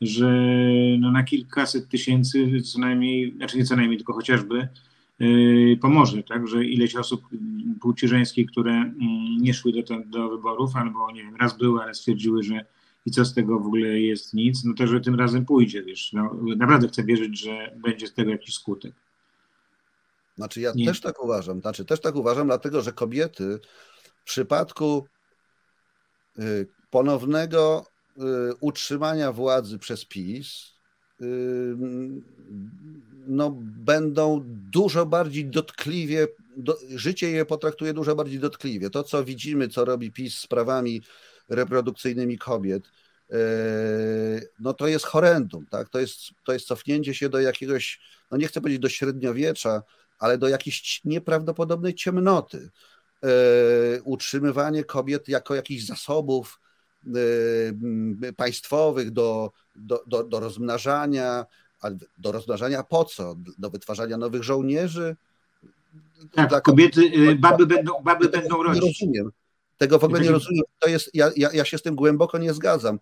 że 0.00 0.30
no 0.98 1.12
na 1.12 1.24
kilkaset 1.24 1.88
tysięcy 1.88 2.62
co 2.62 2.78
najmniej, 2.78 3.34
znaczy 3.36 3.58
nie 3.58 3.64
co 3.64 3.76
najmniej, 3.76 3.98
tylko 3.98 4.12
chociażby 4.12 4.68
Y, 5.20 5.78
pomoże, 5.80 6.22
tak, 6.22 6.48
że 6.48 6.64
ileś 6.64 6.96
osób 6.96 7.22
płci 7.80 8.08
żeńskiej, 8.08 8.46
które 8.46 8.92
nie 9.40 9.54
szły 9.54 9.72
do, 9.72 9.82
do 10.06 10.28
wyborów, 10.28 10.76
albo 10.76 11.12
nie 11.12 11.22
wiem, 11.22 11.36
raz 11.36 11.58
były, 11.58 11.82
ale 11.82 11.94
stwierdziły, 11.94 12.42
że 12.42 12.64
i 13.06 13.10
co 13.10 13.24
z 13.24 13.34
tego 13.34 13.60
w 13.60 13.66
ogóle 13.66 13.88
jest 13.88 14.34
nic, 14.34 14.64
no 14.64 14.74
to 14.74 14.86
że 14.86 15.00
tym 15.00 15.14
razem 15.14 15.44
pójdzie, 15.46 15.82
wiesz, 15.82 16.12
no, 16.12 16.36
naprawdę 16.56 16.88
chcę 16.88 17.04
wierzyć, 17.04 17.40
że 17.40 17.76
będzie 17.76 18.06
z 18.06 18.14
tego 18.14 18.30
jakiś 18.30 18.54
skutek. 18.54 18.94
Znaczy 20.36 20.60
ja 20.60 20.72
Nie. 20.74 20.86
też 20.86 21.00
tak 21.00 21.24
uważam, 21.24 21.60
znaczy 21.60 21.84
też 21.84 22.00
tak 22.00 22.14
uważam, 22.14 22.46
dlatego 22.46 22.82
że 22.82 22.92
kobiety 22.92 23.58
w 24.20 24.24
przypadku 24.24 25.06
y, 26.38 26.66
ponownego 26.90 27.86
y, 28.16 28.20
utrzymania 28.60 29.32
władzy 29.32 29.78
przez 29.78 30.04
PiS 30.04 30.72
y, 31.20 31.76
no, 33.26 33.50
będą 33.62 34.40
dużo 34.46 35.06
bardziej 35.06 35.46
dotkliwie, 35.46 36.28
do, 36.56 36.76
życie 36.88 37.30
je 37.30 37.44
potraktuje 37.44 37.94
dużo 37.94 38.16
bardziej 38.16 38.38
dotkliwie. 38.38 38.90
To, 38.90 39.02
co 39.02 39.24
widzimy, 39.24 39.68
co 39.68 39.84
robi 39.84 40.12
PiS 40.12 40.38
z 40.38 40.46
prawami 40.46 41.02
reprodukcyjnymi 41.50 42.38
kobiet, 42.38 42.82
e, 43.30 43.36
no 44.60 44.74
to 44.74 44.86
jest 44.86 45.04
horrendum, 45.04 45.66
tak? 45.66 45.88
to, 45.88 46.00
jest, 46.00 46.18
to 46.44 46.52
jest 46.52 46.66
cofnięcie 46.66 47.14
się 47.14 47.28
do 47.28 47.40
jakiegoś, 47.40 48.00
no 48.30 48.36
nie 48.36 48.48
chcę 48.48 48.60
powiedzieć 48.60 48.82
do 48.82 48.88
średniowiecza, 48.88 49.82
ale 50.18 50.38
do 50.38 50.48
jakiejś 50.48 51.00
nieprawdopodobnej 51.04 51.94
ciemnoty. 51.94 52.70
E, 53.22 54.02
utrzymywanie 54.02 54.84
kobiet 54.84 55.28
jako 55.28 55.54
jakichś 55.54 55.84
zasobów 55.84 56.60
e, 57.06 58.32
państwowych 58.32 59.10
do, 59.10 59.52
do, 59.76 60.04
do, 60.06 60.24
do 60.24 60.40
rozmnażania, 60.40 61.46
do 62.18 62.32
rozmnażania 62.32 62.82
po 62.82 63.04
co? 63.04 63.36
Do 63.58 63.70
wytwarzania 63.70 64.16
nowych 64.16 64.42
żołnierzy? 64.42 65.16
Tak, 66.32 66.48
Dla 66.48 66.60
kobiety, 66.60 67.10
baby 67.38 67.66
będą, 67.66 67.92
baby 68.02 68.28
będą 68.28 68.62
rodzić. 68.62 69.00
Rozumiem. 69.00 69.30
Tego 69.80 69.98
w 69.98 70.04
ogóle 70.04 70.20
nie 70.20 70.30
rozumiem. 70.30 70.64
To 70.78 70.88
jest, 70.88 71.10
ja, 71.14 71.30
ja, 71.36 71.50
ja 71.52 71.64
się 71.64 71.78
z 71.78 71.82
tym 71.82 71.94
głęboko 71.94 72.38
nie 72.38 72.54
zgadzam. 72.54 72.98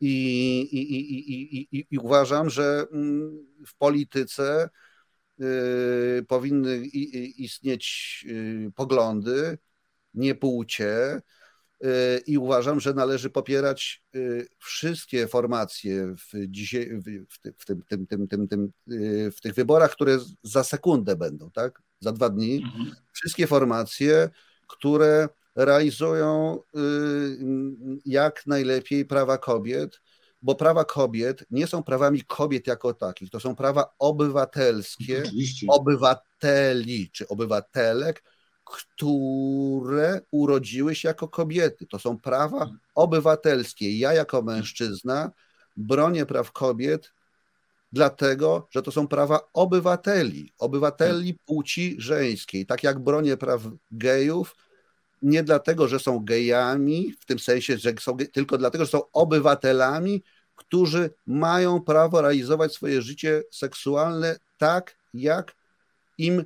I, 0.00 0.60
i, 0.72 0.94
i, 0.94 1.78
i, 1.78 1.86
i 1.90 1.98
uważam, 1.98 2.50
że 2.50 2.86
mm, 2.92 3.46
w 3.66 3.76
polityce 3.76 4.68
y, 5.40 6.24
powinny 6.28 6.78
istnieć 7.36 8.24
y, 8.28 8.72
poglądy, 8.74 9.58
nie 10.14 10.34
płcie, 10.34 11.20
i 12.26 12.38
uważam, 12.38 12.80
że 12.80 12.94
należy 12.94 13.30
popierać 13.30 14.02
wszystkie 14.58 15.28
formacje 15.28 16.14
w, 16.16 16.46
dzisiaj, 16.48 16.90
w, 16.90 17.26
w, 17.58 17.64
tym, 17.64 17.82
tym, 17.82 18.06
tym, 18.06 18.28
tym, 18.28 18.48
tym, 18.48 18.72
w 19.32 19.40
tych 19.42 19.54
wyborach, 19.54 19.92
które 19.92 20.18
za 20.42 20.64
sekundę 20.64 21.16
będą, 21.16 21.50
tak? 21.50 21.82
Za 22.00 22.12
dwa 22.12 22.28
dni. 22.28 22.62
Mhm. 22.64 22.94
Wszystkie 23.12 23.46
formacje, 23.46 24.30
które 24.66 25.28
realizują 25.54 26.58
jak 28.06 28.46
najlepiej 28.46 29.04
prawa 29.04 29.38
kobiet, 29.38 30.00
bo 30.42 30.54
prawa 30.54 30.84
kobiet 30.84 31.44
nie 31.50 31.66
są 31.66 31.82
prawami 31.82 32.22
kobiet 32.22 32.66
jako 32.66 32.94
takich, 32.94 33.30
to 33.30 33.40
są 33.40 33.56
prawa 33.56 33.94
obywatelskie, 33.98 35.22
Oczywiście. 35.26 35.66
obywateli 35.70 37.10
czy 37.12 37.28
obywatelek, 37.28 38.22
które 38.64 40.20
urodziły 40.30 40.94
się 40.94 41.08
jako 41.08 41.28
kobiety. 41.28 41.86
To 41.86 41.98
są 41.98 42.18
prawa 42.18 42.70
obywatelskie. 42.94 43.98
Ja 43.98 44.12
jako 44.12 44.42
mężczyzna 44.42 45.30
bronię 45.76 46.26
praw 46.26 46.52
kobiet, 46.52 47.12
dlatego 47.92 48.68
że 48.70 48.82
to 48.82 48.92
są 48.92 49.08
prawa 49.08 49.40
obywateli, 49.52 50.52
obywateli 50.58 51.34
płci 51.46 51.96
żeńskiej. 51.98 52.66
Tak 52.66 52.82
jak 52.82 52.98
bronię 52.98 53.36
praw 53.36 53.62
gejów, 53.92 54.56
nie 55.22 55.42
dlatego, 55.42 55.88
że 55.88 55.98
są 55.98 56.24
gejami, 56.24 57.12
w 57.20 57.26
tym 57.26 57.38
sensie, 57.38 57.78
że 57.78 57.92
są, 58.00 58.16
tylko 58.16 58.58
dlatego, 58.58 58.84
że 58.84 58.90
są 58.90 59.02
obywatelami, 59.12 60.22
którzy 60.56 61.10
mają 61.26 61.80
prawo 61.80 62.22
realizować 62.22 62.72
swoje 62.72 63.02
życie 63.02 63.42
seksualne 63.50 64.36
tak, 64.58 64.96
jak 65.14 65.56
im 66.18 66.44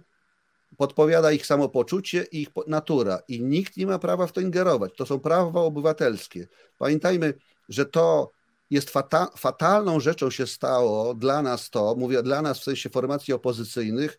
podpowiada 0.76 1.32
ich 1.32 1.46
samopoczucie 1.46 2.26
i 2.32 2.42
ich 2.42 2.48
natura 2.66 3.18
i 3.28 3.42
nikt 3.42 3.76
nie 3.76 3.86
ma 3.86 3.98
prawa 3.98 4.26
w 4.26 4.32
to 4.32 4.40
ingerować. 4.40 4.92
To 4.96 5.06
są 5.06 5.20
prawa 5.20 5.60
obywatelskie. 5.60 6.48
Pamiętajmy, 6.78 7.34
że 7.68 7.86
to 7.86 8.30
jest 8.70 8.90
fata 8.90 9.30
fatalną 9.36 10.00
rzeczą 10.00 10.30
się 10.30 10.46
stało 10.46 11.14
dla 11.14 11.42
nas 11.42 11.70
to, 11.70 11.94
mówię 11.98 12.22
dla 12.22 12.42
nas 12.42 12.60
w 12.60 12.62
sensie 12.62 12.90
formacji 12.90 13.34
opozycyjnych, 13.34 14.18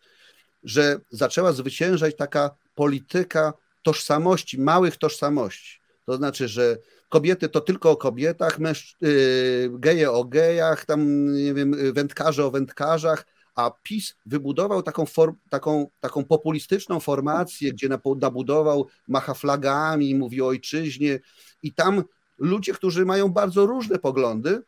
że 0.62 1.00
zaczęła 1.10 1.52
zwyciężać 1.52 2.16
taka 2.16 2.50
polityka 2.74 3.52
tożsamości, 3.86 4.60
małych 4.60 4.96
tożsamości. 4.96 5.80
To 6.06 6.16
znaczy, 6.16 6.48
że 6.48 6.78
kobiety 7.08 7.48
to 7.48 7.60
tylko 7.60 7.90
o 7.90 7.96
kobietach, 7.96 8.58
mężczy- 8.58 8.96
y, 9.06 9.70
geje 9.72 10.10
o 10.10 10.24
gejach, 10.24 10.84
tam 10.84 11.32
nie 11.44 11.54
wiem, 11.54 11.92
wędkarze 11.92 12.44
o 12.44 12.50
wędkarzach, 12.50 13.26
a 13.54 13.70
PiS 13.82 14.14
wybudował 14.26 14.82
taką, 14.82 15.04
taką, 15.50 15.86
taką 16.00 16.24
populistyczną 16.24 17.00
formację, 17.00 17.72
gdzie 17.72 17.88
nabudował, 18.20 18.86
macha 19.08 19.34
flagami, 19.34 20.14
mówi 20.14 20.42
o 20.42 20.46
ojczyźnie 20.46 21.20
i 21.62 21.72
tam 21.72 22.04
ludzie, 22.38 22.72
którzy 22.72 23.04
mają 23.04 23.28
bardzo 23.28 23.66
różne 23.66 23.98
poglądy, 23.98 24.62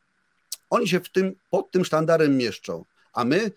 oni 0.71 0.89
się 0.89 1.01
w 1.01 1.13
tym, 1.13 1.35
pod 1.51 1.71
tym 1.71 1.85
sztandarem 1.85 2.37
mieszczą, 2.37 2.85
a 3.13 3.25
my 3.25 3.51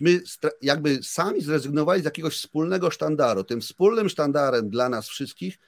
myśmy 0.00 0.20
jakby 0.62 1.02
sami 1.02 1.40
zrezygnowali 1.40 2.02
z 2.02 2.04
jakiegoś 2.04 2.36
wspólnego 2.36 2.90
sztandaru. 2.90 3.44
Tym 3.44 3.60
wspólnym 3.60 4.08
sztandarem 4.08 4.70
dla 4.70 4.88
nas 4.88 5.08
wszystkich 5.08 5.58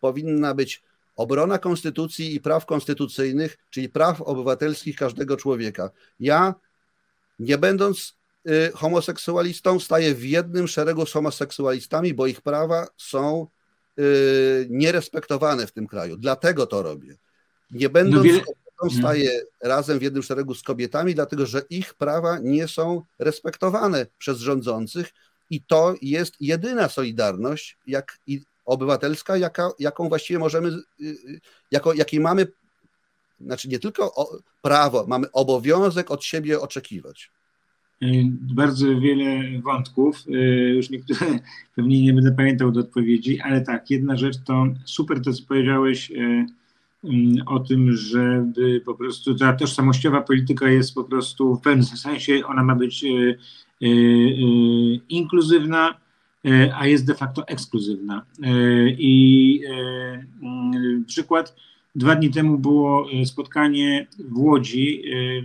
powinna 0.00 0.54
być 0.54 0.82
obrona 1.16 1.58
konstytucji 1.58 2.34
i 2.34 2.40
praw 2.40 2.66
konstytucyjnych, 2.66 3.56
czyli 3.70 3.88
praw 3.88 4.22
obywatelskich 4.22 4.96
każdego 4.96 5.36
człowieka. 5.36 5.90
Ja, 6.20 6.54
nie 7.38 7.58
będąc 7.58 8.20
Y, 8.48 8.72
homoseksualistą, 8.74 9.80
staje 9.80 10.14
w 10.14 10.24
jednym 10.24 10.68
szeregu 10.68 11.06
z 11.06 11.12
homoseksualistami, 11.12 12.14
bo 12.14 12.26
ich 12.26 12.40
prawa 12.40 12.86
są 12.96 13.46
y, 13.98 14.66
nierespektowane 14.70 15.66
w 15.66 15.72
tym 15.72 15.86
kraju. 15.86 16.16
Dlatego 16.16 16.66
to 16.66 16.82
robię. 16.82 17.16
Nie 17.70 17.88
będąc 17.88 18.16
no 18.16 18.22
wiele... 18.22 18.42
kobietą, 18.80 18.98
staję 18.98 19.30
razem 19.62 19.98
w 19.98 20.02
jednym 20.02 20.22
szeregu 20.22 20.54
z 20.54 20.62
kobietami, 20.62 21.14
dlatego 21.14 21.46
że 21.46 21.62
ich 21.70 21.94
prawa 21.94 22.38
nie 22.38 22.68
są 22.68 23.02
respektowane 23.18 24.06
przez 24.18 24.38
rządzących 24.38 25.12
i 25.50 25.62
to 25.62 25.94
jest 26.02 26.36
jedyna 26.40 26.88
solidarność 26.88 27.78
jak, 27.86 28.18
obywatelska, 28.64 29.36
jaka, 29.36 29.70
jaką 29.78 30.08
właściwie 30.08 30.38
możemy, 30.38 30.68
y, 31.00 31.40
jako, 31.70 31.94
jakiej 31.94 32.20
mamy, 32.20 32.46
znaczy 33.40 33.68
nie 33.68 33.78
tylko 33.78 34.30
prawo, 34.62 35.06
mamy 35.08 35.32
obowiązek 35.32 36.10
od 36.10 36.24
siebie 36.24 36.60
oczekiwać. 36.60 37.30
Y, 38.02 38.06
bardzo 38.54 39.00
wiele 39.00 39.60
wątków, 39.60 40.16
y, 40.28 40.32
już 40.76 40.90
niektóre 40.90 41.20
pewnie 41.76 42.02
nie 42.02 42.12
będę 42.12 42.32
pamiętał 42.32 42.72
do 42.72 42.80
odpowiedzi, 42.80 43.40
ale 43.40 43.60
tak, 43.60 43.90
jedna 43.90 44.16
rzecz 44.16 44.36
to 44.46 44.66
super 44.84 45.22
to, 45.22 45.32
co 45.32 45.42
powiedziałeś 45.48 46.10
y, 46.10 46.46
o 47.46 47.60
tym, 47.60 47.92
żeby 47.92 48.82
po 48.84 48.94
prostu 48.94 49.34
ta 49.34 49.52
tożsamościowa 49.52 50.20
polityka 50.20 50.68
jest 50.68 50.94
po 50.94 51.04
prostu 51.04 51.56
w 51.56 51.60
pewnym 51.60 51.84
sensie, 51.84 52.46
ona 52.46 52.64
ma 52.64 52.74
być 52.74 53.04
inkluzywna, 55.08 55.94
a 56.74 56.86
jest 56.86 57.06
de 57.06 57.14
facto 57.14 57.48
ekskluzywna. 57.48 58.26
I 58.98 59.60
przykład, 61.06 61.54
Dwa 61.94 62.14
dni 62.14 62.30
temu 62.30 62.58
było 62.58 63.06
e, 63.12 63.26
spotkanie 63.26 64.06
w 64.18 64.38
Łodzi 64.38 65.02
e, 65.02 65.42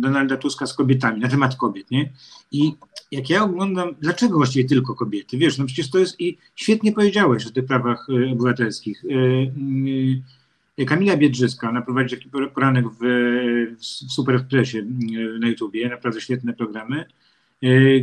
Donalda 0.00 0.36
Tuska 0.36 0.66
z 0.66 0.74
kobietami 0.74 1.20
na 1.20 1.28
temat 1.28 1.56
kobiet, 1.56 1.90
nie? 1.90 2.12
I 2.52 2.74
jak 3.12 3.30
ja 3.30 3.44
oglądam, 3.44 3.94
dlaczego 4.00 4.36
właściwie 4.36 4.68
tylko 4.68 4.94
kobiety? 4.94 5.38
Wiesz, 5.38 5.58
no 5.58 5.66
przecież 5.66 5.90
to 5.90 5.98
jest 5.98 6.20
i 6.20 6.38
świetnie 6.54 6.92
powiedziałeś 6.92 7.46
o 7.46 7.50
tych 7.50 7.64
prawach 7.64 8.06
e, 8.10 8.32
obywatelskich. 8.32 9.02
Kamila 10.84 11.16
Biedrzyska, 11.16 11.68
ona 11.68 11.82
prowadzi 11.82 12.16
taki 12.16 12.30
poranek 12.54 12.84
w, 12.88 12.98
w 13.78 14.12
Super 14.12 14.44
na 15.40 15.48
YouTubie, 15.48 15.88
naprawdę 15.88 16.20
świetne 16.20 16.52
programy. 16.52 17.04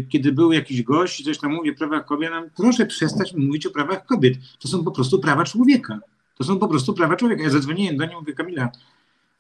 Kiedy 0.10 0.32
był 0.32 0.52
jakiś 0.52 0.84
gość, 0.84 1.24
coś 1.24 1.38
tam 1.38 1.54
mówi 1.54 1.72
o 1.72 1.76
prawach 1.76 2.06
kobiet, 2.06 2.32
no, 2.32 2.44
proszę 2.58 2.86
przestać 2.86 3.34
mówić 3.34 3.66
o 3.66 3.72
prawach 3.72 4.06
kobiet. 4.06 4.34
To 4.60 4.68
są 4.68 4.84
po 4.84 4.92
prostu 4.92 5.20
prawa 5.20 5.44
człowieka. 5.44 6.00
To 6.38 6.44
są 6.44 6.60
po 6.60 6.68
prostu 6.68 6.94
prawa 6.94 7.16
człowieka. 7.16 7.44
Ja 7.44 7.50
zadzwoniłem 7.50 7.98
do 7.98 8.06
niej, 8.06 8.16
mówię, 8.16 8.34
Kamila, 8.34 8.72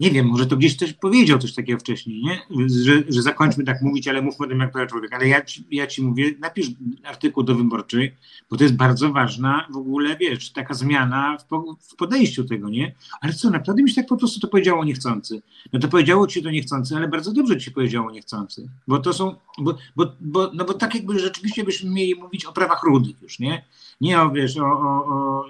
nie 0.03 0.11
wiem, 0.11 0.25
może 0.27 0.45
to 0.45 0.57
gdzieś 0.57 0.77
ktoś 0.77 0.93
powiedział 0.93 1.39
coś 1.39 1.53
takiego 1.53 1.79
wcześniej, 1.79 2.23
nie? 2.23 2.41
Że, 2.83 3.03
że 3.09 3.21
zakończmy 3.21 3.63
tak 3.63 3.81
mówić, 3.81 4.07
ale 4.07 4.21
mówmy 4.21 4.45
o 4.45 4.49
tym 4.49 4.59
jak 4.59 4.71
prawa 4.71 4.87
człowieka. 4.87 5.15
Ale 5.15 5.27
ja, 5.27 5.41
ja 5.71 5.87
ci 5.87 6.01
mówię, 6.01 6.31
napisz 6.39 6.67
artykuł 7.03 7.43
do 7.43 7.55
wyborczej, 7.55 8.15
bo 8.49 8.57
to 8.57 8.63
jest 8.63 8.75
bardzo 8.75 9.11
ważna 9.11 9.67
w 9.71 9.77
ogóle, 9.77 10.17
wiesz, 10.17 10.51
taka 10.51 10.73
zmiana 10.73 11.37
w, 11.37 11.45
po, 11.45 11.77
w 11.79 11.95
podejściu 11.95 12.43
tego, 12.43 12.69
nie? 12.69 12.95
Ale 13.21 13.33
co, 13.33 13.49
naprawdę 13.49 13.83
mi 13.83 13.89
się 13.89 13.95
tak 13.95 14.07
po 14.07 14.17
prostu 14.17 14.39
to 14.39 14.47
powiedziało 14.47 14.85
niechcący. 14.85 15.41
No 15.73 15.79
to 15.79 15.87
powiedziało 15.87 16.27
ci 16.27 16.43
to 16.43 16.51
niechcący, 16.51 16.95
ale 16.95 17.07
bardzo 17.07 17.33
dobrze 17.33 17.57
ci 17.57 17.71
powiedziało 17.71 18.11
niechcący. 18.11 18.69
Bo 18.87 18.99
to 18.99 19.13
są, 19.13 19.35
bo, 19.57 19.77
bo, 19.95 20.15
bo, 20.21 20.51
no 20.53 20.65
bo 20.65 20.73
tak 20.73 20.95
jakby 20.95 21.19
rzeczywiście 21.19 21.63
byśmy 21.63 21.89
mieli 21.89 22.15
mówić 22.15 22.45
o 22.45 22.53
prawach 22.53 22.83
rudych 22.83 23.21
już, 23.21 23.39
nie? 23.39 23.63
Nie 24.03 24.21
o, 24.21 24.31
wiesz, 24.31 24.57
o, 24.57 24.65
o, 24.65 25.05
o 25.05 25.45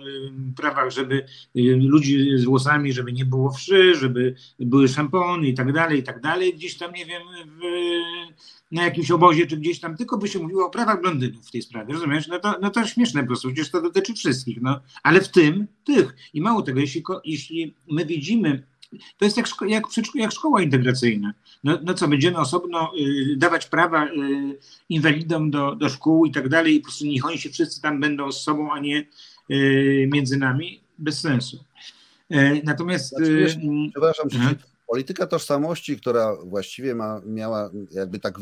prawach, 0.55 0.91
żeby 0.91 1.25
ludzi 1.75 2.37
z 2.37 2.45
włosami, 2.45 2.93
żeby 2.93 3.13
nie 3.13 3.25
było 3.25 3.51
wszy, 3.51 3.95
żeby 3.95 4.35
były 4.59 4.87
szampony 4.87 5.47
i 5.47 5.53
tak 5.53 5.73
dalej, 5.73 5.99
i 5.99 6.03
tak 6.03 6.21
dalej, 6.21 6.53
gdzieś 6.53 6.77
tam, 6.77 6.93
nie 6.93 7.05
wiem, 7.05 7.21
w, 7.45 7.61
na 8.71 8.83
jakimś 8.83 9.11
obozie, 9.11 9.47
czy 9.47 9.57
gdzieś 9.57 9.79
tam, 9.79 9.97
tylko 9.97 10.17
by 10.17 10.27
się 10.27 10.39
mówiło 10.39 10.65
o 10.65 10.69
prawach 10.69 11.01
blondynów 11.01 11.47
w 11.47 11.51
tej 11.51 11.61
sprawie, 11.61 11.93
rozumiesz? 11.93 12.27
No 12.27 12.39
to, 12.39 12.55
no 12.61 12.69
to 12.69 12.87
śmieszne 12.87 13.21
po 13.21 13.27
prostu, 13.27 13.47
przecież 13.47 13.71
to 13.71 13.81
dotyczy 13.81 14.13
wszystkich, 14.13 14.61
no, 14.61 14.79
ale 15.03 15.21
w 15.21 15.29
tym 15.29 15.67
tych. 15.83 16.15
I 16.33 16.41
mało 16.41 16.61
tego, 16.61 16.79
jeśli, 16.79 17.03
jeśli 17.25 17.73
my 17.91 18.05
widzimy 18.05 18.63
to 19.17 19.25
jest 19.25 19.37
jak, 19.37 19.47
szko 19.47 19.65
jak, 19.65 19.83
jak 20.15 20.31
szkoła 20.31 20.61
integracyjna. 20.61 21.33
No, 21.63 21.79
no 21.83 21.93
co, 21.93 22.07
będziemy 22.07 22.37
osobno 22.37 22.91
y, 22.99 23.37
dawać 23.37 23.65
prawa 23.65 24.05
y, 24.05 24.09
inwalidom 24.89 25.51
do, 25.51 25.75
do 25.75 25.89
szkół 25.89 26.25
i 26.25 26.31
tak 26.31 26.49
dalej 26.49 26.75
i 26.75 26.79
po 26.79 26.83
prostu 26.83 27.05
niech 27.05 27.25
oni 27.25 27.37
się 27.37 27.49
wszyscy 27.49 27.81
tam 27.81 27.99
będą 27.99 28.31
z 28.31 28.41
sobą, 28.41 28.73
a 28.73 28.79
nie 28.79 29.05
y, 29.51 30.09
między 30.11 30.37
nami? 30.37 30.79
Bez 30.97 31.19
sensu. 31.19 31.63
E, 32.29 32.63
natomiast... 32.63 33.09
Znaczy, 33.09 33.35
wiesz, 33.35 33.57
przepraszam, 33.91 34.29
czy 34.29 34.37
polityka 34.87 35.27
tożsamości, 35.27 35.97
która 35.97 36.35
właściwie 36.45 36.95
ma, 36.95 37.21
miała 37.25 37.69
jakby 37.91 38.19
tak 38.19 38.39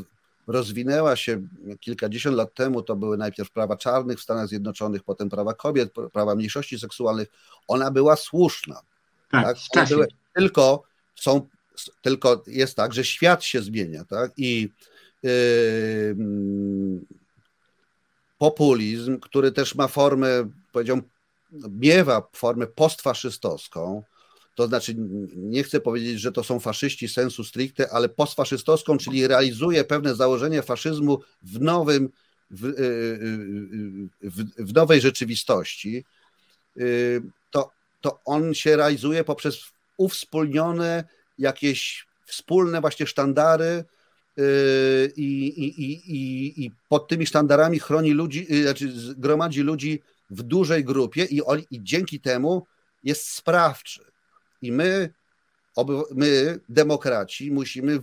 rozwinęła 0.48 1.16
się 1.16 1.42
kilkadziesiąt 1.80 2.38
lat 2.38 2.54
temu, 2.54 2.82
to 2.82 2.96
były 2.96 3.18
najpierw 3.18 3.52
prawa 3.52 3.78
czarnych 3.78 4.20
w 4.20 4.22
Stanach 4.22 4.48
Zjednoczonych, 4.48 5.04
potem 5.04 5.30
prawa 5.30 5.54
kobiet, 5.54 5.94
prawa 6.14 6.36
mniejszości 6.36 6.80
seksualnych, 6.80 7.28
ona 7.68 7.92
była 7.92 8.16
słuszna. 8.16 8.82
Tak, 9.32 9.46
tak? 9.46 9.58
Czasie. 9.74 9.96
Były, 9.96 10.08
tylko 10.36 10.84
są, 11.16 11.48
tylko 12.02 12.44
jest 12.48 12.76
tak, 12.76 12.94
że 12.94 13.04
świat 13.04 13.44
się 13.44 13.62
zmienia, 13.62 14.06
tak? 14.06 14.32
I 14.38 14.70
yy, 15.24 16.16
populizm, 18.38 19.20
który 19.20 19.52
też 19.52 19.76
ma 19.76 19.88
formę, 19.88 20.50
powiedziałbym, 20.72 21.10
miewa 21.70 22.28
formę 22.34 22.68
postfaszystowską, 22.68 24.04
to 24.56 24.68
znaczy 24.68 24.96
nie 25.36 25.64
chcę 25.64 25.80
powiedzieć, 25.80 26.20
że 26.20 26.32
to 26.32 26.44
są 26.44 26.60
faszyści 26.60 27.08
sensu 27.08 27.44
stricte, 27.44 27.92
ale 27.92 28.10
postfaszystowską, 28.10 28.98
czyli 28.98 29.28
realizuje 29.28 29.84
pewne 29.84 30.16
założenie 30.16 30.62
faszyzmu 30.62 31.20
w 31.44 31.62
nowym, 31.62 32.10
w, 32.52 32.64
yy, 32.64 32.74
yy, 34.22 34.32
w, 34.32 34.70
w 34.70 34.74
nowej 34.74 35.02
rzeczywistości, 35.02 36.06
yy, 36.76 37.22
to, 37.52 37.72
to 38.02 38.20
on 38.26 38.54
się 38.54 38.76
realizuje 38.76 39.24
poprzez 39.24 39.72
uwspólnione 40.02 41.04
jakieś 41.38 42.08
wspólne 42.26 42.82
właśnie 42.82 43.08
sztandary 43.08 43.84
yy, 44.38 44.46
i, 45.16 45.48
i, 45.48 45.92
i, 46.12 46.66
i 46.66 46.72
pod 46.90 47.08
tymi 47.08 47.26
sztandarami 47.26 47.80
chroni 47.80 48.12
ludzi, 48.12 48.46
yy, 48.50 48.64
znaczy 48.64 48.94
gromadzi 49.18 49.62
ludzi 49.62 50.02
w 50.30 50.44
dużej 50.44 50.84
grupie 50.84 51.26
i, 51.26 51.42
i 51.72 51.84
dzięki 51.84 52.20
temu 52.20 52.66
jest 53.04 53.28
sprawczy. 53.28 54.06
I 54.62 54.72
my, 54.72 55.14
my, 56.12 56.60
demokraci, 56.70 57.52
musimy 57.52 58.00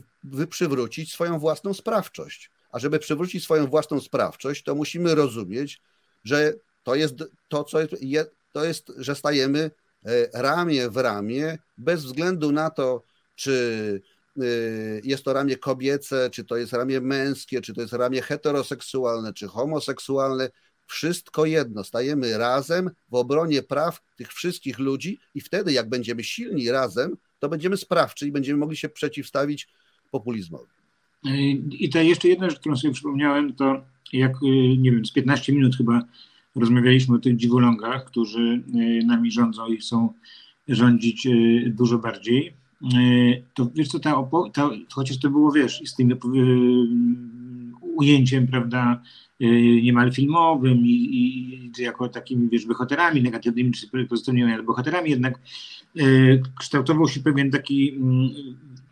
przywrócić 0.51 1.13
swoją 1.13 1.39
własną 1.39 1.75
sprawczość. 1.75 2.51
A 2.71 2.79
żeby 2.79 2.99
przywrócić 2.99 3.45
swoją 3.45 3.67
własną 3.67 4.01
sprawczość, 4.01 4.63
to 4.63 4.75
musimy 4.75 5.15
rozumieć, 5.15 5.81
że 6.25 6.53
to 6.85 6.95
jest 6.95 7.15
to, 7.49 7.65
co 7.65 7.79
jest, 7.81 8.31
to 8.53 8.65
jest, 8.65 8.93
że 8.97 9.15
stajemy 9.15 9.71
ramię 10.35 10.91
w 10.91 10.97
ramię, 10.97 11.59
bez 11.79 12.05
względu 12.05 12.53
na 12.53 12.71
to, 12.71 13.03
czy 13.35 14.01
e, 14.37 14.43
jest 15.05 15.25
to 15.25 15.33
ramię 15.33 15.57
kobiece, 15.57 16.31
czy 16.31 16.45
to 16.45 16.57
jest 16.57 16.73
ramię 16.73 17.01
męskie, 17.01 17.61
czy 17.61 17.75
to 17.75 17.81
jest 17.81 17.93
ramię 17.93 18.23
heteroseksualne, 18.23 19.33
czy 19.33 19.49
homoseksualne. 19.49 20.51
Wszystko 20.87 21.47
jedno, 21.47 21.85
stajemy 21.85 22.39
razem 22.39 22.91
w 23.09 23.15
obronie 23.15 23.63
praw 23.63 24.01
tych 24.17 24.33
wszystkich 24.33 24.79
ludzi, 24.79 25.21
i 25.35 25.41
wtedy, 25.41 25.73
jak 25.73 25.89
będziemy 25.89 26.25
silni 26.25 26.71
razem, 26.71 27.17
to 27.39 27.49
będziemy 27.49 27.77
sprawczy 27.77 28.27
i 28.27 28.33
będziemy 28.33 28.59
mogli 28.59 28.77
się 28.77 28.89
przeciwstawić 28.89 29.69
populizmowi. 30.11 30.71
I 31.71 31.91
to 31.93 31.99
jeszcze 31.99 32.29
jedna 32.29 32.51
rzecz, 32.51 32.61
którą 32.61 32.77
sobie 32.77 32.95
przypomniałem, 32.95 33.55
to 33.55 33.85
jak, 34.13 34.33
nie 34.79 34.93
wiem, 34.93 35.07
z 35.07 35.13
15 35.13 35.53
minut 35.53 35.77
chyba 35.77 36.03
rozmawialiśmy 36.59 37.17
o 37.17 37.19
tych 37.19 37.37
dziwolągach, 37.37 38.05
którzy 38.05 38.63
e, 38.75 39.07
nami 39.07 39.33
rządzą 39.33 39.67
i 39.67 39.77
chcą 39.77 40.13
rządzić 40.69 41.27
e, 41.27 41.31
dużo 41.67 41.99
bardziej, 41.99 42.53
e, 42.85 42.89
to 43.55 43.71
wiesz 43.75 43.89
co, 43.89 43.99
ta, 43.99 44.29
ta, 44.53 44.71
chociaż 44.93 45.19
to 45.19 45.31
było, 45.31 45.53
wiesz, 45.53 45.83
z 45.85 45.95
tym 45.95 46.15
ujęciem, 47.81 48.47
prawda, 48.47 49.03
niemal 49.83 50.13
filmowym 50.13 50.79
i, 50.87 51.71
i 51.79 51.83
jako 51.83 52.09
takimi, 52.09 52.49
wiesz, 52.49 52.67
bohaterami 52.67 53.23
negatywnymi 53.23 53.73
czy 53.73 54.07
pozytywnymi, 54.07 54.53
ale 54.53 54.63
bohaterami, 54.63 55.11
jednak 55.11 55.41
kształtował 56.59 57.09
się 57.09 57.21
pewien 57.21 57.51
taki 57.51 57.91
mm, 57.91 58.31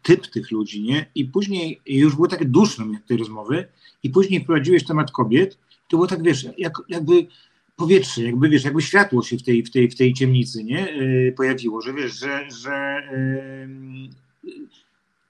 typ 0.02 0.26
tych 0.26 0.50
ludzi, 0.50 0.82
nie? 0.82 1.06
I 1.14 1.24
później 1.24 1.80
już 1.86 2.14
było 2.14 2.28
takie 2.28 2.44
duszno 2.44 2.86
tej 3.06 3.16
rozmowy 3.16 3.68
i 4.02 4.10
później 4.10 4.40
wprowadziłeś 4.40 4.84
temat 4.84 5.10
kobiet, 5.10 5.58
to 5.88 5.96
było 5.96 6.06
tak, 6.06 6.22
wiesz, 6.22 6.46
jak, 6.58 6.72
jakby 6.88 7.26
powietrze, 7.76 8.22
jakby 8.22 8.48
wiesz, 8.48 8.64
jakby 8.64 8.82
światło 8.82 9.22
się 9.22 9.36
w 9.38 9.42
tej, 9.42 9.62
w 9.62 9.70
tej, 9.70 9.90
w 9.90 9.96
tej 9.96 10.14
ciemnicy 10.14 10.64
nie 10.64 10.90
e, 10.90 11.32
pojawiło, 11.32 11.80
że 11.82 11.92
wiesz, 11.92 12.18
że, 12.18 12.50
że 12.50 13.02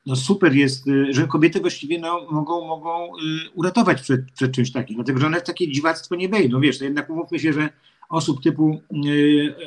no 0.07 0.17
super 0.17 0.55
jest, 0.55 0.89
e, 0.89 1.13
że 1.13 1.27
kobiety 1.27 1.61
właściwie 1.61 1.99
no, 1.99 2.27
mogą, 2.31 2.67
mogą 2.67 3.09
uratować 3.55 4.03
przed, 4.03 4.33
przed 4.33 4.53
czymś 4.53 4.73
takim, 4.73 4.97
dlatego 4.97 5.21
że 5.21 5.27
one 5.27 5.41
w 5.41 5.45
takie 5.45 5.69
dziwactwo 5.69 6.15
nie 6.15 6.29
wejdą, 6.29 6.61
wiesz, 6.61 6.79
to 6.79 6.85
jednak 6.85 7.11
umówmy 7.11 7.39
się, 7.39 7.53
że 7.53 7.69
osób 8.09 8.43
typu, 8.43 8.81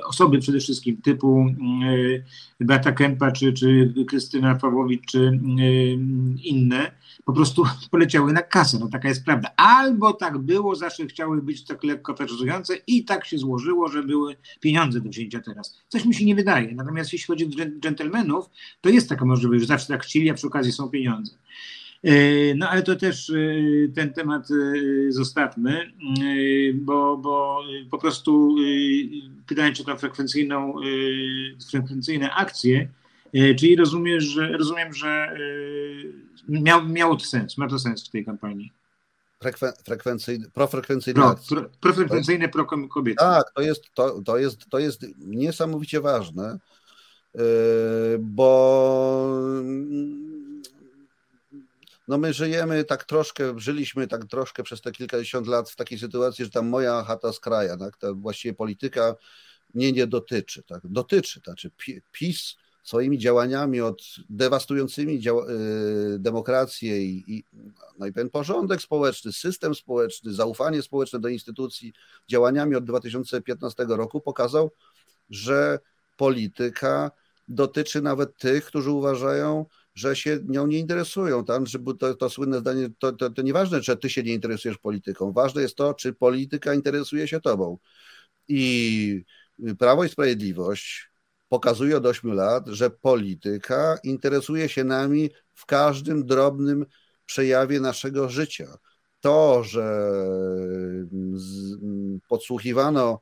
osoby 0.05 0.39
przede 0.39 0.59
wszystkim 0.59 0.97
typu 0.97 1.45
Beata 2.59 2.91
Kępa, 2.91 3.31
czy, 3.31 3.53
czy 3.53 3.93
Krystyna 4.07 4.55
Pawłowicz, 4.55 5.05
czy 5.05 5.39
inne, 6.43 6.91
po 7.25 7.33
prostu 7.33 7.63
poleciały 7.91 8.33
na 8.33 8.41
kasę, 8.41 8.77
no 8.79 8.89
taka 8.89 9.07
jest 9.07 9.25
prawda. 9.25 9.51
Albo 9.57 10.13
tak 10.13 10.37
było, 10.37 10.75
zawsze 10.75 11.05
chciały 11.05 11.41
być 11.41 11.65
tak 11.65 11.83
lekko 11.83 12.15
i 12.87 13.05
tak 13.05 13.25
się 13.25 13.37
złożyło, 13.37 13.87
że 13.87 14.03
były 14.03 14.35
pieniądze 14.59 15.01
do 15.01 15.09
wzięcia 15.09 15.39
teraz. 15.39 15.77
Coś 15.87 16.05
mi 16.05 16.15
się 16.15 16.25
nie 16.25 16.35
wydaje. 16.35 16.75
Natomiast 16.75 17.13
jeśli 17.13 17.27
chodzi 17.27 17.45
o 17.45 17.49
dżentelmenów, 17.79 18.49
to 18.81 18.89
jest 18.89 19.09
taka 19.09 19.25
możliwość, 19.25 19.61
że 19.61 19.67
zawsze 19.67 19.87
tak 19.87 20.03
chcieli, 20.03 20.29
a 20.29 20.33
przy 20.33 20.47
okazji 20.47 20.71
są 20.71 20.89
pieniądze. 20.89 21.31
E, 22.03 22.55
no 22.55 22.69
ale 22.69 22.83
to 22.83 22.95
też 22.95 23.29
e, 23.29 23.33
ten 23.95 24.13
temat 24.13 24.47
e, 24.51 25.11
zostawmy, 25.11 25.91
bo, 26.73 27.17
bo 27.17 27.63
po 27.91 27.97
prostu 27.97 28.55
pytając 29.47 29.81
o 29.81 29.83
tą 29.83 29.97
frekwencyjną, 29.97 30.73
frekwencyjne 31.71 32.31
akcje, 32.33 32.89
czyli 33.33 33.75
rozumiesz, 33.75 34.23
że, 34.23 34.57
rozumiem, 34.57 34.93
że 34.93 35.37
miał, 36.49 36.85
miało 36.85 37.15
to 37.15 37.25
sens, 37.25 37.57
ma 37.57 37.67
to 37.67 37.79
sens 37.79 38.07
w 38.07 38.11
tej 38.11 38.25
kampanii. 38.25 38.71
Frekwen, 39.39 39.73
frekwencyjne, 39.85 40.47
profrekwencyjne 40.53 41.21
pro, 41.21 41.35
pro, 41.49 41.69
Profrekwencyjne 41.79 42.49
pro 42.49 42.65
kobiety. 42.65 43.17
Tak, 43.19 43.51
to 43.55 43.61
jest, 43.61 43.83
to, 43.93 44.21
to, 44.21 44.37
jest, 44.37 44.69
to 44.69 44.79
jest 44.79 45.05
niesamowicie 45.17 46.01
ważne, 46.01 46.59
yy, 47.35 47.41
bo 48.19 49.29
no 52.07 52.17
my 52.17 52.33
żyjemy 52.33 52.83
tak 52.83 53.03
troszkę, 53.03 53.59
żyliśmy 53.59 54.07
tak 54.07 54.25
troszkę 54.25 54.63
przez 54.63 54.81
te 54.81 54.91
kilkadziesiąt 54.91 55.47
lat 55.47 55.69
w 55.69 55.75
takiej 55.75 55.99
sytuacji, 55.99 56.45
że 56.45 56.51
tam 56.51 56.67
moja 56.69 57.03
chata 57.03 57.33
z 57.33 57.39
kraja, 57.39 57.77
tak, 57.77 57.97
ta 57.97 58.13
właściwie 58.13 58.53
polityka 58.53 59.15
mnie 59.73 59.91
nie 59.91 60.07
dotyczy, 60.07 60.63
tak, 60.63 60.81
dotyczy, 60.83 61.39
znaczy 61.43 61.71
PiS 62.11 62.55
swoimi 62.89 63.17
działaniami, 63.17 63.81
od 63.81 64.01
dewastującymi 64.29 65.19
dział, 65.19 65.49
y, 65.49 66.19
demokrację 66.19 67.03
i, 67.03 67.23
i, 67.27 67.43
no 67.99 68.07
i 68.07 68.13
ten 68.13 68.29
porządek 68.29 68.81
społeczny, 68.81 69.33
system 69.33 69.75
społeczny, 69.75 70.33
zaufanie 70.33 70.81
społeczne 70.81 71.19
do 71.19 71.29
instytucji, 71.29 71.93
działaniami 72.27 72.75
od 72.75 72.85
2015 72.85 73.85
roku 73.89 74.21
pokazał, 74.21 74.71
że 75.29 75.79
polityka 76.17 77.11
dotyczy 77.47 78.01
nawet 78.01 78.37
tych, 78.37 78.65
którzy 78.65 78.91
uważają, 78.91 79.65
że 79.95 80.15
się 80.15 80.39
nią 80.47 80.67
nie 80.67 80.79
interesują. 80.79 81.45
Tam, 81.45 81.65
żeby 81.65 81.95
to, 81.95 82.15
to 82.15 82.29
słynne 82.29 82.59
zdanie, 82.59 82.89
to, 82.99 83.11
to, 83.11 83.29
to 83.29 83.41
nieważne, 83.41 83.81
czy 83.81 83.97
ty 83.97 84.09
się 84.09 84.23
nie 84.23 84.33
interesujesz 84.33 84.77
polityką. 84.77 85.31
Ważne 85.31 85.61
jest 85.61 85.75
to, 85.75 85.93
czy 85.93 86.13
polityka 86.13 86.73
interesuje 86.73 87.27
się 87.27 87.41
tobą. 87.41 87.77
I 88.47 89.23
Prawo 89.79 90.03
i 90.03 90.09
Sprawiedliwość 90.09 91.08
pokazuje 91.49 91.97
od 91.97 92.05
8 92.05 92.33
lat, 92.33 92.67
że 92.67 92.89
polityka 92.89 93.97
interesuje 94.03 94.69
się 94.69 94.83
nami 94.83 95.29
w 95.53 95.65
każdym 95.65 96.25
drobnym 96.25 96.85
przejawie 97.25 97.79
naszego 97.79 98.29
życia. 98.29 98.77
To, 99.19 99.63
że 99.63 100.11
podsłuchiwano 102.29 103.19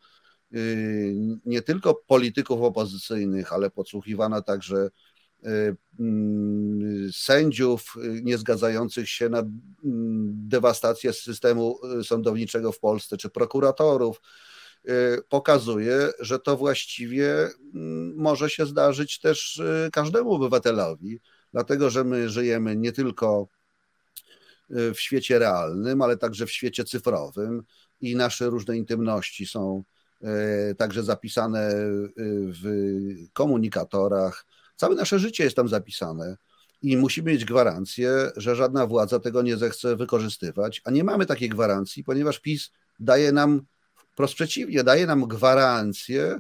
y, 0.56 1.16
nie 1.46 1.62
tylko 1.62 1.96
polityków 2.08 2.62
opozycyjnych, 2.62 3.54
ale 3.54 3.70
podsłuchiwano 3.70 4.42
także 4.42 4.90
y, 5.46 5.76
mm, 6.00 7.12
sędziów 7.14 7.96
nie 8.24 8.38
zgadzających 8.38 9.10
się 9.10 9.30
na 9.30 9.40
mm, 9.40 9.54
dewastację 10.48 11.14
systemu 11.14 11.80
sądowniczego 12.04 12.72
w 12.72 12.80
Polsce, 12.80 13.18
czy 13.18 13.30
prokuratorów, 13.30 14.22
pokazuje, 15.30 16.10
że 16.20 16.40
to 16.40 16.58
właściwie 16.58 17.50
mm, 17.74 18.16
może 18.16 18.50
się 18.50 18.66
zdarzyć 18.66 19.20
też 19.20 19.62
każdemu 19.92 20.34
obywatelowi, 20.34 21.20
dlatego 21.54 21.90
że 21.90 22.04
my 22.04 22.30
żyjemy 22.30 22.76
nie 22.76 22.92
tylko 22.92 23.48
w 24.70 24.96
świecie 24.96 25.40
realnym, 25.40 26.02
ale 26.02 26.18
także 26.18 26.46
w 26.46 26.52
świecie 26.52 26.84
cyfrowym 26.84 27.64
i 28.02 28.16
nasze 28.16 28.50
różne 28.50 28.78
intymności 28.78 29.46
są 29.46 29.84
także 30.78 31.04
zapisane 31.04 31.72
w 32.62 32.64
komunikatorach. 33.34 34.46
Całe 34.76 34.96
nasze 34.96 35.20
życie 35.20 35.44
jest 35.44 35.56
tam 35.56 35.68
zapisane 35.68 36.38
i 36.82 36.98
musimy 36.98 37.32
mieć 37.32 37.46
gwarancję, 37.46 38.32
że 38.36 38.56
żadna 38.56 38.88
władza 38.88 39.20
tego 39.20 39.42
nie 39.42 39.58
zechce 39.58 39.96
wykorzystywać, 39.96 40.82
a 40.86 40.92
nie 40.92 41.04
mamy 41.04 41.26
takiej 41.26 41.50
gwarancji, 41.50 42.04
ponieważ 42.04 42.40
PiS 42.40 42.72
daje 43.00 43.32
nam, 43.32 43.62
wprost 44.18 44.34
przeciwnie, 44.34 44.84
daje 44.84 45.06
nam 45.06 45.28
gwarancję, 45.28 46.40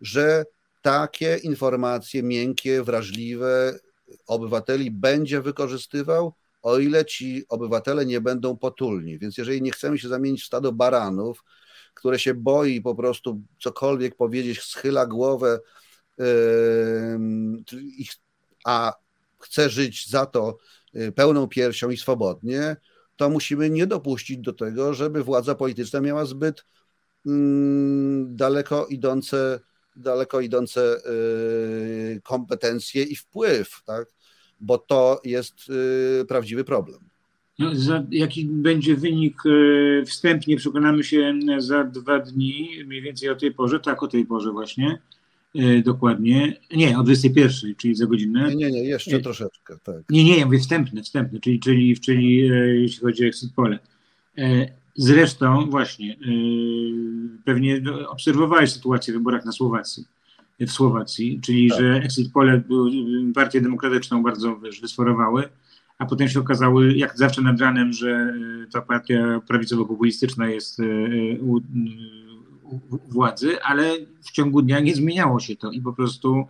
że 0.00 0.44
takie 0.82 1.36
informacje 1.36 2.22
miękkie, 2.22 2.82
wrażliwe 2.82 3.78
obywateli 4.26 4.90
będzie 4.90 5.40
wykorzystywał, 5.42 6.34
o 6.62 6.78
ile 6.78 7.04
ci 7.04 7.44
obywatele 7.48 8.06
nie 8.06 8.20
będą 8.20 8.56
potulni. 8.56 9.18
Więc 9.18 9.38
jeżeli 9.38 9.62
nie 9.62 9.70
chcemy 9.70 9.98
się 9.98 10.08
zamienić 10.08 10.42
w 10.42 10.46
stado 10.46 10.72
baranów, 10.72 11.44
które 11.94 12.18
się 12.18 12.34
boi 12.34 12.80
po 12.80 12.94
prostu 12.94 13.40
cokolwiek 13.60 14.16
powiedzieć, 14.16 14.62
schyla 14.62 15.06
głowę, 15.06 15.60
a 18.64 18.92
chce 19.38 19.70
żyć 19.70 20.10
za 20.10 20.26
to 20.26 20.56
y, 20.96 21.12
pełną 21.12 21.48
piersią 21.48 21.90
i 21.90 21.96
swobodnie, 21.96 22.76
to 23.16 23.30
musimy 23.30 23.70
nie 23.70 23.86
dopuścić 23.86 24.38
do 24.38 24.52
tego, 24.52 24.94
żeby 24.94 25.24
władza 25.24 25.54
polityczna 25.54 26.00
miała 26.00 26.24
zbyt 26.24 26.64
daleko 28.26 28.86
idące, 28.86 29.60
daleko 29.96 30.40
idące 30.40 30.96
y, 30.96 32.20
kompetencje 32.24 33.02
i 33.02 33.16
wpływ, 33.16 33.82
tak? 33.86 34.06
bo 34.60 34.78
to 34.78 35.20
jest 35.24 35.70
y, 36.22 36.24
prawdziwy 36.24 36.64
problem. 36.64 36.98
No, 37.58 37.74
za, 37.74 38.04
jaki 38.10 38.46
będzie 38.46 38.96
wynik 38.96 39.36
wstępnie, 40.06 40.56
przekonamy 40.56 41.04
się 41.04 41.38
za 41.58 41.84
dwa 41.84 42.18
dni, 42.18 42.68
mniej 42.86 43.02
więcej 43.02 43.28
o 43.28 43.36
tej 43.36 43.54
porze, 43.54 43.80
tak 43.80 44.02
o 44.02 44.08
tej 44.08 44.26
porze 44.26 44.52
właśnie. 44.52 44.98
Dokładnie. 45.84 46.56
Nie, 46.76 46.98
o 46.98 47.02
21, 47.02 47.74
czyli 47.74 47.94
za 47.94 48.06
godzinę. 48.06 48.48
Nie, 48.48 48.54
nie, 48.56 48.70
nie 48.70 48.84
jeszcze 48.84 49.20
troszeczkę, 49.20 49.78
tak. 49.82 49.96
Nie, 50.10 50.24
nie, 50.24 50.38
ja 50.38 50.46
mówię 50.46 50.58
wstępne, 50.58 51.02
wstępne, 51.02 51.40
czyli, 51.40 51.60
czyli, 51.60 52.00
czyli 52.00 52.36
jeśli 52.82 53.00
chodzi 53.00 53.24
o 53.24 53.26
exit 53.26 53.54
pole. 53.54 53.78
Zresztą 54.96 55.70
właśnie, 55.70 56.16
pewnie 57.44 57.82
obserwowałeś 58.08 58.72
sytuację 58.72 59.14
w 59.14 59.16
wyborach 59.16 59.44
na 59.44 59.52
Słowacji, 59.52 60.04
w 60.60 60.70
Słowacji, 60.70 61.40
czyli 61.44 61.70
tak. 61.70 61.78
że 61.78 61.94
exit 61.94 62.32
pole 62.32 62.62
partię 63.34 63.60
demokratyczną 63.60 64.22
bardzo 64.22 64.60
wiesz, 64.60 64.80
wysforowały, 64.80 65.48
a 65.98 66.06
potem 66.06 66.28
się 66.28 66.40
okazało, 66.40 66.82
jak 66.82 67.18
zawsze 67.18 67.42
nad 67.42 67.60
ranem, 67.60 67.92
że 67.92 68.34
ta 68.72 68.82
partia 68.82 69.40
prawicowo-populistyczna 69.48 70.44
jest 70.48 70.82
władzy, 73.08 73.62
ale 73.62 73.92
w 74.22 74.30
ciągu 74.30 74.62
dnia 74.62 74.80
nie 74.80 74.94
zmieniało 74.94 75.40
się 75.40 75.56
to 75.56 75.70
i 75.70 75.80
po 75.80 75.92
prostu 75.92 76.46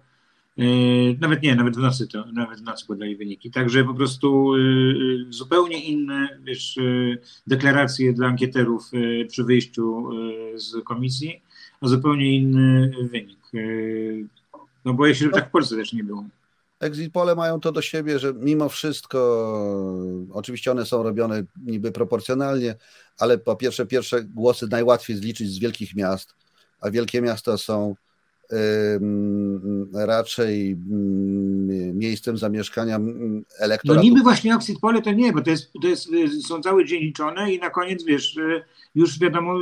nawet 1.21 1.43
nie, 1.43 1.55
nawet 1.55 1.77
w 1.77 1.81
nocy 1.81 2.07
to, 2.07 2.25
nawet 2.33 2.61
w 2.61 2.63
nocy 2.63 2.87
podali 2.87 3.17
wyniki. 3.17 3.51
Także 3.51 3.85
po 3.85 3.95
prostu 3.95 4.55
e, 4.55 4.59
zupełnie 5.31 5.85
inne 5.85 6.29
wiesz, 6.45 6.79
deklaracje 7.47 8.13
dla 8.13 8.27
ankieterów 8.27 8.91
przy 9.29 9.45
wyjściu 9.45 10.11
z 10.55 10.85
komisji, 10.85 11.43
a 11.81 11.89
zupełnie 11.89 12.37
inny 12.37 12.93
wynik. 13.11 13.39
No 14.85 14.95
boję 14.95 15.15
się, 15.15 15.31
tak 15.31 15.49
w 15.49 15.51
Polsce 15.51 15.77
też 15.77 15.93
nie 15.93 16.05
było. 16.05 16.25
Exit 16.81 17.13
pole 17.13 17.35
mają 17.35 17.61
to 17.61 17.73
do 17.73 17.83
siebie, 17.83 18.19
że 18.19 18.35
mimo 18.35 18.69
wszystko, 18.69 19.19
oczywiście 20.33 20.71
one 20.71 20.87
są 20.87 21.03
robione 21.03 21.43
niby 21.57 21.93
proporcjonalnie, 21.93 22.75
ale 23.19 23.39
po 23.39 23.57
pierwsze, 23.57 23.87
pierwsze 23.87 24.25
głosy 24.25 24.67
najłatwiej 24.71 25.17
zliczyć 25.17 25.51
z 25.51 25.59
wielkich 25.59 25.97
miast, 25.97 26.35
a 26.81 26.91
wielkie 26.91 27.23
miasta 27.23 27.57
są 27.57 27.95
raczej 29.93 30.77
miejscem 31.95 32.37
zamieszkania 32.37 33.01
elektoratu. 33.59 33.97
No 33.97 34.03
niby 34.03 34.23
właśnie 34.23 34.55
exit 34.55 34.81
pole 34.81 35.03
to 35.03 35.13
nie, 35.13 35.33
bo 35.33 35.43
to, 35.43 35.51
jest, 35.51 35.73
to 35.83 35.89
jest, 35.89 36.09
są 36.49 36.61
cały 36.61 36.85
dzień 36.85 37.03
liczone 37.03 37.53
i 37.53 37.59
na 37.59 37.71
koniec, 37.71 38.05
wiesz, 38.05 38.39
już 38.97 39.19
wiadomo, 39.19 39.59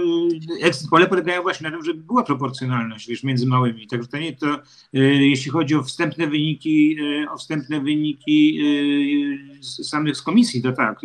exit 0.62 0.90
pole 0.90 1.06
polegają 1.06 1.42
właśnie 1.42 1.70
na 1.70 1.76
tym, 1.76 1.84
że 1.84 1.94
była 1.94 2.22
proporcjonalność, 2.22 3.08
wiesz, 3.08 3.22
między 3.22 3.46
małymi. 3.46 3.86
Także 3.86 4.08
to 4.08 4.18
nie 4.18 4.32
to, 4.36 4.58
jeśli 4.92 5.50
chodzi 5.50 5.74
o 5.74 5.82
wstępne 5.82 6.26
wyniki, 6.26 6.96
o 7.30 7.38
wstępne 7.38 7.80
wyniki 7.80 8.60
samych 9.62 10.16
z 10.16 10.22
komisji, 10.22 10.62
to 10.62 10.72
tak, 10.72 11.00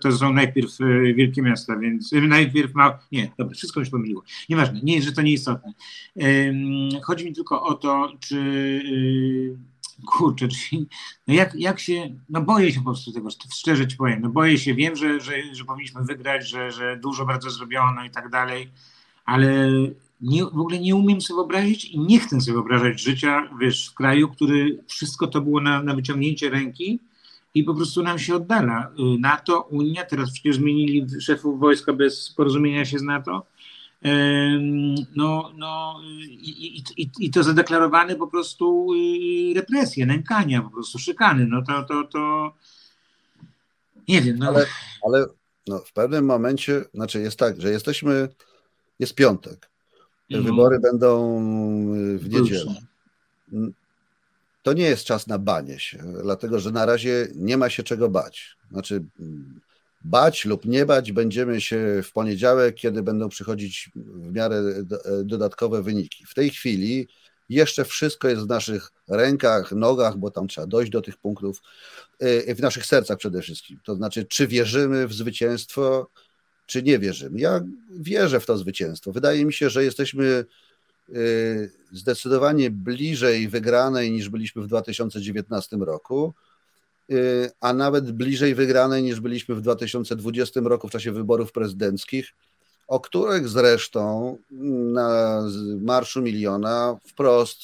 to 0.00 0.12
są 0.12 0.32
najpierw 0.32 0.70
wielkie 1.14 1.42
miasta, 1.42 1.76
więc 1.76 2.12
najpierw 2.12 2.74
ma, 2.74 2.98
nie, 3.12 3.32
dobra, 3.38 3.54
wszystko 3.54 3.80
mi 3.80 3.86
się 3.86 3.92
pomyliło. 3.92 4.22
Nieważne, 4.48 4.80
nie, 4.82 5.02
że 5.02 5.12
to 5.12 5.22
nieistotne. 5.22 5.72
Chodzi 7.02 7.24
mi 7.24 7.32
tylko 7.32 7.62
o 7.62 7.74
to, 7.74 8.12
czy 8.20 8.36
y, 8.36 9.56
kurczę, 10.06 10.48
czyli 10.48 10.86
no 11.26 11.34
jak, 11.34 11.54
jak 11.54 11.80
się, 11.80 12.14
no 12.28 12.42
boję 12.42 12.72
się 12.72 12.78
po 12.78 12.84
prostu 12.84 13.12
tego, 13.12 13.28
szczerze 13.54 13.88
ci 13.88 13.96
powiem, 13.96 14.22
no 14.22 14.28
boję 14.28 14.58
się, 14.58 14.74
wiem, 14.74 14.96
że, 14.96 15.20
że, 15.20 15.54
że 15.54 15.64
powinniśmy 15.64 16.04
wygrać, 16.04 16.48
że, 16.48 16.72
że 16.72 16.96
dużo 16.96 17.26
bardzo 17.26 17.50
zrobiono 17.50 18.04
i 18.04 18.10
tak 18.10 18.30
dalej, 18.30 18.68
ale 19.24 19.68
nie, 20.20 20.44
w 20.44 20.58
ogóle 20.58 20.78
nie 20.78 20.96
umiem 20.96 21.20
sobie 21.20 21.36
wyobrazić 21.36 21.84
i 21.84 21.98
nie 21.98 22.20
chcę 22.20 22.40
sobie 22.40 22.52
wyobrażać 22.52 23.00
życia, 23.00 23.48
wiesz, 23.60 23.88
w 23.88 23.94
kraju, 23.94 24.28
który 24.28 24.84
wszystko 24.86 25.26
to 25.26 25.40
było 25.40 25.60
na, 25.60 25.82
na 25.82 25.94
wyciągnięcie 25.94 26.50
ręki 26.50 27.00
i 27.54 27.64
po 27.64 27.74
prostu 27.74 28.02
nam 28.02 28.18
się 28.18 28.34
oddala. 28.34 28.88
Y, 28.88 29.18
NATO, 29.20 29.60
Unia, 29.60 30.04
teraz 30.04 30.32
przecież 30.32 30.56
zmienili 30.56 31.06
szefów 31.20 31.60
wojska 31.60 31.92
bez 31.92 32.30
porozumienia 32.36 32.84
się 32.84 32.98
z 32.98 33.02
NATO, 33.02 33.46
no, 35.16 35.52
no 35.56 36.00
i, 36.28 36.82
i, 36.96 37.10
i 37.20 37.30
to 37.30 37.42
zadeklarowane 37.42 38.16
po 38.16 38.26
prostu 38.26 38.94
y, 38.94 39.54
represje, 39.54 40.06
nękania, 40.06 40.62
po 40.62 40.70
prostu 40.70 40.98
szykany, 40.98 41.46
no 41.46 41.62
to, 41.62 41.82
to, 41.82 42.04
to 42.04 42.52
nie 44.08 44.22
wiem. 44.22 44.38
No. 44.38 44.48
Ale, 44.48 44.66
ale 45.04 45.26
no, 45.66 45.78
w 45.78 45.92
pewnym 45.92 46.24
momencie, 46.24 46.84
znaczy 46.94 47.20
jest 47.20 47.38
tak, 47.38 47.60
że 47.60 47.70
jesteśmy, 47.70 48.28
jest 48.98 49.14
piątek, 49.14 49.70
Te 50.30 50.36
mhm. 50.36 50.44
wybory 50.44 50.80
będą 50.80 51.38
y, 51.94 52.18
w 52.18 52.28
niedzielę. 52.28 52.74
To 54.62 54.72
nie 54.72 54.84
jest 54.84 55.04
czas 55.04 55.26
na 55.26 55.38
banie 55.38 55.78
się, 55.78 55.98
dlatego 56.22 56.60
że 56.60 56.70
na 56.70 56.86
razie 56.86 57.28
nie 57.34 57.56
ma 57.56 57.70
się 57.70 57.82
czego 57.82 58.08
bać. 58.08 58.56
Znaczy, 58.70 59.04
bać 60.10 60.44
lub 60.44 60.64
nie 60.64 60.86
bać 60.86 61.12
będziemy 61.12 61.60
się 61.60 62.02
w 62.02 62.12
poniedziałek, 62.12 62.74
kiedy 62.74 63.02
będą 63.02 63.28
przychodzić 63.28 63.90
w 63.94 64.32
miarę 64.32 64.62
dodatkowe 65.24 65.82
wyniki. 65.82 66.24
W 66.26 66.34
tej 66.34 66.50
chwili 66.50 67.08
jeszcze 67.48 67.84
wszystko 67.84 68.28
jest 68.28 68.42
w 68.42 68.48
naszych 68.48 68.92
rękach, 69.08 69.72
nogach, 69.72 70.16
bo 70.16 70.30
tam 70.30 70.48
trzeba 70.48 70.66
dojść 70.66 70.92
do 70.92 71.02
tych 71.02 71.16
punktów, 71.16 71.62
y, 72.22 72.54
w 72.54 72.60
naszych 72.60 72.86
sercach 72.86 73.18
przede 73.18 73.42
wszystkim. 73.42 73.80
To 73.84 73.94
znaczy, 73.94 74.24
czy 74.24 74.46
wierzymy 74.46 75.06
w 75.06 75.14
zwycięstwo, 75.14 76.10
czy 76.66 76.82
nie 76.82 76.98
wierzymy. 76.98 77.40
Ja 77.40 77.60
wierzę 77.90 78.40
w 78.40 78.46
to 78.46 78.56
zwycięstwo. 78.56 79.12
Wydaje 79.12 79.44
mi 79.44 79.52
się, 79.52 79.70
że 79.70 79.84
jesteśmy 79.84 80.44
y, 81.08 81.70
zdecydowanie 81.92 82.70
bliżej 82.70 83.48
wygranej 83.48 84.10
niż 84.10 84.28
byliśmy 84.28 84.62
w 84.62 84.66
2019 84.66 85.76
roku. 85.76 86.34
Y, 87.10 87.50
a 87.60 87.72
nawet 87.72 88.12
bliżej 88.12 88.54
wygranej 88.54 89.02
niż 89.02 89.20
byliśmy 89.20 89.54
w 89.54 89.60
2020 89.60 90.60
roku 90.60 90.88
w 90.88 90.90
czasie 90.90 91.12
wyborów 91.12 91.52
prezydenckich, 91.52 92.34
o 92.86 93.00
których 93.00 93.48
zresztą 93.48 94.36
na 94.92 95.42
Marszu 95.80 96.22
Miliona 96.22 96.98
wprost 97.06 97.58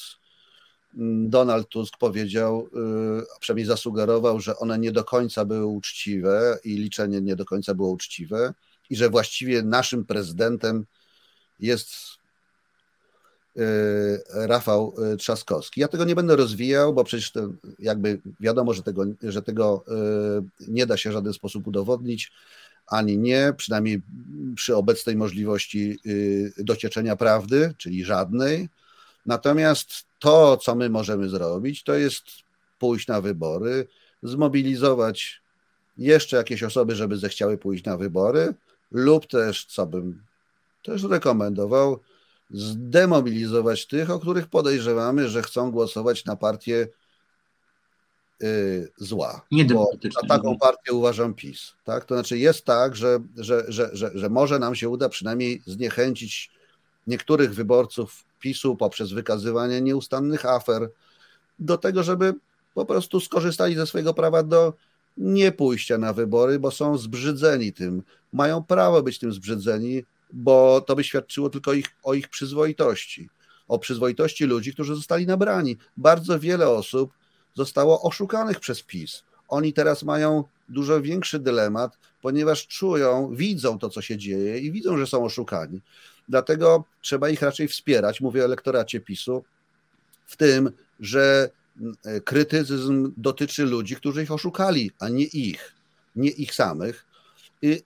mm, 0.97 1.29
Donald 1.29 1.69
Tusk 1.69 1.97
powiedział, 1.97 2.67
y, 2.67 3.25
a 3.35 3.39
przynajmniej 3.39 3.65
zasugerował, 3.65 4.39
że 4.39 4.57
one 4.57 4.79
nie 4.79 4.91
do 4.91 5.03
końca 5.03 5.45
były 5.45 5.65
uczciwe 5.65 6.59
i 6.63 6.77
liczenie 6.77 7.21
nie 7.21 7.35
do 7.35 7.45
końca 7.45 7.73
było 7.73 7.89
uczciwe 7.89 8.53
i 8.89 8.95
że 8.95 9.09
właściwie 9.09 9.63
naszym 9.63 10.05
prezydentem 10.05 10.85
jest 11.59 11.89
Rafał 14.33 14.95
y, 15.13 15.17
Trzaskowski. 15.17 15.81
Ja 15.81 15.87
tego 15.87 16.05
nie 16.05 16.15
będę 16.15 16.35
rozwijał, 16.35 16.93
bo 16.93 17.03
przecież 17.03 17.31
to 17.31 17.49
jakby 17.79 18.21
wiadomo, 18.39 18.73
że 18.73 18.83
tego, 18.83 19.05
że 19.23 19.41
tego 19.41 19.83
y, 20.67 20.71
nie 20.71 20.85
da 20.85 20.97
się 20.97 21.09
w 21.09 21.13
żaden 21.13 21.33
sposób 21.33 21.67
udowodnić, 21.67 22.31
ani 22.87 23.17
nie, 23.17 23.53
przynajmniej 23.57 24.01
przy 24.55 24.75
obecnej 24.75 25.15
możliwości 25.15 25.99
docieczenia 26.57 27.15
prawdy, 27.15 27.73
czyli 27.77 28.05
żadnej. 28.05 28.69
Natomiast 29.25 29.89
to, 30.19 30.57
co 30.57 30.75
my 30.75 30.89
możemy 30.89 31.29
zrobić, 31.29 31.83
to 31.83 31.93
jest 31.93 32.23
pójść 32.79 33.07
na 33.07 33.21
wybory, 33.21 33.87
zmobilizować 34.23 35.41
jeszcze 35.97 36.37
jakieś 36.37 36.63
osoby, 36.63 36.95
żeby 36.95 37.17
zechciały 37.17 37.57
pójść 37.57 37.83
na 37.83 37.97
wybory, 37.97 38.53
lub 38.91 39.27
też, 39.27 39.65
co 39.65 39.85
bym 39.85 40.23
też 40.83 41.03
rekomendował, 41.03 41.99
zdemobilizować 42.53 43.87
tych, 43.87 44.09
o 44.09 44.19
których 44.19 44.47
podejrzewamy, 44.47 45.29
że 45.29 45.41
chcą 45.41 45.71
głosować 45.71 46.25
na 46.25 46.35
partię 46.35 46.87
y, 48.43 48.91
zła. 48.97 49.45
Bo 49.73 49.89
na 50.21 50.27
taką 50.27 50.57
partię 50.57 50.93
uważam 50.93 51.33
PiS. 51.33 51.73
Tak? 51.83 52.05
To 52.05 52.15
znaczy 52.15 52.37
jest 52.37 52.65
tak, 52.65 52.95
że, 52.95 53.19
że, 53.37 53.63
że, 53.67 53.89
że, 53.93 54.11
że 54.13 54.29
może 54.29 54.59
nam 54.59 54.75
się 54.75 54.89
uda 54.89 55.09
przynajmniej 55.09 55.61
zniechęcić 55.65 56.51
niektórych 57.07 57.55
wyborców 57.55 58.25
PiSu 58.39 58.75
poprzez 58.75 59.11
wykazywanie 59.11 59.81
nieustannych 59.81 60.45
afer 60.45 60.89
do 61.59 61.77
tego, 61.77 62.03
żeby 62.03 62.33
po 62.73 62.85
prostu 62.85 63.19
skorzystali 63.19 63.75
ze 63.75 63.87
swojego 63.87 64.13
prawa 64.13 64.43
do 64.43 64.73
nie 65.17 65.51
pójścia 65.51 65.97
na 65.97 66.13
wybory, 66.13 66.59
bo 66.59 66.71
są 66.71 66.97
zbrzydzeni 66.97 67.73
tym. 67.73 68.03
Mają 68.33 68.63
prawo 68.63 69.03
być 69.03 69.19
tym 69.19 69.33
zbrzydzeni, 69.33 70.03
bo 70.33 70.81
to 70.81 70.95
by 70.95 71.03
świadczyło 71.03 71.49
tylko 71.49 71.73
ich, 71.73 71.85
o 72.03 72.13
ich 72.13 72.27
przyzwoitości, 72.27 73.29
o 73.67 73.79
przyzwoitości 73.79 74.45
ludzi, 74.45 74.73
którzy 74.73 74.95
zostali 74.95 75.25
nabrani. 75.25 75.77
Bardzo 75.97 76.39
wiele 76.39 76.69
osób 76.69 77.13
zostało 77.55 78.01
oszukanych 78.01 78.59
przez 78.59 78.83
PiS. 78.83 79.23
Oni 79.47 79.73
teraz 79.73 80.03
mają 80.03 80.43
dużo 80.69 81.01
większy 81.01 81.39
dylemat, 81.39 81.97
ponieważ 82.21 82.67
czują, 82.67 83.35
widzą 83.35 83.79
to, 83.79 83.89
co 83.89 84.01
się 84.01 84.17
dzieje 84.17 84.59
i 84.59 84.71
widzą, 84.71 84.97
że 84.97 85.07
są 85.07 85.25
oszukani. 85.25 85.81
Dlatego 86.29 86.83
trzeba 87.01 87.29
ich 87.29 87.41
raczej 87.41 87.67
wspierać, 87.67 88.21
mówię 88.21 88.41
o 88.41 88.45
elektoracie 88.45 88.99
PiSu, 88.99 89.43
w 90.25 90.37
tym, 90.37 90.71
że 90.99 91.49
e, 92.05 92.21
krytycyzm 92.21 93.13
dotyczy 93.17 93.65
ludzi, 93.65 93.95
którzy 93.95 94.23
ich 94.23 94.31
oszukali, 94.31 94.91
a 94.99 95.09
nie 95.09 95.25
ich, 95.25 95.73
nie 96.15 96.29
ich 96.29 96.53
samych. 96.53 97.05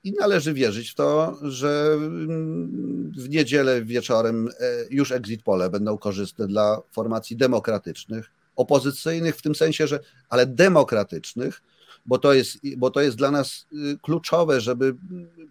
I, 0.03 0.13
należy 0.19 0.53
wierzyć 0.53 0.89
w 0.89 0.95
to, 0.95 1.37
że 1.41 1.91
mm, 1.93 3.11
w 3.17 3.29
niedzielę 3.29 3.81
wieczorem 3.81 4.47
e, 4.47 4.51
już 4.89 5.11
exit 5.11 5.43
pole 5.43 5.69
będą 5.69 5.97
korzystne 5.97 6.47
dla 6.47 6.81
formacji 6.91 7.37
demokratycznych, 7.37 8.31
opozycyjnych 8.55 9.35
w 9.35 9.41
tym 9.41 9.55
sensie, 9.55 9.87
że 9.87 9.99
ale 10.29 10.45
demokratycznych, 10.45 11.61
bo 12.05 12.17
to 12.17 12.33
jest, 12.33 12.57
bo 12.77 12.89
to 12.89 13.01
jest 13.01 13.17
dla 13.17 13.31
nas 13.31 13.65
y, 13.73 13.97
kluczowe, 14.01 14.61
żeby 14.61 14.95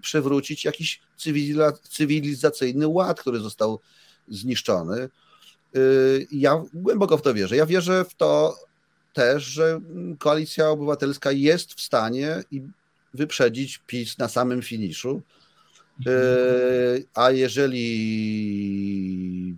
przywrócić 0.01 0.65
jakiś 0.65 1.01
cywilizacyjny 1.91 2.89
ład, 2.89 3.21
który 3.21 3.39
został 3.39 3.81
zniszczony. 4.29 5.09
Y, 5.77 6.27
ja 6.33 6.63
głęboko 6.75 7.19
w 7.19 7.23
to 7.23 7.35
wierzę. 7.35 7.57
Ja 7.57 7.67
wierzę 7.67 8.05
w 8.05 8.15
to 8.15 8.57
też, 9.13 9.45
że 9.45 9.81
koalicja 10.19 10.69
obywatelska 10.69 11.33
jest 11.33 11.75
w 11.75 11.81
stanie 11.81 12.43
i 12.51 12.63
wyprzedzić 13.17 13.81
PiS 13.87 14.19
na 14.19 14.29
samym 14.29 14.63
finiszu. 14.63 15.23
E, 16.07 16.11
a 17.15 17.31
jeżeli 17.31 17.87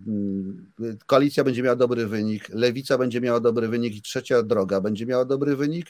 mm, 0.07 0.67
koalicja 1.07 1.45
będzie 1.45 1.63
miała 1.63 1.77
dobry 1.77 2.07
wynik, 2.07 2.49
lewica 2.49 2.99
będzie 2.99 3.21
miała 3.21 3.41
dobry 3.41 3.69
wynik 3.69 3.97
i 3.97 4.03
trzecia 4.03 4.43
droga 4.43 4.81
będzie 4.81 5.07
miała 5.07 5.25
dobry 5.25 5.57
wynik, 5.57 5.87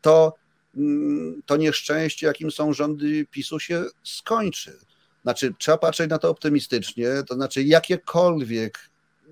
to 0.00 0.34
mm, 0.76 1.42
to 1.46 1.56
nieszczęście, 1.56 2.26
jakim 2.26 2.50
są 2.50 2.72
rządy 2.72 3.26
PiSu, 3.30 3.58
się 3.60 3.84
skończy. 4.04 4.78
Znaczy, 5.22 5.54
trzeba 5.58 5.78
patrzeć 5.78 6.10
na 6.10 6.18
to 6.18 6.30
optymistycznie, 6.30 7.08
to 7.28 7.34
znaczy 7.34 7.62
jakiekolwiek 7.62 8.78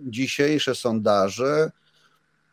dzisiejsze 0.02 0.74
sondaże 0.74 1.70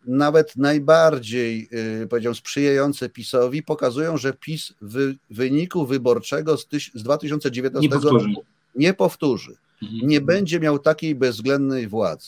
nawet 0.06 0.56
najbardziej, 0.56 1.70
y, 2.04 2.08
powiedziałbym, 2.08 2.40
sprzyjające 2.40 3.10
PiSowi 3.10 3.64
pokazują, 3.64 4.18
że 4.18 4.34
PiS 4.34 4.74
w 4.82 5.14
wyniku 5.30 5.86
wyborczego 5.86 6.58
z, 6.58 6.68
tyś, 6.68 6.92
z 6.96 7.04
2019 7.04 7.90
nie 7.90 7.96
roku 7.96 8.44
nie 8.76 8.94
powtórzy. 8.94 9.56
Mhm. 9.84 10.10
Nie 10.10 10.22
będzie 10.22 10.60
miał 10.60 10.80
takiej 10.80 11.16
bezwzględnej 11.16 11.88
władzy. 11.88 12.28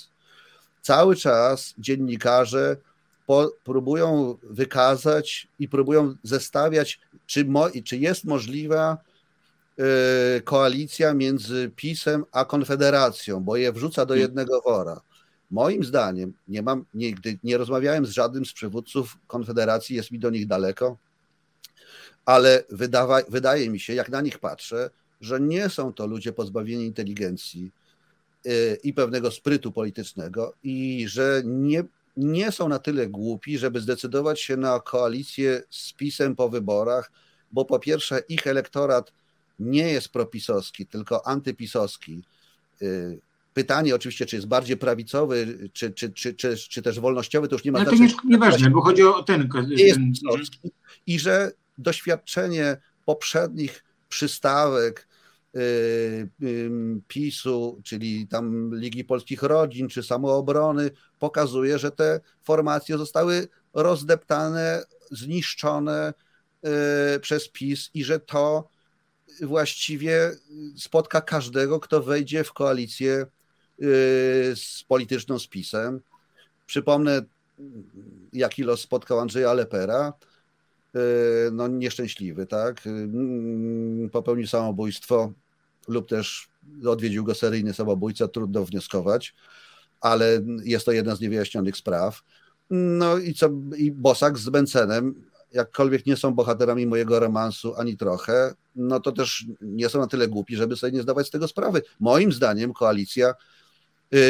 Cały 0.82 1.16
czas 1.16 1.74
dziennikarze 1.78 2.78
po, 3.28 3.52
próbują 3.64 4.38
wykazać 4.44 5.48
i 5.60 5.68
próbują 5.68 6.16
zestawiać, 6.24 7.00
czy, 7.28 7.46
mo, 7.46 7.70
czy 7.86 7.98
jest 7.98 8.26
możliwa 8.26 8.98
y, 10.38 10.42
koalicja 10.42 11.14
między 11.14 11.72
PiSem 11.76 12.24
a 12.32 12.46
Konfederacją, 12.46 13.40
bo 13.40 13.58
je 13.58 13.72
wrzuca 13.72 14.06
do 14.06 14.14
mhm. 14.14 14.22
jednego 14.22 14.62
wora. 14.62 15.02
Moim 15.52 15.84
zdaniem, 15.84 16.34
nie 16.48 16.62
mam 16.62 16.86
nigdy, 16.94 17.40
nie 17.44 17.58
rozmawiałem 17.58 18.06
z 18.06 18.10
żadnym 18.10 18.46
z 18.46 18.54
przywódców 18.54 19.18
Konfederacji, 19.28 19.96
jest 19.96 20.12
mi 20.12 20.20
do 20.20 20.30
nich 20.30 20.48
daleko, 20.48 20.98
ale 22.26 22.64
wydawa, 22.70 23.22
wydaje 23.30 23.70
mi 23.70 23.80
się, 23.80 23.94
jak 23.94 24.10
na 24.10 24.22
nich 24.22 24.40
patrzę, 24.40 24.90
że 25.22 25.40
nie 25.40 25.70
są 25.70 25.94
to 25.94 26.08
ludzie 26.08 26.34
pozbawieni 26.34 26.86
inteligencji 26.86 27.72
y, 28.46 28.78
i 28.84 28.94
pewnego 28.94 29.32
sprytu 29.32 29.72
politycznego 29.72 30.54
i 30.64 31.06
że 31.08 31.42
nie, 31.46 31.84
nie 32.18 32.52
są 32.52 32.70
na 32.70 32.80
tyle 32.80 33.08
głupi, 33.08 33.58
żeby 33.58 33.82
zdecydować 33.82 34.42
się 34.42 34.58
na 34.58 34.80
koalicję 34.80 35.64
z 35.70 35.94
PiSem 35.94 36.36
po 36.36 36.50
wyborach, 36.50 37.12
bo 37.52 37.66
po 37.66 37.80
pierwsze 37.80 38.24
ich 38.30 38.48
elektorat 38.48 39.14
nie 39.60 39.92
jest 39.92 40.10
propisowski, 40.10 40.86
tylko 40.86 41.28
antypisowski. 41.28 42.24
Y, 43.52 43.54
Pytanie 43.54 43.96
oczywiście, 43.96 44.26
czy 44.26 44.36
jest 44.36 44.48
bardziej 44.48 44.78
prawicowy, 44.78 45.70
czy, 45.74 45.92
czy, 45.92 46.14
czy, 46.14 46.34
czy, 46.34 46.58
czy 46.58 46.82
też 46.82 47.00
wolnościowy, 47.00 47.48
to 47.48 47.56
już 47.56 47.66
nie 47.66 47.72
ma 47.72 47.80
znaczenia. 47.80 48.10
to 48.10 48.16
nie, 48.24 48.30
nieważne, 48.30 48.70
bo 48.70 48.82
chodzi 48.82 49.04
o 49.04 49.24
ten. 49.24 49.50
Jest 49.70 50.00
I 51.08 51.20
że 51.20 51.52
doświadczenie 51.78 52.78
poprzednich 53.06 53.84
przystawek 54.10 55.08
yy, 55.54 56.30
PiSu, 57.08 57.82
czyli 57.84 58.28
tam 58.28 58.76
Ligi 58.76 59.04
Polskich 59.04 59.44
Rodzin, 59.44 59.88
czy 59.88 60.04
Samoobrony, 60.04 60.92
pokazuje, 61.20 61.80
że 61.80 61.92
te 61.92 62.20
formacje 62.44 62.98
zostały 62.98 63.48
rozdeptane, 63.74 64.84
zniszczone 65.12 66.14
yy, 66.64 66.70
przez 67.20 67.50
PiS 67.50 67.90
i 67.94 68.04
że 68.04 68.20
to 68.20 68.68
właściwie 69.42 70.32
spotka 70.78 71.22
każdego, 71.22 71.80
kto 71.80 72.02
wejdzie 72.02 72.44
w 72.44 72.54
koalicję 72.54 73.12
Y, 73.22 73.41
z 74.56 74.84
polityczną 74.88 75.40
spisem. 75.40 76.00
Przypomnę, 76.66 77.22
jaki 78.34 78.64
los 78.64 78.82
spotkał 78.82 79.20
Andrzeja 79.20 79.54
Lepera. 79.54 80.14
Y, 80.96 81.52
no 81.52 81.68
nieszczęśliwy, 81.68 82.46
tak? 82.46 82.88
Y, 82.88 84.10
popełnił 84.12 84.48
samobójstwo 84.48 85.32
lub 85.88 86.10
też 86.10 86.50
odwiedził 86.86 87.24
go 87.24 87.36
seryjny 87.36 87.74
samobójca, 87.74 88.28
trudno 88.28 88.66
wnioskować, 88.66 89.36
ale 90.02 90.42
jest 90.64 90.86
to 90.86 90.92
jedna 90.92 91.16
z 91.16 91.22
niewyjaśnionych 91.22 91.78
spraw. 91.78 92.24
No 92.70 93.18
i 93.18 93.34
co, 93.34 93.50
i 93.78 93.92
Bosak 93.92 94.38
z 94.38 94.50
Bencenem, 94.50 95.24
jakkolwiek 95.54 96.06
nie 96.06 96.18
są 96.18 96.34
bohaterami 96.34 96.88
mojego 96.88 97.20
romansu 97.20 97.76
ani 97.78 97.98
trochę, 97.98 98.54
no 98.76 99.00
to 99.00 99.12
też 99.12 99.46
nie 99.62 99.90
są 99.90 100.00
na 100.00 100.08
tyle 100.08 100.28
głupi, 100.28 100.56
żeby 100.56 100.76
sobie 100.76 100.92
nie 100.92 101.02
zdawać 101.02 101.28
z 101.28 101.32
tego 101.32 101.48
sprawy. 101.48 101.82
Moim 102.00 102.32
zdaniem 102.32 102.74
koalicja 102.74 103.28
Y, 103.30 103.61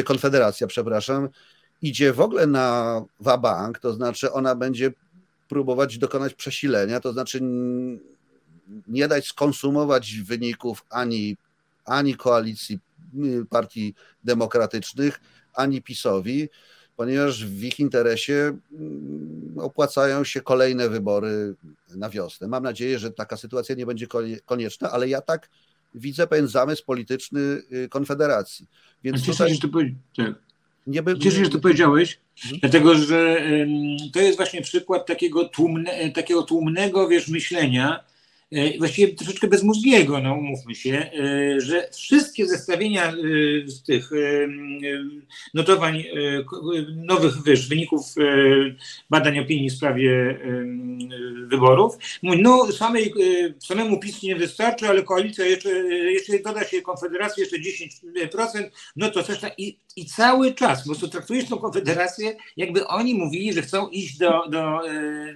Konfederacja, 0.05 0.67
przepraszam, 0.67 1.29
idzie 1.81 2.13
w 2.13 2.19
ogóle 2.19 2.47
na 2.47 3.01
wabank, 3.19 3.79
to 3.79 3.93
znaczy 3.93 4.31
ona 4.31 4.55
będzie 4.55 4.91
próbować 5.49 5.97
dokonać 5.97 6.33
przesilenia, 6.33 6.99
to 6.99 7.13
znaczy 7.13 7.41
nie 8.87 9.07
dać 9.07 9.27
skonsumować 9.27 10.13
wyników 10.13 10.85
ani, 10.89 11.37
ani 11.85 12.15
koalicji 12.15 12.79
y, 13.23 13.45
partii 13.49 13.93
demokratycznych, 14.23 15.19
ani 15.53 15.81
PiSowi, 15.81 16.49
ponieważ 16.95 17.45
w 17.45 17.63
ich 17.63 17.79
interesie 17.79 18.57
mm, 18.71 19.59
opłacają 19.59 20.23
się 20.23 20.41
kolejne 20.41 20.89
wybory 20.89 21.55
na 21.95 22.09
wiosnę. 22.09 22.47
Mam 22.47 22.63
nadzieję, 22.63 22.99
że 22.99 23.11
taka 23.11 23.37
sytuacja 23.37 23.75
nie 23.75 23.85
będzie 23.85 24.07
konieczna, 24.45 24.91
ale 24.91 25.09
ja 25.09 25.21
tak 25.21 25.49
widzę 25.93 26.27
pewien 26.27 26.47
zamysł 26.47 26.85
polityczny 26.85 27.39
y, 27.39 27.89
Konfederacji. 27.89 28.67
Więc 29.03 29.25
cieszę 29.25 29.49
się, 29.49 29.55
że 29.55 29.61
to, 29.61 29.67
tak. 30.17 30.35
nie 30.87 31.03
by... 31.03 31.19
cieszę 31.19 31.37
się, 31.37 31.43
że 31.43 31.49
to 31.49 31.59
powiedziałeś, 31.59 32.19
hmm? 32.41 32.59
dlatego 32.59 32.95
że 32.95 33.43
to 34.13 34.19
jest 34.19 34.37
właśnie 34.37 34.61
przykład 34.61 35.05
takiego, 35.05 35.49
tłumne, 35.49 36.11
takiego 36.11 36.43
tłumnego 36.43 37.07
wiesz, 37.07 37.27
myślenia, 37.27 38.03
właściwie 38.79 39.15
troszeczkę 39.15 39.47
bezmózgiego, 39.47 40.19
no 40.19 40.33
umówmy 40.33 40.75
się, 40.75 40.91
e, 40.93 41.61
że 41.61 41.89
wszystkie 41.93 42.47
zestawienia 42.47 43.11
e, 43.11 43.13
z 43.65 43.83
tych 43.83 44.09
notowań 45.53 46.03
nowych 46.95 47.43
wiesz, 47.45 47.67
wyników 47.67 48.15
badań 49.09 49.39
opinii 49.39 49.69
w 49.69 49.73
sprawie 49.73 50.39
wyborów. 51.47 51.97
No 52.23 52.71
samej, 52.71 53.13
samemu 53.59 53.99
PiS 53.99 54.23
nie 54.23 54.35
wystarczy, 54.35 54.87
ale 54.87 55.03
koalicja 55.03 55.45
jeszcze, 55.45 55.69
jeszcze 55.89 56.39
doda 56.39 56.63
się 56.63 56.81
Konfederacji 56.81 57.41
jeszcze 57.41 57.57
10%, 58.27 58.69
no 58.95 59.09
to 59.09 59.23
też 59.23 59.39
tak. 59.39 59.59
I, 59.59 59.79
I 59.95 60.05
cały 60.05 60.53
czas 60.53 60.79
po 60.79 60.85
prostu 60.85 61.07
traktujesz 61.07 61.49
tą 61.49 61.57
Konfederację, 61.57 62.35
jakby 62.57 62.87
oni 62.87 63.15
mówili, 63.15 63.53
że 63.53 63.61
chcą 63.61 63.87
iść 63.87 64.17
do, 64.17 64.47
do, 64.49 64.79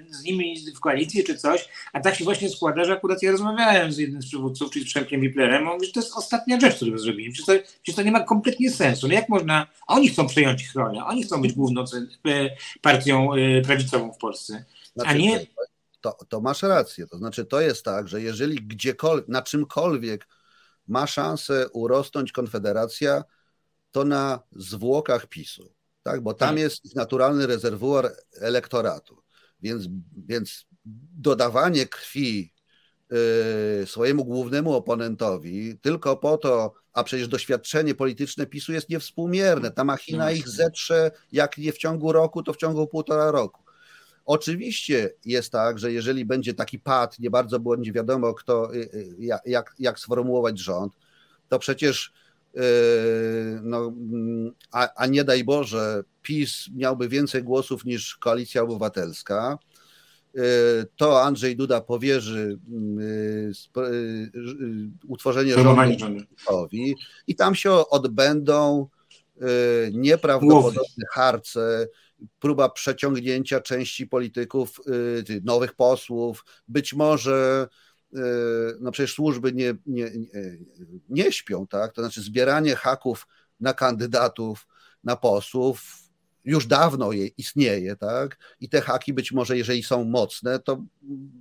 z 0.10 0.24
nimi 0.24 0.56
w 0.76 0.80
koalicję 0.80 1.24
czy 1.24 1.38
coś, 1.38 1.70
a 1.94 2.00
tak 2.00 2.16
się 2.16 2.24
właśnie 2.24 2.50
składa, 2.50 2.86
że 2.86 2.96
akurat 3.06 3.24
ja 3.24 3.32
rozmawiałem 3.32 3.92
z 3.92 3.98
jednym 3.98 4.22
z 4.22 4.28
przywódców, 4.28 4.72
czyli 4.72 4.86
z 4.86 4.88
Przemkiem 4.88 5.22
Wiplerem, 5.22 5.68
on 5.68 5.74
mówi, 5.74 5.88
że 5.88 5.94
to 5.94 6.00
jest 6.00 6.14
ostatnia 6.18 6.60
rzecz, 6.60 6.76
którą 6.76 6.98
zrobili. 6.98 7.32
Przecież 7.32 7.46
to, 7.46 7.70
przecież 7.84 7.96
to 7.96 8.02
nie 8.02 8.12
ma 8.12 8.24
kompletnie 8.24 8.72
sensu. 8.72 9.08
No 9.08 9.14
jak 9.14 9.30
można, 9.30 9.68
oni 9.88 10.10
chcą 10.10 10.28
przejąć 10.28 10.62
ich 10.62 10.76
rolę, 10.76 11.06
oni 11.06 11.24
chcą 11.24 11.42
być 11.42 11.54
główną 11.54 11.84
e, 12.28 12.50
partią 12.82 13.34
e, 13.34 13.62
prawicową 13.62 14.14
w 14.14 14.18
Polsce, 14.18 14.66
znaczy, 14.96 15.10
a 15.10 15.14
nie... 15.14 15.48
To, 16.02 16.18
to 16.30 16.42
masz 16.42 16.64
rację, 16.64 17.08
to 17.08 17.18
znaczy 17.18 17.46
to 17.46 17.62
jest 17.62 17.86
tak, 17.86 18.08
że 18.08 18.22
jeżeli 18.22 18.56
gdziekolwiek, 18.56 19.28
na 19.28 19.42
czymkolwiek 19.42 20.28
ma 20.88 21.08
szansę 21.08 21.70
urosnąć 21.70 22.32
Konfederacja, 22.32 23.24
to 23.92 24.06
na 24.06 24.40
zwłokach 24.52 25.28
PiSu, 25.28 25.74
tak? 26.04 26.22
bo 26.22 26.34
tam 26.34 26.50
tak. 26.50 26.58
jest 26.58 26.96
naturalny 26.96 27.48
rezerwuar 27.48 28.12
elektoratu, 28.42 29.22
więc, 29.62 29.88
więc 30.28 30.66
dodawanie 31.18 31.86
krwi 31.86 32.55
swojemu 33.86 34.26
głównemu 34.26 34.74
oponentowi 34.74 35.78
tylko 35.82 36.18
po 36.18 36.38
to, 36.38 36.74
a 36.94 37.04
przecież 37.04 37.28
doświadczenie 37.28 37.96
polityczne 37.96 38.46
PiSu 38.46 38.74
jest 38.74 38.90
niewspółmierne. 38.90 39.72
Ta 39.72 39.84
machina 39.84 40.32
ich 40.32 40.50
zetrze, 40.50 41.12
jak 41.32 41.58
nie 41.58 41.72
w 41.72 41.78
ciągu 41.78 42.12
roku, 42.12 42.44
to 42.44 42.54
w 42.54 42.58
ciągu 42.58 42.88
półtora 42.88 43.32
roku. 43.32 43.64
Oczywiście 44.26 45.14
jest 45.26 45.52
tak, 45.52 45.80
że 45.80 45.92
jeżeli 45.92 46.26
będzie 46.26 46.54
taki 46.54 46.80
pad, 46.80 47.20
nie 47.20 47.30
bardzo 47.30 47.60
będzie 47.60 47.92
wiadomo, 47.92 48.34
kto, 48.34 48.76
y, 48.76 48.78
y, 48.78 49.16
jak, 49.46 49.76
jak 49.80 50.00
sformułować 50.00 50.60
rząd, 50.60 50.94
to 51.50 51.60
przecież 51.60 52.14
no, 53.62 53.88
mm, 53.88 54.52
a, 54.72 54.94
a 54.96 55.06
nie 55.06 55.24
daj 55.24 55.44
Boże, 55.44 56.04
PiS 56.22 56.70
miałby 56.76 57.10
więcej 57.10 57.44
głosów 57.44 57.86
niż 57.86 58.16
Koalicja 58.16 58.62
Obywatelska, 58.62 59.58
to 60.96 61.24
Andrzej 61.24 61.56
Duda 61.56 61.82
powierzy 61.82 62.60
yy, 62.98 63.52
utworzenie 65.08 65.54
rządu 65.54 65.82
i 67.28 67.36
tam 67.36 67.56
się 67.56 67.72
odbędą 67.72 68.88
nieprawdopodobne 69.92 71.06
harce, 71.12 71.88
próba 72.40 72.70
przeciągnięcia 72.70 73.62
części 73.62 74.08
polityków, 74.08 74.80
y, 75.30 75.42
nowych 75.44 75.74
posłów, 75.74 76.46
być 76.68 76.94
może 76.94 77.68
y, 78.14 78.18
no 78.80 78.92
przecież 78.92 79.14
służby 79.14 79.54
nie, 79.54 79.76
nie, 79.86 80.12
nie 81.10 81.32
śpią, 81.32 81.68
tak? 81.68 81.94
To 81.94 82.02
znaczy 82.02 82.22
zbieranie 82.22 82.76
haków 82.76 83.28
na 83.60 83.74
kandydatów, 83.74 84.68
na 85.04 85.16
posłów 85.16 86.05
już 86.46 86.68
dawno 86.68 87.12
je 87.12 87.28
istnieje, 87.28 87.96
tak? 87.96 88.38
I 88.60 88.70
te 88.70 88.82
haki 88.82 89.14
być 89.14 89.32
może, 89.32 89.58
jeżeli 89.58 89.84
są 89.84 90.04
mocne, 90.04 90.60
to 90.60 90.84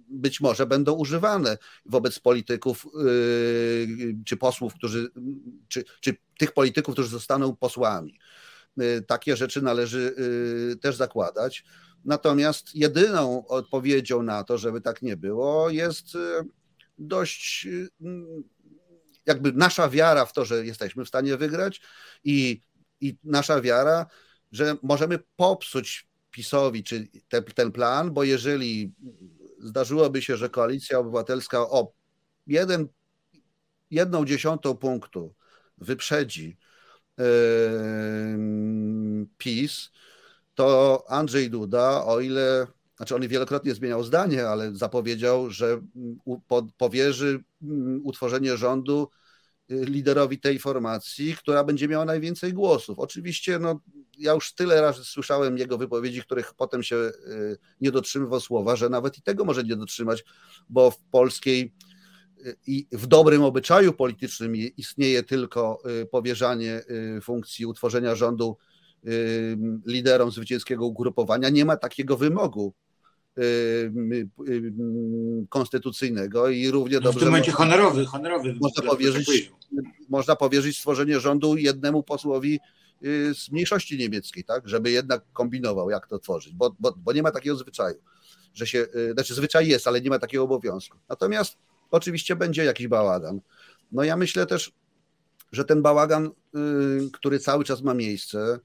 być 0.09 0.40
może 0.40 0.66
będą 0.66 0.93
używane 0.93 1.59
wobec 1.86 2.18
polityków 2.18 2.86
yy, 2.94 4.16
czy 4.24 4.36
posłów, 4.36 4.74
którzy, 4.74 5.09
czy, 5.68 5.85
czy 6.01 6.16
tych 6.39 6.52
polityków, 6.52 6.94
którzy 6.94 7.09
zostaną 7.09 7.56
posłami. 7.56 8.18
Y, 8.82 9.02
takie 9.02 9.36
rzeczy 9.36 9.62
należy 9.62 10.14
y, 10.72 10.76
też 10.76 10.97
zakładać. 10.97 11.64
Natomiast 12.05 12.74
jedyną 12.74 13.47
odpowiedzią 13.47 14.22
na 14.22 14.44
to, 14.44 14.59
żeby 14.59 14.81
tak 14.81 15.02
nie 15.02 15.16
było, 15.16 15.70
jest 15.70 16.06
dość 16.98 17.68
jakby 19.26 19.52
nasza 19.52 19.89
wiara 19.89 20.26
w 20.26 20.32
to, 20.32 20.44
że 20.44 20.66
jesteśmy 20.66 21.05
w 21.05 21.09
stanie 21.09 21.36
wygrać 21.36 21.81
i, 22.24 22.60
i 23.01 23.16
nasza 23.24 23.60
wiara, 23.60 24.06
że 24.55 24.76
możemy 24.82 25.18
popsuć 25.36 26.09
PiSowi 26.31 26.85
czy 26.85 27.09
te, 27.28 27.43
ten 27.43 27.72
plan, 27.72 28.10
bo 28.12 28.24
jeżeli 28.24 28.93
zdarzyłoby 29.59 30.22
się, 30.22 30.36
że 30.36 30.48
koalicja 30.48 30.98
obywatelska 30.98 31.60
o 31.60 31.93
jeden, 32.47 32.89
jedną 33.90 34.24
dziesiątą 34.24 34.76
punktu 34.76 35.35
wyprzedzi 35.78 36.56
PiS, 39.39 39.90
to 40.55 41.05
Andrzej 41.09 41.51
Duda, 41.51 42.05
o 42.05 42.20
ile, 42.20 42.66
znaczy 42.97 43.14
on 43.14 43.28
wielokrotnie 43.28 43.74
zmieniał 43.74 44.05
zdanie, 44.05 44.48
ale 44.48 44.74
zapowiedział, 44.74 45.51
że 45.51 45.81
powierzy 46.78 47.44
utworzenie 48.02 48.56
rządu 48.56 49.10
y, 49.70 49.85
liderowi 49.85 50.40
tej 50.40 50.59
formacji, 50.59 51.36
która 51.36 51.64
będzie 51.64 51.89
miała 51.89 52.05
najwięcej 52.05 52.52
głosów. 52.52 52.98
Oczywiście, 52.98 53.59
no, 53.59 53.81
ja 54.19 54.32
już 54.32 54.55
tyle 54.55 54.81
razy 54.81 55.05
słyszałem 55.05 55.59
jego 55.59 55.78
wypowiedzi, 55.78 56.23
których 56.23 56.55
potem 56.55 56.82
się 56.82 56.97
y, 56.97 57.12
nie 57.81 57.91
dotrzymywał 57.91 58.41
słowa, 58.41 58.77
że 58.77 58.89
nawet 58.89 59.19
i 59.19 59.23
tego 59.23 59.45
może 59.45 59.65
nie 59.65 59.77
dotrzymać, 59.77 60.24
bo 60.69 60.91
w 60.91 60.99
polskiej 60.99 61.73
i 62.66 62.86
w 62.93 63.07
dobrym 63.07 63.43
obyczaju 63.43 63.93
politycznym 63.93 64.57
istnieje 64.57 65.23
tylko 65.23 65.82
y, 66.03 66.07
powierzanie 66.07 66.82
y, 67.16 67.20
funkcji 67.20 67.66
utworzenia 67.66 68.15
rządu 68.15 68.57
y, 69.07 69.59
liderom 69.86 70.31
zwycięskiego 70.31 70.86
ugrupowania. 70.86 71.49
Nie 71.49 71.65
ma 71.65 71.77
takiego 71.77 72.16
wymogu 72.16 72.74
konstytucyjnego 75.49 76.49
i 76.49 76.70
równie 76.70 77.01
dobrze. 77.01 77.19
W 77.19 77.23
tym 77.23 77.28
momencie 77.28 77.53
honorowy, 77.53 78.07
honorowy. 78.07 78.55
Można 78.61 78.91
powierzyć, 78.91 79.53
można 80.09 80.36
powierzyć 80.36 80.78
stworzenie 80.78 81.20
rządu 81.20 81.57
jednemu 81.57 82.03
posłowi 82.03 82.61
z 83.35 83.51
mniejszości 83.51 83.99
niemieckiej, 83.99 84.45
tak, 84.45 84.69
żeby 84.69 84.91
jednak 84.91 85.25
kombinował, 85.33 85.91
jak 85.91 86.07
to 86.07 86.19
tworzyć, 86.19 86.53
bo, 86.53 86.77
bo, 86.81 86.95
bo 86.97 87.12
nie 87.12 87.23
ma 87.23 87.31
takiego 87.31 87.57
zwyczaju, 87.57 87.97
że 88.55 88.66
się, 88.66 88.87
znaczy 89.12 89.35
zwyczaj 89.35 89.69
jest, 89.69 89.87
ale 89.87 90.01
nie 90.01 90.11
ma 90.11 90.19
takiego 90.19 90.45
obowiązku. 90.45 90.99
Natomiast 91.09 91.57
oczywiście 91.91 92.37
będzie 92.37 92.65
jakiś 92.65 92.89
bałagan. 92.89 93.41
No 93.93 94.05
ja 94.05 94.16
myślę 94.16 94.47
też, 94.47 94.73
że 95.53 95.65
ten 95.65 95.83
bałagan, 95.83 96.27
y, 96.27 96.31
który 97.12 97.39
cały 97.39 97.65
czas 97.65 97.83
ma 97.83 97.95
miejsce, 97.95 98.59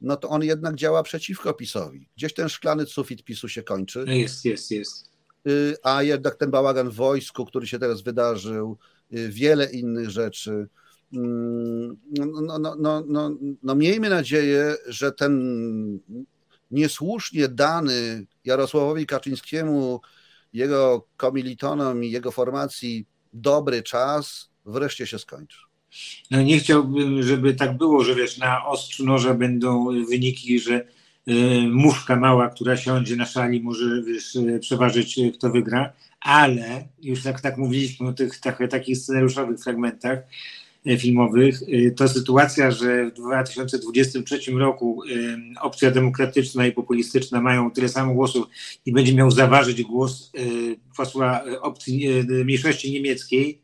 no 0.00 0.16
to 0.16 0.28
on 0.28 0.42
jednak 0.42 0.74
działa 0.74 1.02
przeciwko 1.02 1.54
PiSowi. 1.54 2.08
Gdzieś 2.16 2.34
ten 2.34 2.48
szklany 2.48 2.86
sufit 2.86 3.24
PiSu 3.24 3.48
się 3.48 3.62
kończy. 3.62 4.04
Jest, 4.08 4.44
jest, 4.44 4.70
jest. 4.70 5.10
Y, 5.48 5.76
a 5.82 6.02
jednak 6.02 6.34
ten 6.34 6.50
bałagan 6.50 6.90
w 6.90 6.94
wojsku, 6.94 7.46
który 7.46 7.66
się 7.66 7.78
teraz 7.78 8.02
wydarzył, 8.02 8.78
y, 9.12 9.28
wiele 9.28 9.70
innych 9.70 10.10
rzeczy. 10.10 10.68
Mm, 11.12 11.96
no, 12.10 12.26
no, 12.26 12.58
no, 12.58 12.76
no, 12.78 13.02
no, 13.06 13.30
no 13.62 13.74
miejmy 13.74 14.10
nadzieję, 14.10 14.74
że 14.86 15.12
ten 15.12 15.98
niesłusznie 16.70 17.48
dany 17.48 18.26
Jarosławowi 18.44 19.06
Kaczyńskiemu 19.06 20.00
jego 20.52 21.06
komilitonom 21.16 22.04
i 22.04 22.10
jego 22.10 22.30
formacji 22.30 23.06
dobry 23.32 23.82
czas 23.82 24.50
wreszcie 24.64 25.06
się 25.06 25.18
skończy. 25.18 25.58
No 26.30 26.42
nie 26.42 26.58
chciałbym, 26.58 27.22
żeby 27.22 27.54
tak 27.54 27.76
było, 27.76 28.04
że 28.04 28.14
wiesz, 28.14 28.38
na 28.38 28.66
ostrzu 28.66 29.04
noża 29.04 29.34
będą 29.34 29.86
wyniki, 30.08 30.60
że 30.60 30.84
y, 31.28 31.34
muszka 31.70 32.16
mała, 32.16 32.48
która 32.48 32.76
siądzie 32.76 33.16
na 33.16 33.26
szali, 33.26 33.62
może 33.62 34.02
wiesz, 34.02 34.38
przeważyć, 34.60 35.20
kto 35.34 35.50
wygra, 35.50 35.92
ale 36.20 36.88
już 37.02 37.24
jak 37.24 37.40
tak 37.40 37.58
mówiliśmy 37.58 38.08
o 38.08 38.12
tych 38.12 38.40
tak, 38.40 38.70
takich 38.70 38.98
scenariuszowych 38.98 39.60
fragmentach, 39.60 40.18
E, 40.18 40.65
filmowych, 40.98 41.60
e, 41.62 41.90
to 41.90 42.08
sytuacja, 42.08 42.70
że 42.70 43.10
w 43.10 43.14
2023 43.14 44.52
roku 44.52 45.02
e, 45.04 45.60
opcja 45.60 45.90
demokratyczna 45.90 46.66
i 46.66 46.72
populistyczna 46.72 47.40
mają 47.40 47.70
tyle 47.70 47.88
samo 47.88 48.14
głosów 48.14 48.46
i 48.86 48.92
będzie 48.92 49.14
miał 49.14 49.30
zaważyć 49.30 49.82
głos 49.82 50.32
posła 50.96 51.44
opcji 51.60 52.08
mniejszości 52.44 52.92
niemieckiej 52.92 53.62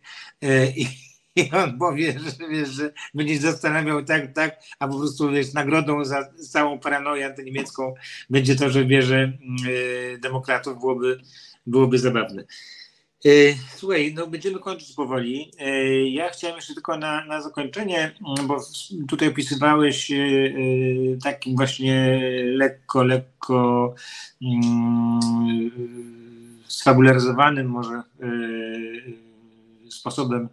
i 0.76 0.86
i 1.36 1.50
on 1.50 1.78
powie, 1.78 2.12
że, 2.12 2.48
wiesz, 2.48 2.68
że 2.68 2.92
będzie 3.14 3.38
zastanawiał 3.38 4.04
tak, 4.04 4.32
tak, 4.32 4.60
a 4.78 4.88
po 4.88 4.98
prostu 4.98 5.30
wiesz, 5.30 5.52
nagrodą 5.52 6.04
za 6.04 6.32
całą 6.50 6.78
paranoję 6.78 7.26
antyniemiecką 7.26 7.94
będzie 8.30 8.56
to, 8.56 8.70
że 8.70 8.84
bierze 8.84 9.32
demokratów, 10.20 10.78
byłoby, 10.78 11.20
byłoby 11.66 11.98
zabawne. 11.98 12.44
E, 13.24 13.54
słuchaj, 13.76 14.14
no 14.14 14.26
będziemy 14.26 14.58
kończyć 14.58 14.92
powoli. 14.92 15.50
E, 15.58 16.08
ja 16.08 16.30
chciałem 16.30 16.56
jeszcze 16.56 16.74
tylko 16.74 16.96
na, 16.96 17.24
na 17.24 17.42
zakończenie, 17.42 18.14
mm, 18.38 18.46
bo 18.46 18.60
tutaj 19.08 19.28
opisywałeś 19.28 20.10
e, 20.10 20.16
takim 21.24 21.56
właśnie 21.56 22.20
lekko, 22.44 23.04
lekko 23.04 23.94
mm, 24.42 25.20
sfabularyzowanym 26.66 27.66
może 27.66 28.02
sposobem, 29.90 30.48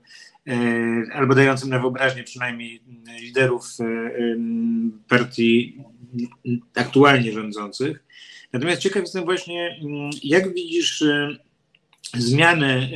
albo 1.13 1.35
dającym 1.35 1.69
na 1.69 1.79
wyobraźnię 1.79 2.23
przynajmniej 2.23 2.81
liderów 3.21 3.67
partii 5.07 5.77
aktualnie 6.75 7.31
rządzących. 7.31 8.03
Natomiast 8.53 8.81
ciekaw 8.81 9.01
jestem 9.01 9.25
właśnie, 9.25 9.79
mm, 9.81 10.09
jak 10.23 10.53
widzisz 10.53 11.03
zmiany 12.17 12.89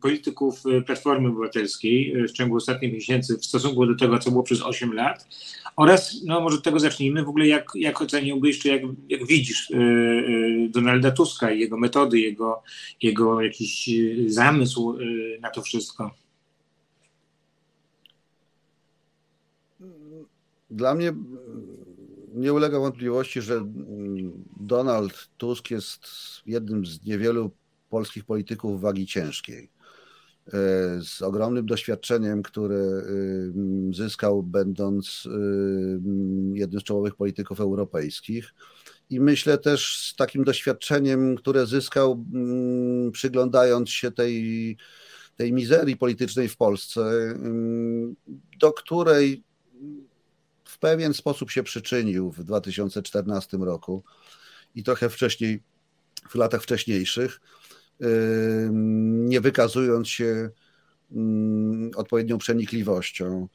polityków 0.00 0.62
Platformy 0.86 1.28
Obywatelskiej 1.28 2.14
w 2.28 2.32
ciągu 2.32 2.56
ostatnich 2.56 2.92
miesięcy 2.92 3.38
w 3.38 3.46
stosunku 3.46 3.86
do 3.86 3.94
tego, 3.94 4.18
co 4.18 4.30
było 4.30 4.42
przez 4.42 4.62
8 4.62 4.92
lat 4.92 5.28
oraz, 5.76 6.16
no 6.24 6.40
może 6.40 6.56
od 6.56 6.64
tego 6.64 6.80
zacznijmy, 6.80 7.24
w 7.24 7.28
ogóle 7.28 7.46
jak, 7.46 7.68
jak 7.74 8.00
oceniłbyś, 8.00 8.58
czy 8.58 8.68
jak, 8.68 8.82
jak 9.08 9.26
widzisz 9.26 9.72
Donalda 10.68 11.10
Tuska 11.10 11.52
i 11.52 11.60
jego 11.60 11.78
metody, 11.78 12.20
jego, 12.20 12.62
jego 13.02 13.40
jakiś 13.40 13.90
zamysł 14.26 14.98
na 15.40 15.50
to 15.50 15.62
wszystko? 15.62 16.14
Dla 20.70 20.94
mnie 20.94 21.14
nie 22.34 22.52
ulega 22.52 22.78
wątpliwości, 22.78 23.40
że 23.40 23.64
Donald 24.60 25.28
Tusk 25.38 25.70
jest 25.70 26.08
jednym 26.46 26.86
z 26.86 27.04
niewielu 27.04 27.50
polskich 27.88 28.24
polityków 28.24 28.80
wagi 28.80 29.06
ciężkiej. 29.06 29.70
E, 30.46 30.50
z 31.02 31.22
ogromnym 31.22 31.66
doświadczeniem, 31.66 32.42
które 32.42 33.02
zyskał, 33.92 34.42
będąc 34.42 35.28
jednym 36.52 36.80
z 36.80 36.84
czołowych 36.84 37.14
polityków 37.14 37.60
europejskich. 37.60 38.54
I 39.10 39.20
myślę 39.20 39.58
też 39.58 39.98
z 39.98 40.16
takim 40.16 40.44
doświadczeniem, 40.44 41.36
które 41.36 41.66
zyskał, 41.66 42.24
przyglądając 43.12 43.90
się 43.90 44.10
tej, 44.10 44.76
tej 45.36 45.52
mizerii 45.52 45.96
politycznej 45.96 46.48
w 46.48 46.56
Polsce, 46.56 47.34
do 48.60 48.72
której 48.72 49.42
w 50.64 50.78
pewien 50.78 51.14
sposób 51.14 51.50
się 51.50 51.62
przyczynił 51.62 52.30
w 52.30 52.44
2014 52.44 53.56
roku 53.56 54.02
i 54.74 54.84
trochę 54.84 55.08
wcześniej, 55.08 55.62
w 56.28 56.34
latach 56.34 56.62
wcześniejszych, 56.62 57.40
nie 59.00 59.40
wykazując 59.40 60.08
się 60.08 60.50
odpowiednią 61.96 62.38
przenikliwością, 62.38 63.48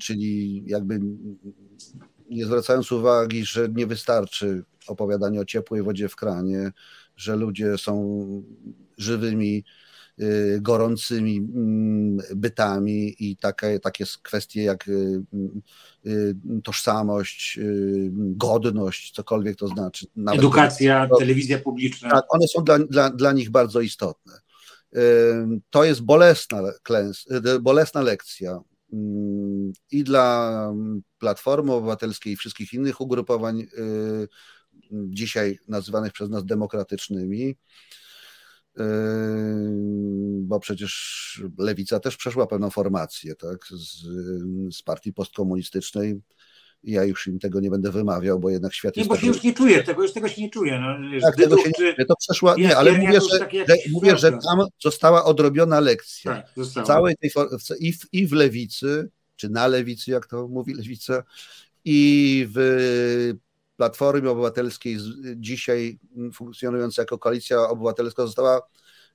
czyli 0.00 0.62
jakby 0.66 1.00
nie 2.30 2.46
zwracając 2.46 2.92
uwagi, 2.92 3.44
że 3.44 3.68
nie 3.68 3.86
wystarczy 3.86 4.64
opowiadanie 4.86 5.40
o 5.40 5.44
ciepłej 5.44 5.82
wodzie 5.82 6.08
w 6.08 6.16
kranie, 6.16 6.72
że 7.16 7.36
ludzie 7.36 7.78
są 7.78 8.18
żywymi 8.98 9.64
gorącymi 10.60 11.36
mm, 11.36 12.18
bytami 12.36 13.14
i 13.18 13.36
takie, 13.36 13.80
takie 13.80 14.04
kwestie 14.22 14.62
jak 14.62 14.88
y, 14.88 15.22
y, 16.06 16.36
tożsamość, 16.64 17.58
godność, 18.12 19.12
cokolwiek 19.12 19.56
to 19.56 19.68
znaczy. 19.68 20.06
Nawet 20.16 20.38
Edukacja, 20.38 21.08
to, 21.08 21.16
telewizja 21.16 21.58
publiczna. 21.58 22.10
Tak, 22.10 22.24
one 22.28 22.48
są 22.48 22.64
dla, 22.64 22.78
dla, 22.78 23.10
dla 23.10 23.32
nich 23.32 23.50
bardzo 23.50 23.80
istotne. 23.80 24.32
To 25.70 25.84
jest 25.84 26.00
bolesna, 26.00 26.62
bolesna 27.60 28.02
lekcja 28.02 28.60
i 29.90 30.04
dla 30.04 30.72
Platformy 31.18 31.72
Obywatelskiej 31.72 32.32
i 32.32 32.36
wszystkich 32.36 32.72
innych 32.72 33.00
ugrupowań 33.00 33.66
dzisiaj 34.90 35.58
nazywanych 35.68 36.12
przez 36.12 36.30
nas 36.30 36.44
demokratycznymi 36.44 37.56
bo 40.40 40.60
przecież 40.60 41.42
lewica 41.58 42.00
też 42.00 42.16
przeszła 42.16 42.46
pewną 42.46 42.70
formację 42.70 43.34
tak, 43.34 43.66
z, 43.66 44.06
z 44.76 44.82
partii 44.82 45.12
postkomunistycznej. 45.12 46.20
Ja 46.84 47.04
już 47.04 47.26
im 47.26 47.38
tego 47.38 47.60
nie 47.60 47.70
będę 47.70 47.90
wymawiał, 47.90 48.38
bo 48.40 48.50
jednak 48.50 48.74
świat 48.74 48.96
nie, 48.96 49.00
jest. 49.00 49.10
Nie, 49.10 49.16
bo 49.16 49.20
się 49.20 49.26
już 49.26 49.42
nie 49.42 49.54
czuję, 49.54 49.82
tego 49.82 50.02
już 50.02 50.12
tego 50.12 50.28
się 50.28 50.42
nie 50.42 50.50
czuję. 50.50 50.80
No, 50.80 51.20
tak, 51.20 51.36
tego 51.36 51.56
się 51.56 51.70
nie, 51.98 52.06
to 52.06 52.14
przeszła. 52.16 52.54
Nie, 52.54 52.76
ale 52.76 52.92
mówię, 52.92 53.20
że, 53.20 53.38
że, 53.68 53.74
mówię, 53.90 54.16
że 54.16 54.30
tam 54.30 54.66
została 54.82 55.24
odrobiona 55.24 55.80
lekcja. 55.80 56.34
Tak, 56.34 56.46
została. 56.56 56.86
Całej 56.86 57.16
tej 57.16 57.30
i 57.80 57.92
w, 57.92 57.98
i 58.12 58.26
w 58.26 58.32
lewicy, 58.32 59.08
czy 59.36 59.48
na 59.48 59.66
lewicy, 59.66 60.10
jak 60.10 60.26
to 60.26 60.48
mówi 60.48 60.74
lewica, 60.74 61.22
i 61.84 62.46
w 62.54 63.34
Platformy 63.78 64.30
Obywatelskiej, 64.30 64.98
dzisiaj 65.36 65.98
funkcjonująca 66.34 67.02
jako 67.02 67.18
koalicja 67.18 67.68
obywatelska, 67.68 68.26
została, 68.26 68.62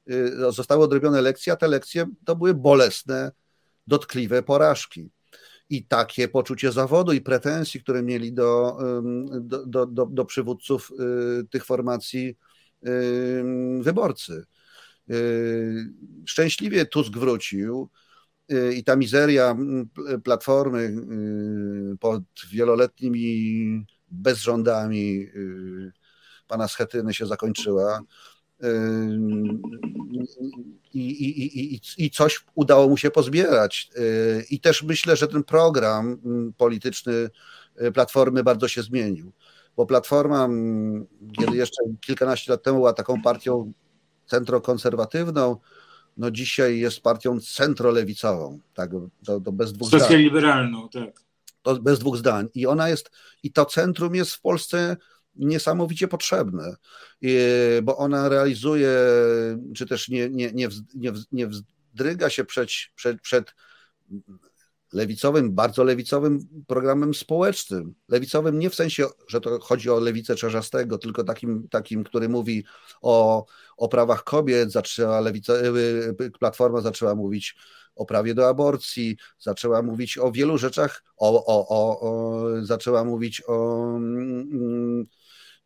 y, 0.09 0.51
zostały 0.51 0.83
odrobione 0.83 1.21
lekcje, 1.21 1.53
a 1.53 1.55
te 1.55 1.67
lekcje 1.67 2.05
to 2.25 2.35
były 2.35 2.53
bolesne, 2.53 3.31
dotkliwe 3.87 4.43
porażki. 4.43 5.09
I 5.69 5.85
takie 5.85 6.27
poczucie 6.27 6.71
zawodu 6.71 7.11
i 7.11 7.21
pretensji, 7.21 7.81
które 7.81 8.03
mieli 8.03 8.33
do, 8.33 8.77
do, 9.41 9.65
do, 9.65 9.85
do, 9.85 10.05
do 10.05 10.25
przywódców 10.25 10.91
y, 10.91 11.47
tych 11.47 11.65
formacji 11.65 12.37
wyborcy. 13.79 14.45
Y, 15.11 15.93
szczęśliwie 16.25 16.85
Tusk 16.85 17.13
wrócił 17.13 17.89
i 18.75 18.83
ta 18.83 18.95
mizeria 18.95 19.57
Platformy 20.23 20.95
pod 21.99 22.23
wieloletnimi 22.51 23.85
bezrządami 24.13 25.29
y, 25.35 25.91
pana 26.47 26.67
Schetyny 26.67 27.13
się 27.13 27.25
zakończyła. 27.25 28.01
Y, 28.63 28.67
I, 30.93 31.09
i, 31.09 31.75
i, 31.75 31.81
I 31.97 32.09
coś 32.09 32.45
udało 32.55 32.89
mu 32.89 32.97
się 32.97 33.11
pozbierać. 33.11 33.89
Y, 33.97 34.45
I 34.49 34.59
też 34.59 34.83
myślę, 34.83 35.15
że 35.15 35.27
ten 35.27 35.43
program 35.43 36.19
mm, 36.25 36.53
polityczny 36.53 37.29
Platformy 37.93 38.43
bardzo 38.43 38.67
się 38.67 38.83
zmienił. 38.83 39.31
Bo 39.75 39.85
Platforma, 39.85 40.45
mm, 40.45 41.07
kiedy 41.39 41.57
jeszcze 41.57 41.83
kilkanaście 42.01 42.51
lat 42.51 42.63
temu 42.63 42.77
była 42.77 42.93
taką 42.93 43.21
partią 43.21 43.71
centrokonserwatywną, 44.25 45.57
no 46.17 46.31
dzisiaj 46.31 46.79
jest 46.79 47.01
partią 47.01 47.39
centrolewicową. 47.39 48.59
Tak, 48.73 48.91
to, 49.25 49.41
to 49.41 49.51
bez 49.51 49.73
dwóch 49.73 49.89
Socjaliberalną, 49.89 50.89
tak. 50.89 51.22
To 51.63 51.75
bez 51.81 51.99
dwóch 51.99 52.17
zdań. 52.17 52.47
I 52.53 52.67
ona 52.67 52.89
jest, 52.89 53.11
i 53.43 53.51
to 53.51 53.65
centrum 53.65 54.15
jest 54.15 54.31
w 54.31 54.41
Polsce 54.41 54.97
niesamowicie 55.35 56.07
potrzebne, 56.07 56.75
bo 57.83 57.97
ona 57.97 58.29
realizuje, 58.29 58.89
czy 59.75 59.85
też 59.85 60.09
nie, 60.09 60.29
nie, 60.29 60.51
nie, 60.51 60.67
nie, 60.95 61.11
nie 61.31 61.47
wzdryga 61.47 62.29
się 62.29 62.45
przed, 62.45 62.69
przed, 62.95 63.21
przed 63.21 63.53
lewicowym, 64.93 65.51
bardzo 65.51 65.83
lewicowym 65.83 66.39
programem 66.67 67.13
społecznym. 67.13 67.93
Lewicowym 68.09 68.59
nie 68.59 68.69
w 68.69 68.75
sensie, 68.75 69.05
że 69.27 69.41
to 69.41 69.59
chodzi 69.59 69.89
o 69.89 69.99
lewicę 69.99 70.35
Czarzastego, 70.35 70.97
tylko 70.97 71.23
takim, 71.23 71.67
takim 71.69 72.03
który 72.03 72.29
mówi 72.29 72.65
o, 73.01 73.45
o 73.77 73.87
prawach 73.87 74.23
kobiet, 74.23 74.71
zaczęła 74.71 75.19
lewica, 75.19 75.53
y, 75.53 75.67
y, 76.21 76.31
Platforma 76.39 76.81
zaczęła 76.81 77.15
mówić 77.15 77.55
o 77.95 78.05
prawie 78.05 78.33
do 78.33 78.49
aborcji, 78.49 79.17
zaczęła 79.39 79.81
mówić 79.81 80.17
o 80.17 80.31
wielu 80.31 80.57
rzeczach, 80.57 81.03
o, 81.17 81.45
o, 81.45 81.67
o, 81.67 81.99
o 81.99 82.65
zaczęła 82.65 83.03
mówić 83.03 83.43
o 83.47 83.87
mm, 83.95 85.05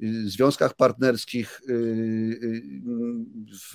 y, 0.04 0.30
związkach 0.30 0.74
partnerskich. 0.74 1.62
Y, 1.70 1.74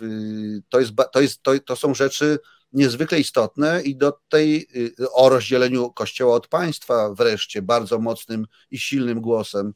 y, 0.02 0.62
to, 0.68 0.80
jest, 0.80 0.92
to, 1.12 1.20
jest, 1.20 1.42
to, 1.42 1.58
to 1.58 1.76
są 1.76 1.94
rzeczy 1.94 2.38
niezwykle 2.72 3.20
istotne 3.20 3.82
i 3.82 3.96
do 3.96 4.18
tej, 4.28 4.68
o 5.12 5.28
rozdzieleniu 5.28 5.90
Kościoła 5.90 6.34
od 6.34 6.48
państwa 6.48 7.14
wreszcie 7.14 7.62
bardzo 7.62 7.98
mocnym 7.98 8.46
i 8.70 8.78
silnym 8.78 9.20
głosem. 9.20 9.74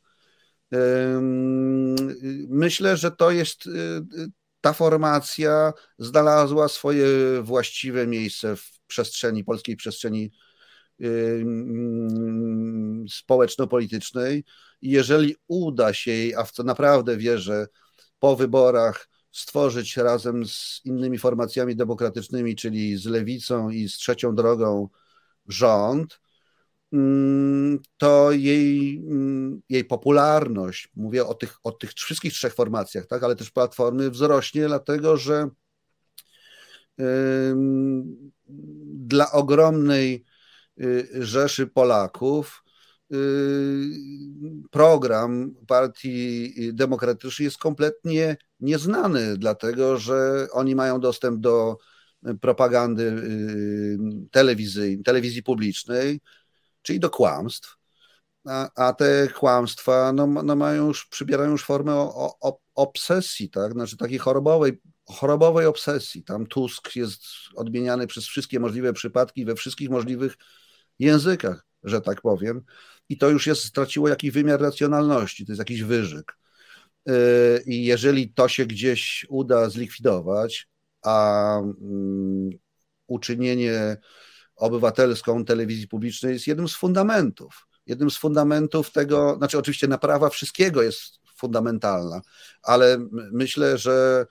Myślę, 2.49 2.97
że 2.97 3.11
to 3.11 3.31
jest 3.31 3.69
ta 4.67 4.73
formacja 4.73 5.73
znalazła 5.99 6.69
swoje 6.69 7.07
właściwe 7.43 8.07
miejsce 8.07 8.57
w 8.57 8.81
przestrzeni, 8.87 9.45
polskiej 9.45 9.77
przestrzeni 9.77 10.33
społeczno-politycznej. 13.09 14.45
I 14.83 14.91
jeżeli 14.91 15.37
uda 15.49 15.93
się 15.93 16.11
jej, 16.11 16.35
a 16.35 16.45
w 16.45 16.53
co 16.53 16.63
naprawdę 16.63 17.17
wierzę, 17.17 17.67
po 18.19 18.37
wyborach 18.37 19.09
stworzyć 19.33 19.97
razem 19.97 20.47
z 20.47 20.81
innymi 20.85 21.19
formacjami 21.19 21.77
demokratycznymi, 21.77 22.57
czyli 22.57 22.97
z 22.97 23.07
lewicą 23.07 23.71
i 23.71 23.89
z 23.89 23.97
trzecią 23.97 24.35
drogą 24.35 24.89
rząd, 25.49 26.21
to 27.97 28.33
jej, 28.33 28.97
mm, 28.97 29.63
jej 29.69 29.85
popularność, 29.85 30.89
mówię 30.97 31.27
o 31.27 31.35
tych, 31.35 31.59
o 31.63 31.73
tych 31.73 31.93
wszystkich 31.93 32.33
trzech 32.33 32.55
formacjach, 32.55 33.07
tak, 33.07 33.23
ale 33.23 33.37
też 33.37 33.51
platformy 33.51 34.11
wzrośnie, 34.11 34.67
dlatego 34.67 35.17
że 35.17 35.51
dla 39.07 39.33
ogromnej 39.33 40.25
y, 40.81 41.09
rzeszy 41.15 41.67
Polaków 41.67 42.65
y, 43.13 43.17
program 44.71 45.55
Partii 45.67 46.55
Demokratycznej 46.73 47.45
jest 47.45 47.59
kompletnie 47.59 48.37
nieznany, 48.61 49.37
dlatego 49.37 49.99
że 49.99 50.47
oni 50.53 50.75
mają 50.75 51.01
dostęp 51.01 51.41
do 51.41 51.77
propagandy 52.41 53.03
y, 53.03 53.99
telewizyjnej, 54.31 55.03
telewizji 55.03 55.43
publicznej, 55.43 56.21
czyli 56.87 57.01
do 57.01 57.11
kłamstw. 57.11 57.77
a, 58.45 58.71
a 58.89 58.93
te 58.93 59.29
kłamstwa 59.29 60.13
no, 60.13 60.27
no 60.27 60.57
mają 60.57 60.87
już, 60.87 61.07
przybierają 61.07 61.51
już 61.51 61.65
formę 61.65 61.95
o, 61.95 62.37
o, 62.41 62.59
obsesji, 62.75 63.51
tak? 63.51 63.73
Znaczy 63.73 63.97
takiej 63.97 64.19
chorobowej, 64.19 64.81
chorobowej 65.05 65.67
obsesji. 65.67 66.23
Tam 66.25 66.47
Tusk 66.47 66.97
jest 66.97 67.23
odmieniany 67.57 68.07
przez 68.07 68.27
wszystkie 68.27 68.61
możliwe 68.61 68.93
przypadki 68.93 69.45
we 69.45 69.55
wszystkich 69.55 69.91
możliwych 69.91 70.37
językach, 70.99 71.67
że 71.85 72.01
tak 72.01 72.21
powiem. 72.21 72.63
I 73.09 73.19
to 73.19 73.31
już 73.31 73.47
jest, 73.47 73.63
straciło 73.65 74.09
jakiś 74.09 74.31
wymiar 74.31 74.61
racjonalności, 74.61 75.47
to 75.47 75.53
jest 75.53 75.59
jakiś 75.59 75.83
wyżyk. 75.83 76.39
Yy, 77.07 77.15
I 77.67 77.85
jeżeli 77.85 78.33
to 78.33 78.49
się 78.49 78.67
gdzieś 78.67 79.27
uda 79.29 79.71
zlikwidować, 79.71 80.69
a 81.03 81.59
um, 81.61 82.51
uczynienie 83.07 83.97
obywatelską 84.57 85.45
telewizji 85.45 85.89
publicznej 85.89 86.33
jest 86.33 86.47
jednym 86.47 86.69
z 86.69 86.75
fundamentów. 86.75 87.67
Jednym 87.87 88.11
z 88.11 88.17
fundamentów 88.17 88.93
tego, 88.93 89.35
znaczy 89.37 89.59
oczywiście 89.59 89.89
naprawa 89.89 90.29
wszystkiego 90.29 90.83
jest 90.83 91.19
fundamentalna, 91.37 92.21
ale 92.63 92.99
myślę, 93.33 93.79
że, 93.79 94.27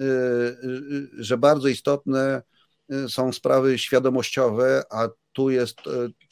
y, 0.00 0.04
y, 0.04 1.08
że 1.18 1.38
bardzo 1.38 1.68
istotne 1.68 2.42
y, 2.92 3.08
są 3.08 3.32
sprawy 3.32 3.78
świadomościowe, 3.78 4.82
a 4.90 5.08
tu 5.32 5.50
jest, 5.50 5.76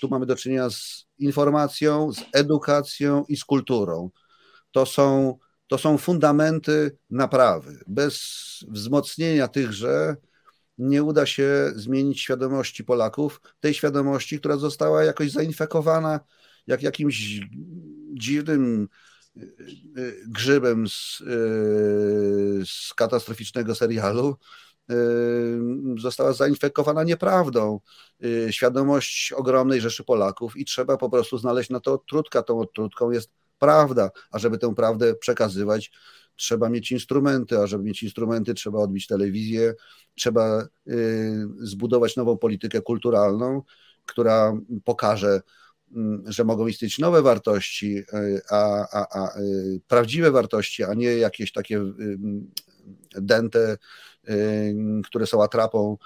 tu 0.00 0.08
mamy 0.08 0.26
do 0.26 0.36
czynienia 0.36 0.70
z 0.70 1.06
informacją, 1.18 2.12
z 2.12 2.20
edukacją 2.32 3.24
i 3.28 3.36
z 3.36 3.44
kulturą. 3.44 4.10
To 4.70 4.86
są, 4.86 5.38
to 5.66 5.78
są 5.78 5.98
fundamenty 5.98 6.98
naprawy. 7.10 7.80
Bez 7.86 8.20
wzmocnienia 8.68 9.48
tychże 9.48 10.16
nie 10.78 11.02
uda 11.02 11.26
się 11.26 11.72
zmienić 11.74 12.20
świadomości 12.20 12.84
Polaków, 12.84 13.40
tej 13.60 13.74
świadomości, 13.74 14.38
która 14.38 14.56
została 14.56 15.04
jakoś 15.04 15.30
zainfekowana 15.30 16.20
jak 16.66 16.82
jakimś 16.82 17.40
dziwnym 18.14 18.88
y, 19.36 19.40
y, 19.98 20.24
grzybem 20.26 20.88
z, 20.88 21.20
y, 21.20 22.66
z 22.66 22.94
katastroficznego 22.94 23.74
serialu, 23.74 24.36
została 25.98 26.32
zainfekowana 26.32 27.04
nieprawdą. 27.04 27.80
Świadomość 28.50 29.32
ogromnej 29.32 29.80
rzeszy 29.80 30.04
Polaków 30.04 30.56
i 30.56 30.64
trzeba 30.64 30.96
po 30.96 31.10
prostu 31.10 31.38
znaleźć 31.38 31.70
na 31.70 31.80
to 31.80 31.92
odtrutka. 31.92 32.42
Tą 32.42 32.60
odtrutką 32.60 33.10
jest 33.10 33.30
prawda, 33.58 34.10
a 34.30 34.38
żeby 34.38 34.58
tę 34.58 34.74
prawdę 34.74 35.14
przekazywać, 35.14 35.92
trzeba 36.36 36.68
mieć 36.68 36.92
instrumenty, 36.92 37.58
a 37.58 37.66
żeby 37.66 37.84
mieć 37.84 38.02
instrumenty, 38.02 38.54
trzeba 38.54 38.78
odbić 38.78 39.06
telewizję, 39.06 39.74
trzeba 40.14 40.66
zbudować 41.58 42.16
nową 42.16 42.38
politykę 42.38 42.80
kulturalną, 42.80 43.62
która 44.06 44.52
pokaże, 44.84 45.40
Mm, 45.92 46.32
że 46.32 46.44
mogą 46.44 46.66
istnieć 46.66 46.98
nowe 46.98 47.22
wartości, 47.22 47.98
e, 48.12 48.40
a, 48.50 48.86
a, 48.92 49.06
a, 49.20 49.28
e, 49.28 49.42
prawdziwe 49.88 50.30
wartości, 50.30 50.84
a 50.84 50.94
nie 50.94 51.16
jakieś 51.16 51.52
takie 51.52 51.80
dęte, 53.12 53.78
e, 54.28 54.36
które 55.04 55.26
są 55.26 55.42
atrapą 55.42 55.96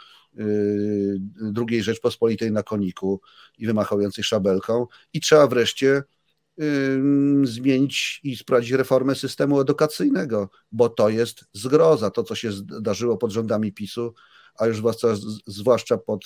drugiej 1.43 1.83
Rzeczpospolitej 1.83 2.53
na 2.53 2.63
koniku 2.63 3.21
i 3.59 3.67
wymachającej 3.67 4.25
szabelką. 4.25 4.87
I 5.13 5.21
trzeba 5.21 5.47
wreszcie 5.47 6.03
zmienić 7.43 8.21
i 8.25 8.37
sprawdzić 8.37 8.73
reformę 8.73 9.15
systemu 9.15 9.61
edukacyjnego, 9.61 10.51
bo 10.73 10.89
to 10.89 11.09
jest 11.09 11.45
zgroza. 11.53 12.11
To, 12.11 12.23
co 12.23 12.35
się 12.35 12.53
zdarzyło 12.53 13.17
pod 13.17 13.31
rządami 13.31 13.73
PiSu, 13.73 14.15
a 14.59 14.67
już 14.67 14.83
zwłaszcza, 15.47 15.99
pod 15.99 16.25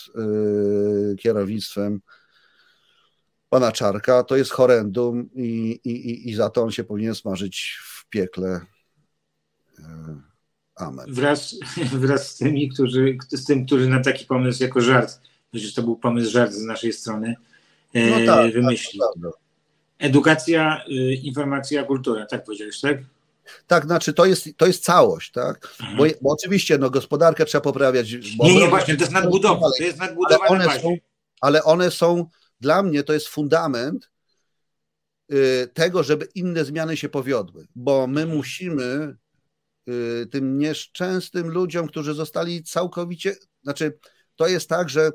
kierownictwem 1.19 2.01
pana 3.49 3.73
Czarka, 3.73 4.23
to 4.23 4.37
jest 4.37 4.51
horrendum 4.51 5.31
i, 5.35 5.81
i, 5.85 6.31
i 6.31 6.35
za 6.35 6.51
to 6.51 6.63
on 6.63 6.71
się 6.71 6.85
powinien 6.85 7.15
smażyć 7.15 7.79
w 7.83 8.09
piekle. 8.09 8.61
E, 9.79 10.21
amen. 10.77 11.15
Wraz, 11.15 11.57
wraz 11.93 12.31
z 12.31 12.39
tymi, 12.39 12.69
którzy, 12.69 13.19
z 13.31 13.45
tym, 13.45 13.67
którzy 13.67 13.89
na 13.89 14.01
taki 14.01 14.27
pomysł 14.27 14.63
jako 14.63 14.81
żart, 14.81 15.21
przecież 15.53 15.75
to 15.75 15.83
był 15.83 15.97
pomysł 15.97 16.31
żart 16.31 16.53
z 16.53 16.63
naszej 16.63 16.93
strony, 16.93 17.37
e, 17.95 18.11
no 18.11 18.17
tak, 18.17 18.27
tak 18.27 18.53
wymyślił. 18.53 19.03
Tak, 19.23 19.44
Edukacja, 19.99 20.85
y, 20.89 21.15
informacja, 21.15 21.85
kultura, 21.85 22.27
tak 22.27 22.45
powiedziałeś, 22.45 22.81
tak? 22.81 22.99
Tak, 23.67 23.85
znaczy 23.85 24.13
to 24.13 24.27
jest, 24.27 24.49
to 24.57 24.67
jest 24.67 24.85
całość, 24.85 25.33
tak? 25.33 25.69
Mhm. 25.81 25.97
Bo, 25.97 26.05
bo, 26.21 26.33
oczywiście 26.33 26.79
no, 26.79 26.91
gospodarkę 26.91 27.45
trzeba 27.45 27.63
poprawiać. 27.63 28.13
nie, 28.13 28.55
nie, 28.55 28.69
właśnie, 28.69 28.97
to 28.97 29.01
jest 29.01 29.13
nadbudowa. 29.13 29.69
To 29.79 29.85
jest 29.85 29.99
nadbudowa 29.99 30.45
ale 30.49 30.65
one, 30.65 30.81
są, 30.81 30.97
ale 31.41 31.65
one 31.65 31.91
są 31.91 32.27
dla 32.61 32.83
mnie 32.83 33.03
to 33.03 33.13
jest 33.13 33.29
fundament 33.29 34.11
y, 35.33 35.69
tego, 35.75 36.03
żeby 36.03 36.29
inne 36.35 36.65
zmiany 36.65 36.97
się 36.97 37.09
powiodły, 37.09 37.67
bo 37.75 38.07
my 38.07 38.27
musimy 38.27 39.17
y, 39.89 40.27
tym 40.31 40.59
nieszczęsnym 40.59 41.49
ludziom, 41.49 41.89
którzy 41.89 42.15
zostali 42.15 42.63
całkowicie, 42.63 43.37
znaczy 43.63 43.99
to 44.37 44.47
jest 44.47 44.69
tak, 44.69 44.89
że 44.89 45.11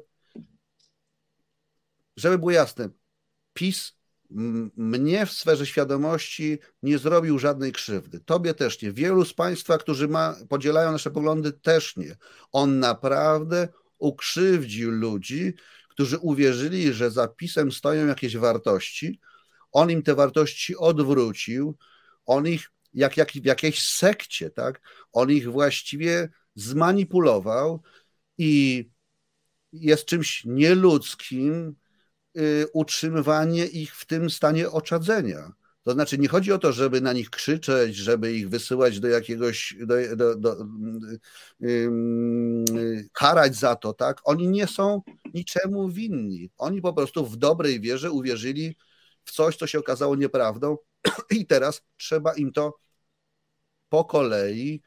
żeby 2.17 2.37
było 2.37 2.51
jasne, 2.51 2.89
PiS 3.53 3.98
mnie 4.29 5.25
w 5.25 5.31
sferze 5.31 5.65
świadomości 5.65 6.57
nie 6.83 6.97
zrobił 6.97 7.39
żadnej 7.39 7.71
krzywdy. 7.71 8.19
Tobie 8.19 8.53
też 8.53 8.81
nie. 8.81 8.91
Wielu 8.91 9.25
z 9.25 9.33
Państwa, 9.33 9.77
którzy 9.77 10.07
ma, 10.07 10.35
podzielają 10.49 10.91
nasze 10.91 11.11
poglądy, 11.11 11.51
też 11.51 11.97
nie. 11.97 12.15
On 12.51 12.79
naprawdę 12.79 13.67
ukrzywdził 13.97 14.91
ludzi, 14.91 15.53
którzy 15.89 16.17
uwierzyli, 16.17 16.93
że 16.93 17.11
za 17.11 17.27
pisem 17.27 17.71
stoją 17.71 18.07
jakieś 18.07 18.37
wartości, 18.37 19.19
on 19.71 19.91
im 19.91 20.03
te 20.03 20.15
wartości 20.15 20.77
odwrócił, 20.77 21.77
on 22.25 22.47
ich 22.47 22.71
jak, 22.93 23.17
jak 23.17 23.31
w 23.31 23.45
jakiejś 23.45 23.87
sekcie, 23.87 24.49
tak? 24.49 24.81
On 25.11 25.31
ich 25.31 25.51
właściwie 25.51 26.29
zmanipulował 26.55 27.81
i 28.37 28.85
jest 29.73 30.05
czymś 30.05 30.45
nieludzkim 30.45 31.75
utrzymywanie 32.73 33.65
ich 33.65 33.95
w 33.95 34.05
tym 34.05 34.29
stanie 34.29 34.69
oczadzenia. 34.69 35.51
To 35.83 35.93
znaczy, 35.93 36.17
nie 36.17 36.27
chodzi 36.27 36.51
o 36.51 36.57
to, 36.57 36.71
żeby 36.73 37.01
na 37.01 37.13
nich 37.13 37.29
krzyczeć, 37.29 37.95
żeby 37.95 38.33
ich 38.33 38.49
wysyłać 38.49 38.99
do 38.99 39.07
jakiegoś, 39.07 39.75
do, 39.79 40.15
do, 40.15 40.35
do, 40.35 40.65
yy, 41.59 43.09
karać 43.13 43.55
za 43.55 43.75
to, 43.75 43.93
tak? 43.93 44.21
Oni 44.23 44.47
nie 44.47 44.67
są 44.67 45.01
niczemu 45.33 45.89
winni. 45.89 46.49
Oni 46.57 46.81
po 46.81 46.93
prostu 46.93 47.25
w 47.25 47.37
dobrej 47.37 47.81
wierze 47.81 48.11
uwierzyli 48.11 48.75
w 49.25 49.31
coś, 49.31 49.55
co 49.57 49.67
się 49.67 49.79
okazało 49.79 50.15
nieprawdą, 50.15 50.77
i 51.39 51.45
teraz 51.45 51.81
trzeba 51.97 52.33
im 52.33 52.51
to 52.51 52.79
po 53.89 54.05
kolei 54.05 54.81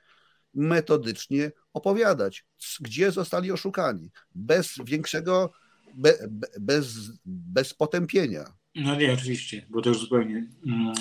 metodycznie 0.55 1.53
opowiadać, 1.73 2.47
gdzie 2.81 3.11
zostali 3.11 3.53
oszukani, 3.53 4.11
bez 4.35 4.75
większego, 4.85 5.53
be, 5.95 6.29
bez, 6.61 7.11
bez 7.25 7.75
potępienia. 7.75 8.45
No 8.75 8.97
nie, 8.97 9.13
oczywiście, 9.13 9.67
bo 9.71 9.83
to 9.83 9.89
już 9.89 9.99
zupełnie, 9.99 10.49
mm, 10.67 10.93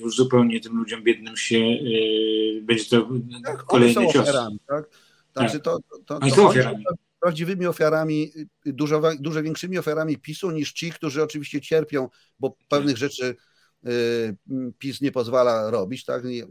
już 0.00 0.16
zupełnie 0.16 0.60
tym 0.60 0.76
ludziom 0.76 1.02
biednym 1.02 1.36
się 1.36 1.58
yy, 1.58 2.62
będzie 2.62 2.84
to 2.84 3.08
tak, 3.44 3.64
kolejny 3.64 4.06
cios. 4.12 4.16
Ofiarami, 4.16 4.58
tak? 4.68 4.88
Znaczy 5.36 5.52
tak. 5.52 5.62
to, 5.62 5.78
to, 5.78 5.98
to, 6.06 6.18
oni 6.18 6.30
są 6.30 6.48
ofiarami. 6.48 6.84
prawdziwymi 7.20 7.66
ofiarami, 7.66 8.32
dużo, 8.66 9.02
dużo 9.20 9.42
większymi 9.42 9.78
ofiarami 9.78 10.18
PiSu 10.18 10.50
niż 10.50 10.72
ci, 10.72 10.90
którzy 10.90 11.22
oczywiście 11.22 11.60
cierpią, 11.60 12.08
bo 12.40 12.56
pewnych 12.68 12.96
rzeczy 12.96 13.36
yy, 13.82 14.72
PiS 14.78 15.00
nie 15.00 15.12
pozwala 15.12 15.70
robić, 15.70 16.04
tak? 16.04 16.24
Nie, 16.24 16.46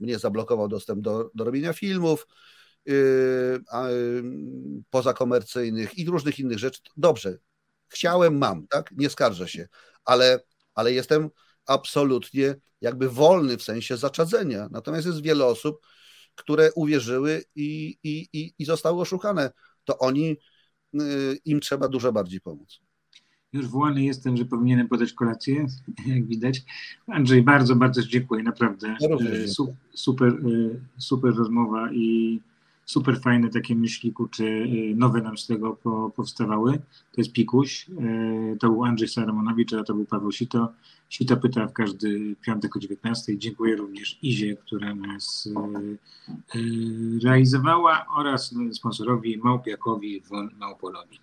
mnie 0.00 0.18
zablokował 0.18 0.68
dostęp 0.68 1.00
do, 1.00 1.30
do 1.34 1.44
robienia 1.44 1.72
filmów 1.72 2.26
pozakomercyjnych 4.90 5.98
i 5.98 6.06
różnych 6.06 6.38
innych 6.38 6.58
rzeczy. 6.58 6.80
Dobrze, 6.96 7.38
chciałem, 7.88 8.38
mam, 8.38 8.66
tak? 8.66 8.92
Nie 8.96 9.10
skarżę 9.10 9.48
się, 9.48 9.68
ale, 10.04 10.40
ale 10.74 10.92
jestem 10.92 11.30
absolutnie 11.66 12.54
jakby 12.80 13.10
wolny 13.10 13.56
w 13.56 13.62
sensie 13.62 13.96
zaczadzenia. 13.96 14.68
Natomiast 14.70 15.06
jest 15.06 15.22
wiele 15.22 15.46
osób, 15.46 15.86
które 16.34 16.72
uwierzyły 16.72 17.44
i, 17.54 17.98
i, 18.02 18.28
i, 18.32 18.54
i 18.58 18.64
zostały 18.64 19.00
oszukane. 19.00 19.50
To 19.84 19.98
oni, 19.98 20.36
y, 20.94 21.38
im 21.44 21.60
trzeba 21.60 21.88
dużo 21.88 22.12
bardziej 22.12 22.40
pomóc. 22.40 22.80
Już 23.52 23.66
wołany 23.66 24.04
jestem, 24.04 24.36
że 24.36 24.44
powinienem 24.44 24.88
podać 24.88 25.12
kolację, 25.12 25.66
jak 26.06 26.26
widać. 26.26 26.62
Andrzej, 27.06 27.42
bardzo, 27.42 27.76
bardzo 27.76 28.02
dziękuję, 28.02 28.42
naprawdę. 28.42 28.96
Ja 29.00 29.08
y, 29.08 29.48
super, 29.94 30.28
y, 30.28 30.80
super 30.98 31.34
rozmowa 31.34 31.92
i 31.92 32.40
super 32.84 33.20
fajne 33.20 33.48
takie 33.50 33.74
myśli, 33.74 34.14
czy 34.30 34.44
y, 34.44 34.94
nowe 34.96 35.20
nam 35.20 35.38
z 35.38 35.46
tego 35.46 35.72
po, 35.72 36.10
powstawały. 36.16 36.72
To 37.12 37.20
jest 37.20 37.32
Pikuś, 37.32 37.86
y, 37.88 38.56
to 38.60 38.68
był 38.68 38.84
Andrzej 38.84 39.08
Saramonowicz, 39.08 39.72
a 39.72 39.84
to 39.84 39.94
był 39.94 40.04
Paweł 40.04 40.32
Sito. 40.32 40.72
Sito 41.08 41.36
pyta 41.36 41.66
w 41.66 41.72
każdy 41.72 42.36
piątek 42.46 42.76
o 42.76 42.78
19. 42.78 43.38
Dziękuję 43.38 43.76
również 43.76 44.18
Izie, 44.22 44.56
która 44.56 44.94
nas 44.94 45.48
y, 46.54 47.18
realizowała 47.24 48.06
oraz 48.16 48.54
sponsorowi 48.72 49.38
Małpiakowi 49.38 50.20
w 50.20 50.58
Małpolowi. 50.58 51.20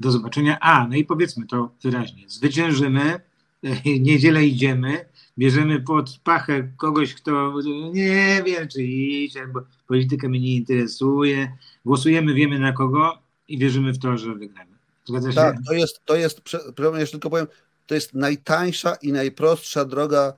Do 0.00 0.10
zobaczenia. 0.10 0.60
A, 0.60 0.88
no 0.88 0.96
i 0.96 1.04
powiedzmy 1.04 1.46
to 1.46 1.70
wyraźnie. 1.82 2.24
Zwyciężymy 2.28 3.20
niedzielę 4.00 4.46
idziemy, 4.46 5.04
bierzemy 5.38 5.80
pod 5.80 6.18
pachę 6.24 6.68
kogoś, 6.76 7.14
kto 7.14 7.54
nie 7.92 8.42
wiem, 8.46 8.68
czy 8.68 8.82
iść, 8.82 9.36
albo 9.36 9.60
polityka 9.88 10.28
mnie 10.28 10.40
nie 10.40 10.54
interesuje, 10.54 11.52
głosujemy, 11.84 12.34
wiemy 12.34 12.58
na 12.58 12.72
kogo 12.72 13.18
i 13.48 13.58
wierzymy 13.58 13.92
w 13.92 13.98
to, 13.98 14.18
że 14.18 14.34
wygramy. 14.34 14.70
Zgadza 15.04 15.30
się? 15.30 15.34
Tak, 15.36 15.56
to 15.66 15.72
jest, 15.72 16.00
to 16.04 16.16
jest, 16.16 16.40
prze- 16.40 16.98
jeszcze 16.98 17.12
tylko 17.12 17.30
powiem, 17.30 17.46
to 17.86 17.94
jest 17.94 18.14
najtańsza 18.14 18.94
i 18.94 19.12
najprostsza 19.12 19.84
droga 19.84 20.32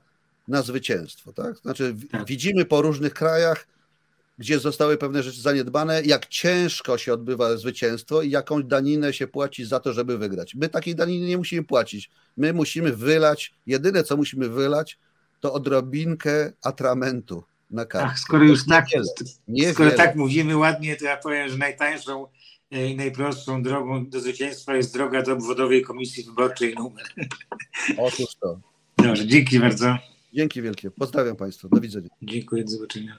na 0.47 0.61
zwycięstwo. 0.61 1.33
Tak? 1.33 1.57
Znaczy, 1.57 1.95
Tak. 2.11 2.25
widzimy 2.27 2.65
po 2.65 2.81
różnych 2.81 3.13
krajach, 3.13 3.67
gdzie 4.37 4.59
zostały 4.59 4.97
pewne 4.97 5.23
rzeczy 5.23 5.41
zaniedbane, 5.41 6.01
jak 6.03 6.25
ciężko 6.25 6.97
się 6.97 7.13
odbywa 7.13 7.57
zwycięstwo 7.57 8.21
i 8.21 8.29
jakąś 8.29 8.63
daninę 8.63 9.13
się 9.13 9.27
płaci 9.27 9.65
za 9.65 9.79
to, 9.79 9.93
żeby 9.93 10.17
wygrać. 10.17 10.55
My 10.55 10.69
takiej 10.69 10.95
daniny 10.95 11.27
nie 11.27 11.37
musimy 11.37 11.63
płacić. 11.63 12.09
My 12.37 12.53
musimy 12.53 12.95
wylać, 12.95 13.53
jedyne 13.67 14.03
co 14.03 14.17
musimy 14.17 14.49
wylać, 14.49 14.97
to 15.39 15.53
odrobinkę 15.53 16.53
atramentu 16.63 17.43
na. 17.69 17.85
Ach, 17.93 18.19
skoro 18.19 18.43
już 18.43 18.65
tak, 18.65 18.85
Niewiele. 19.47 19.73
Skoro 19.73 19.91
tak 19.91 20.15
mówimy 20.15 20.57
ładnie, 20.57 20.95
to 20.95 21.05
ja 21.05 21.17
powiem, 21.17 21.49
że 21.49 21.57
najtańszą 21.57 22.27
e, 22.71 22.87
i 22.87 22.95
najprostszą 22.95 23.63
drogą 23.63 24.09
do 24.09 24.19
zwycięstwa 24.19 24.75
jest 24.75 24.93
droga 24.93 25.21
do 25.21 25.33
obwodowej 25.33 25.81
komisji 25.81 26.23
wyborczej 26.23 26.75
numer. 26.75 27.05
Otóż 27.97 28.35
to. 28.41 28.59
Dobrze, 28.97 29.27
dzięki 29.27 29.59
bardzo. 29.59 29.97
Dzięki 30.33 30.61
wielkie. 30.61 30.91
Pozdrawiam 30.91 31.35
Państwa. 31.35 31.67
Do 31.71 31.81
widzenia. 31.81 32.09
Dziękuję, 32.21 32.63
do 32.63 32.69
zobaczenia. 32.69 33.15